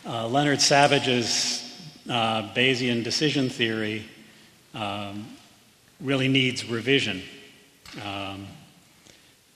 uh, 0.07 0.27
Leonard 0.27 0.61
Savage's 0.61 1.61
uh, 2.09 2.51
Bayesian 2.55 3.03
decision 3.03 3.49
theory 3.49 4.03
um, 4.73 5.27
really 6.06 6.28
needs 6.28 6.70
revision. 6.70 7.24
Um, 8.03 8.45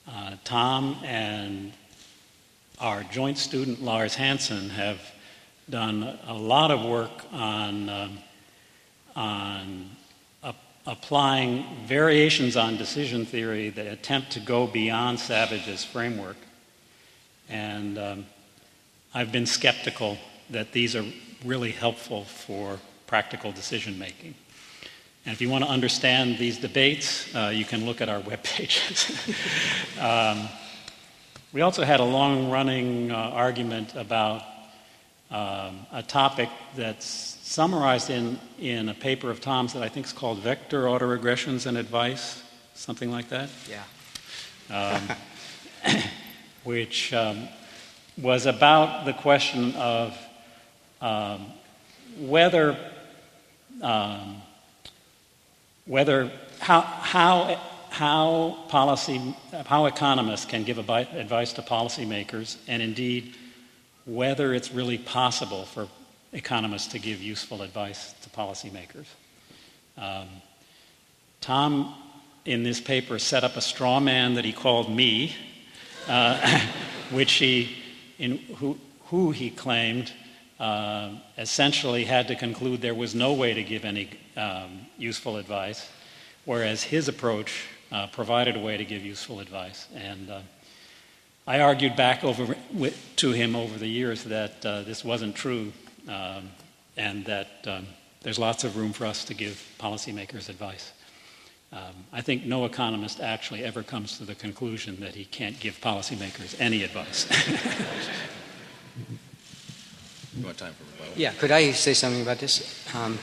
uh, 0.07 0.35
Tom 0.43 0.97
and 1.03 1.71
our 2.79 3.03
joint 3.03 3.37
student 3.37 3.83
Lars 3.83 4.15
Hansen 4.15 4.69
have 4.71 4.99
done 5.69 6.17
a 6.27 6.33
lot 6.33 6.71
of 6.71 6.83
work 6.83 7.11
on, 7.31 7.89
um, 7.89 8.17
on 9.15 9.89
applying 10.87 11.63
variations 11.85 12.57
on 12.57 12.77
decision 12.77 13.25
theory 13.25 13.69
that 13.69 13.85
attempt 13.85 14.31
to 14.31 14.39
go 14.39 14.65
beyond 14.65 15.19
Savage's 15.19 15.83
framework. 15.83 16.37
And 17.47 17.99
um, 17.99 18.25
I've 19.13 19.31
been 19.31 19.45
skeptical 19.45 20.17
that 20.49 20.71
these 20.71 20.95
are 20.95 21.05
really 21.45 21.71
helpful 21.71 22.23
for 22.23 22.79
practical 23.05 23.51
decision 23.51 23.99
making. 23.99 24.33
And 25.29 25.35
if 25.35 25.41
you 25.41 25.49
want 25.51 25.63
to 25.63 25.69
understand 25.69 26.39
these 26.39 26.57
debates, 26.57 27.35
uh, 27.35 27.51
you 27.53 27.63
can 27.63 27.85
look 27.85 28.01
at 28.01 28.09
our 28.09 28.19
web 28.31 28.41
pages. 28.41 29.11
um, 30.01 30.49
we 31.53 31.61
also 31.61 31.83
had 31.83 31.99
a 31.99 32.03
long 32.03 32.49
running 32.49 33.11
uh, 33.11 33.15
argument 33.15 33.93
about 33.95 34.41
um, 35.29 35.85
a 35.91 36.01
topic 36.01 36.49
that's 36.75 37.05
summarized 37.05 38.09
in, 38.09 38.39
in 38.59 38.89
a 38.89 38.95
paper 38.95 39.29
of 39.29 39.39
Tom's 39.39 39.73
that 39.73 39.83
I 39.83 39.87
think 39.87 40.07
is 40.07 40.13
called 40.13 40.39
Vector 40.39 40.85
Autoregressions 40.85 41.67
and 41.67 41.77
Advice, 41.77 42.41
something 42.73 43.11
like 43.11 43.29
that. 43.29 43.49
Yeah. 43.69 44.97
Um, 45.85 46.01
which 46.63 47.13
um, 47.13 47.47
was 48.17 48.47
about 48.47 49.05
the 49.05 49.13
question 49.13 49.75
of 49.75 50.17
um, 51.01 51.45
whether 52.17 52.75
um, 53.83 54.41
whether 55.89 56.31
how 56.59 56.81
how 56.81 57.59
how 57.89 58.55
policy 58.69 59.35
how 59.65 59.87
economists 59.87 60.45
can 60.45 60.63
give 60.63 60.77
advice 60.77 61.53
to 61.53 61.61
policymakers, 61.63 62.57
and 62.67 62.81
indeed 62.83 63.35
whether 64.05 64.53
it's 64.53 64.71
really 64.71 64.99
possible 64.99 65.65
for 65.65 65.87
economists 66.31 66.87
to 66.87 66.99
give 66.99 67.21
useful 67.21 67.63
advice 67.63 68.13
to 68.21 68.29
policymakers. 68.29 69.07
Um, 69.97 70.27
Tom, 71.41 71.95
in 72.45 72.61
this 72.61 72.79
paper, 72.79 73.17
set 73.17 73.43
up 73.43 73.57
a 73.57 73.61
straw 73.61 73.99
man 73.99 74.35
that 74.35 74.45
he 74.45 74.53
called 74.53 74.93
me, 74.93 75.35
uh, 76.07 76.59
which 77.11 77.33
he, 77.33 77.75
in, 78.19 78.37
who, 78.57 78.77
who 79.05 79.31
he 79.31 79.49
claimed 79.49 80.11
uh, 80.59 81.11
essentially 81.37 82.03
had 82.03 82.27
to 82.27 82.35
conclude 82.35 82.81
there 82.81 82.93
was 82.93 83.15
no 83.15 83.33
way 83.33 83.53
to 83.53 83.63
give 83.63 83.85
any 83.85 84.09
um, 84.35 84.85
useful 84.97 85.37
advice, 85.37 85.89
whereas 86.45 86.83
his 86.83 87.07
approach 87.07 87.65
uh, 87.91 88.07
provided 88.07 88.55
a 88.55 88.59
way 88.59 88.77
to 88.77 88.85
give 88.85 89.03
useful 89.03 89.39
advice. 89.39 89.87
And 89.95 90.29
uh, 90.29 90.41
I 91.47 91.61
argued 91.61 91.95
back 91.95 92.23
over, 92.23 92.55
with, 92.73 92.97
to 93.17 93.31
him 93.31 93.55
over 93.55 93.77
the 93.77 93.87
years 93.87 94.23
that 94.25 94.65
uh, 94.65 94.81
this 94.83 95.03
wasn't 95.03 95.35
true 95.35 95.71
um, 96.07 96.49
and 96.97 97.25
that 97.25 97.65
um, 97.65 97.87
there's 98.21 98.37
lots 98.37 98.63
of 98.63 98.75
room 98.75 98.91
for 98.91 99.05
us 99.05 99.23
to 99.25 99.33
give 99.33 99.65
policymakers 99.79 100.49
advice. 100.49 100.91
Um, 101.71 102.05
I 102.11 102.21
think 102.21 102.45
no 102.45 102.65
economist 102.65 103.21
actually 103.21 103.63
ever 103.63 103.83
comes 103.83 104.17
to 104.17 104.25
the 104.25 104.35
conclusion 104.35 104.99
that 104.99 105.15
he 105.15 105.23
can't 105.23 105.59
give 105.59 105.79
policymakers 105.79 106.59
any 106.59 106.83
advice. 106.83 107.27
You 110.37 110.45
want 110.45 110.57
time 110.57 110.73
for 110.73 110.83
rebuttal? 110.91 111.13
Yeah, 111.19 111.33
could 111.33 111.51
I 111.51 111.71
say 111.71 111.93
something 111.93 112.21
about 112.21 112.39
this? 112.39 112.85
Um, 112.95 113.17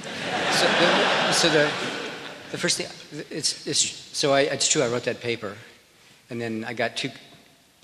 so, 0.53 0.67
the, 0.67 1.33
so 1.33 1.49
the, 1.49 1.71
the 2.51 2.59
first 2.59 2.79
thing, 2.79 2.87
it's, 3.31 3.67
it's, 3.67 3.81
so 4.17 4.33
I, 4.33 4.41
it's 4.41 4.69
true, 4.69 4.83
I 4.83 4.89
wrote 4.89 5.05
that 5.05 5.21
paper, 5.21 5.57
and 6.31 6.41
then 6.41 6.65
I 6.65 6.75
got 6.75 6.97
two, 6.97 7.11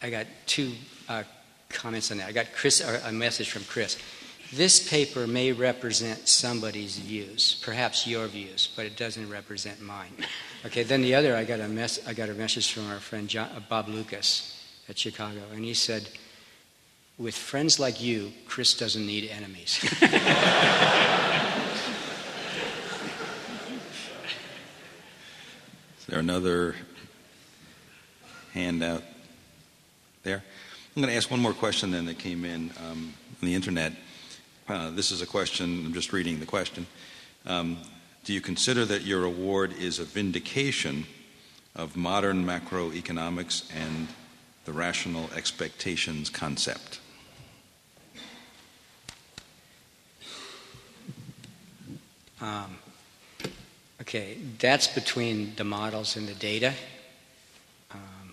I 0.02 0.10
got 0.10 0.26
two 0.46 0.72
uh, 1.08 1.22
comments 1.68 2.10
on 2.10 2.18
that. 2.18 2.28
I 2.28 2.32
got 2.32 2.52
Chris, 2.52 2.80
a 2.80 3.12
message 3.12 3.50
from 3.50 3.64
Chris. 3.64 3.96
This 4.52 4.86
paper 4.86 5.26
may 5.26 5.52
represent 5.52 6.28
somebody's 6.28 6.98
views, 6.98 7.58
perhaps 7.64 8.06
your 8.06 8.26
views, 8.26 8.68
but 8.76 8.84
it 8.84 8.96
doesn't 8.96 9.30
represent 9.30 9.80
mine. 9.80 10.12
Okay, 10.66 10.82
then 10.82 11.00
the 11.00 11.14
other, 11.14 11.34
I 11.34 11.44
got 11.44 11.60
a, 11.60 11.68
mess, 11.68 12.06
I 12.06 12.12
got 12.12 12.28
a 12.28 12.34
message 12.34 12.72
from 12.72 12.90
our 12.90 12.98
friend 12.98 13.28
John, 13.28 13.48
uh, 13.56 13.60
Bob 13.66 13.88
Lucas 13.88 14.60
at 14.88 14.98
Chicago, 14.98 15.40
and 15.54 15.64
he 15.64 15.72
said, 15.74 16.08
with 17.18 17.34
friends 17.34 17.78
like 17.78 18.00
you, 18.00 18.32
Chris 18.46 18.74
doesn't 18.74 19.06
need 19.06 19.28
enemies. 19.30 19.78
Is 25.98 26.06
there 26.08 26.18
another 26.18 26.74
handout 28.52 29.02
there? 30.22 30.42
I'm 30.94 31.02
going 31.02 31.10
to 31.10 31.16
ask 31.16 31.30
one 31.30 31.40
more 31.40 31.52
question 31.52 31.90
then 31.90 32.06
that 32.06 32.18
came 32.18 32.44
in 32.44 32.70
um, 32.78 33.14
on 33.40 33.48
the 33.48 33.54
internet. 33.54 33.92
Uh, 34.68 34.90
this 34.90 35.10
is 35.10 35.22
a 35.22 35.26
question, 35.26 35.86
I'm 35.86 35.94
just 35.94 36.12
reading 36.12 36.40
the 36.40 36.46
question. 36.46 36.86
Um, 37.46 37.78
do 38.24 38.32
you 38.32 38.40
consider 38.40 38.84
that 38.84 39.02
your 39.02 39.24
award 39.24 39.72
is 39.72 39.98
a 39.98 40.04
vindication 40.04 41.06
of 41.74 41.96
modern 41.96 42.44
macroeconomics 42.44 43.70
and 43.74 44.08
the 44.64 44.72
rational 44.72 45.28
expectations 45.34 46.30
concept? 46.30 47.00
Um, 52.42 52.76
okay, 54.00 54.36
that's 54.58 54.88
between 54.88 55.54
the 55.54 55.62
models 55.62 56.16
and 56.16 56.26
the 56.26 56.34
data. 56.34 56.74
Um, 57.92 58.32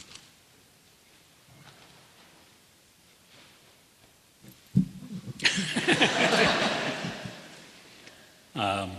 um, 8.56 8.92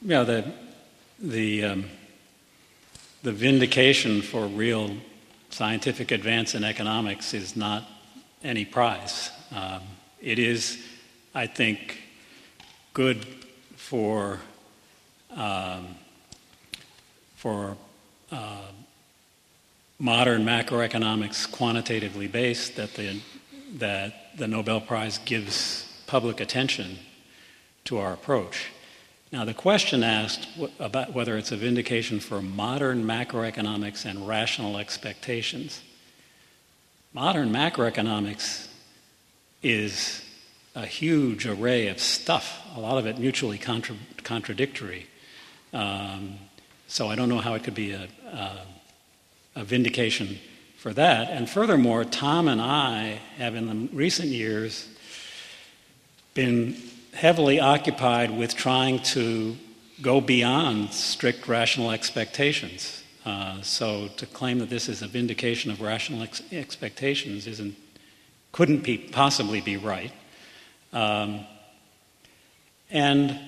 yeah, 0.00 0.22
the 0.22 0.50
the 1.18 1.64
um, 1.64 1.84
the 3.22 3.32
vindication 3.32 4.22
for 4.22 4.46
real 4.46 4.96
scientific 5.50 6.10
advance 6.10 6.54
in 6.54 6.64
economics 6.64 7.34
is 7.34 7.54
not 7.54 7.86
any 8.42 8.64
prize. 8.64 9.30
Um, 9.54 9.82
it 10.22 10.38
is, 10.38 10.82
I 11.34 11.46
think, 11.46 12.07
good 12.98 13.24
for 13.76 14.40
um, 15.36 15.86
for 17.36 17.76
uh, 18.32 18.72
modern 20.00 20.44
macroeconomics 20.44 21.48
quantitatively 21.48 22.26
based 22.26 22.74
that 22.74 22.94
the 22.94 23.20
that 23.74 24.36
the 24.36 24.48
Nobel 24.48 24.80
Prize 24.80 25.18
gives 25.18 25.86
public 26.08 26.40
attention 26.40 26.98
to 27.84 27.98
our 27.98 28.12
approach. 28.12 28.72
Now, 29.30 29.44
the 29.44 29.54
question 29.54 30.02
asked 30.02 30.48
about 30.80 31.12
whether 31.12 31.38
it's 31.38 31.52
a 31.52 31.56
vindication 31.56 32.18
for 32.18 32.42
modern 32.42 33.04
macroeconomics 33.04 34.06
and 34.06 34.26
rational 34.26 34.76
expectations. 34.76 35.82
Modern 37.14 37.50
macroeconomics 37.50 38.66
is 39.62 40.24
a 40.78 40.86
huge 40.86 41.44
array 41.44 41.88
of 41.88 41.98
stuff, 41.98 42.60
a 42.76 42.80
lot 42.80 42.98
of 42.98 43.06
it 43.06 43.18
mutually 43.18 43.58
contra- 43.58 43.96
contradictory. 44.22 45.06
Um, 45.72 46.34
so 46.86 47.08
I 47.08 47.16
don't 47.16 47.28
know 47.28 47.40
how 47.40 47.54
it 47.54 47.64
could 47.64 47.74
be 47.74 47.90
a, 47.92 48.08
a, 48.32 48.58
a, 49.56 49.64
vindication 49.64 50.38
for 50.76 50.92
that. 50.92 51.30
And 51.30 51.50
furthermore, 51.50 52.04
Tom 52.04 52.46
and 52.46 52.60
I 52.60 53.18
have 53.38 53.56
in 53.56 53.66
the 53.66 53.94
recent 53.94 54.28
years 54.28 54.88
been 56.34 56.76
heavily 57.12 57.58
occupied 57.58 58.30
with 58.30 58.54
trying 58.54 59.00
to 59.00 59.56
go 60.00 60.20
beyond 60.20 60.94
strict 60.94 61.48
rational 61.48 61.90
expectations. 61.90 63.02
Uh, 63.26 63.60
so 63.62 64.08
to 64.16 64.26
claim 64.26 64.60
that 64.60 64.70
this 64.70 64.88
is 64.88 65.02
a 65.02 65.08
vindication 65.08 65.72
of 65.72 65.80
rational 65.80 66.22
ex- 66.22 66.40
expectations 66.52 67.48
isn't 67.48 67.74
couldn't 68.52 68.82
be, 68.82 68.96
possibly 68.96 69.60
be 69.60 69.76
right. 69.76 70.12
Um, 70.92 71.46
and 72.90 73.38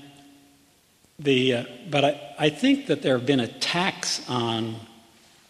the, 1.18 1.54
uh, 1.54 1.64
but 1.90 2.04
I, 2.04 2.34
I 2.38 2.48
think 2.50 2.86
that 2.86 3.02
there 3.02 3.16
have 3.16 3.26
been 3.26 3.40
attacks 3.40 4.28
on 4.28 4.76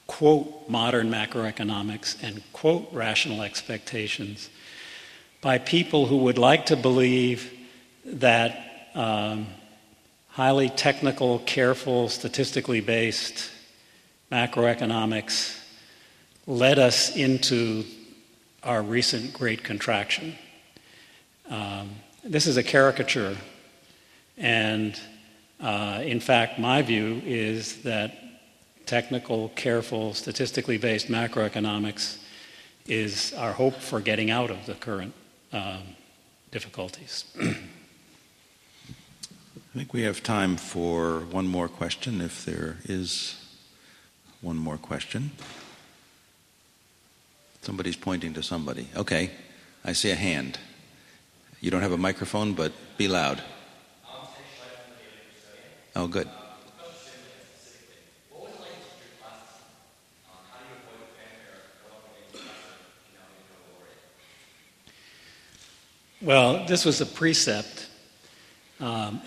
quote 0.07 0.69
modern 0.69 1.11
macroeconomics 1.11 2.21
and 2.23 2.43
quote 2.53 2.89
rational 2.93 3.43
expectations 3.43 4.51
by 5.41 5.59
people 5.59 6.07
who 6.07 6.19
would 6.19 6.39
like 6.39 6.67
to 6.67 6.77
believe 6.77 7.53
that 8.05 8.91
um, 8.95 9.47
highly 10.29 10.69
technical, 10.69 11.39
careful, 11.41 12.09
statistically 12.09 12.81
based 12.81 13.51
macroeconomics 14.31 15.59
led 16.47 16.79
us 16.79 17.15
into 17.17 17.85
our 18.63 18.83
recent 18.83 19.33
great 19.33 19.63
contraction. 19.63 20.37
Um, 21.51 21.91
this 22.23 22.47
is 22.47 22.57
a 22.57 22.63
caricature, 22.63 23.37
and 24.39 24.99
uh, 25.61 26.01
in 26.05 26.21
fact, 26.21 26.59
my 26.61 26.81
view 26.81 27.21
is 27.25 27.83
that 27.83 28.17
technical, 28.87 29.49
careful, 29.51 30.15
statistically 30.15 30.79
based 30.79 31.09
macroeconomics 31.09 32.19
is 32.87 33.33
our 33.35 33.53
hope 33.53 33.75
for 33.75 34.01
getting 34.01 34.31
out 34.31 34.51
of 34.51 34.65
the 34.67 34.75
current 34.75 35.13
um, 35.53 35.83
difficulties. 36.53 37.25
I 37.39 37.55
think 39.75 39.93
we 39.93 40.03
have 40.03 40.23
time 40.23 40.57
for 40.57 41.21
one 41.21 41.47
more 41.47 41.69
question, 41.69 42.21
if 42.21 42.45
there 42.45 42.79
is 42.85 43.37
one 44.41 44.57
more 44.57 44.77
question. 44.77 45.33
Somebody's 47.63 47.97
pointing 47.97 48.35
to 48.35 48.43
somebody. 48.43 48.89
Okay, 48.97 49.31
I 49.85 49.93
see 49.93 50.11
a 50.11 50.17
hand. 50.17 50.59
You 51.61 51.71
don't 51.71 51.83
have 51.83 51.93
a 51.93 51.99
microphone, 51.99 52.55
but 52.55 52.73
be 52.97 53.07
loud. 53.07 53.43
Oh, 55.95 56.07
good. 56.07 56.29
Well, 66.23 66.67
this 66.67 66.85
was 66.85 67.01
a 67.01 67.07
precept 67.07 67.89
um, 68.79 69.21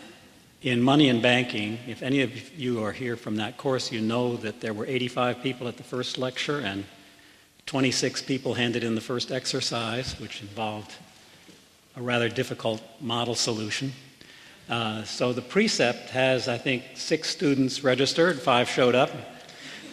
in 0.62 0.82
money 0.82 1.10
and 1.10 1.22
banking. 1.22 1.78
If 1.88 2.02
any 2.02 2.22
of 2.22 2.58
you 2.58 2.84
are 2.84 2.92
here 2.92 3.16
from 3.16 3.36
that 3.38 3.58
course, 3.58 3.92
you 3.92 4.02
know 4.02 4.38
that 4.38 4.62
there 4.62 4.74
were 4.74 4.86
85 4.86 5.42
people 5.42 5.68
at 5.68 5.78
the 5.78 5.84
first 5.84 6.18
lecture 6.18 6.60
and 6.60 6.86
26 7.68 8.24
people 8.24 8.56
handed 8.56 8.84
in 8.84 8.96
the 8.96 9.02
first 9.02 9.32
exercise, 9.32 10.20
which 10.20 10.42
involved 10.42 10.94
a 11.96 12.02
rather 12.02 12.30
difficult 12.30 12.82
model 13.00 13.36
solution. 13.36 13.94
Uh, 14.70 15.04
so 15.04 15.34
the 15.34 15.42
precept 15.42 16.10
has, 16.10 16.48
I 16.48 16.58
think, 16.58 16.84
six 16.96 17.30
students 17.30 17.84
registered, 17.84 18.42
five 18.42 18.70
showed 18.70 18.96
up. 18.96 19.12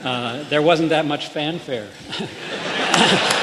Uh, 0.02 0.48
there 0.48 0.62
wasn't 0.62 0.90
that 0.90 1.04
much 1.04 1.28
fanfare. 1.28 1.88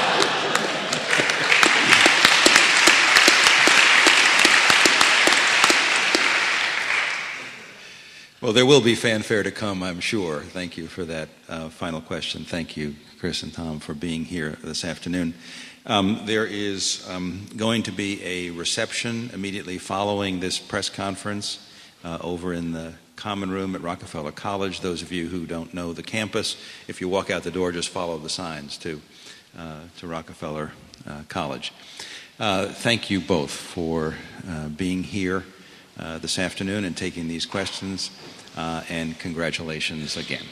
Well, 8.40 8.52
there 8.52 8.64
will 8.64 8.80
be 8.80 8.94
fanfare 8.94 9.42
to 9.42 9.50
come, 9.50 9.82
I'm 9.82 9.98
sure. 9.98 10.40
Thank 10.40 10.76
you 10.76 10.86
for 10.86 11.04
that 11.04 11.28
uh, 11.48 11.68
final 11.70 12.00
question. 12.00 12.44
Thank 12.44 12.76
you, 12.76 12.94
Chris 13.18 13.42
and 13.42 13.52
Tom, 13.52 13.80
for 13.80 13.94
being 13.94 14.24
here 14.24 14.56
this 14.62 14.84
afternoon. 14.84 15.34
Um, 15.88 16.20
there 16.26 16.44
is 16.44 17.08
um, 17.08 17.46
going 17.56 17.84
to 17.84 17.92
be 17.92 18.22
a 18.22 18.50
reception 18.50 19.30
immediately 19.32 19.78
following 19.78 20.38
this 20.38 20.58
press 20.58 20.90
conference 20.90 21.66
uh, 22.04 22.18
over 22.20 22.52
in 22.52 22.72
the 22.72 22.92
common 23.16 23.50
room 23.50 23.74
at 23.74 23.80
Rockefeller 23.80 24.30
College. 24.30 24.82
Those 24.82 25.00
of 25.00 25.12
you 25.12 25.28
who 25.28 25.46
don't 25.46 25.72
know 25.72 25.94
the 25.94 26.02
campus, 26.02 26.58
if 26.88 27.00
you 27.00 27.08
walk 27.08 27.30
out 27.30 27.42
the 27.42 27.50
door, 27.50 27.72
just 27.72 27.88
follow 27.88 28.18
the 28.18 28.28
signs 28.28 28.76
to, 28.78 29.00
uh, 29.58 29.80
to 29.96 30.06
Rockefeller 30.06 30.72
uh, 31.08 31.22
College. 31.30 31.72
Uh, 32.38 32.66
thank 32.66 33.08
you 33.08 33.18
both 33.18 33.50
for 33.50 34.14
uh, 34.46 34.68
being 34.68 35.04
here 35.04 35.44
uh, 35.98 36.18
this 36.18 36.38
afternoon 36.38 36.84
and 36.84 36.98
taking 36.98 37.28
these 37.28 37.46
questions, 37.46 38.10
and 38.58 39.18
congratulations 39.18 40.18
again. 40.18 40.44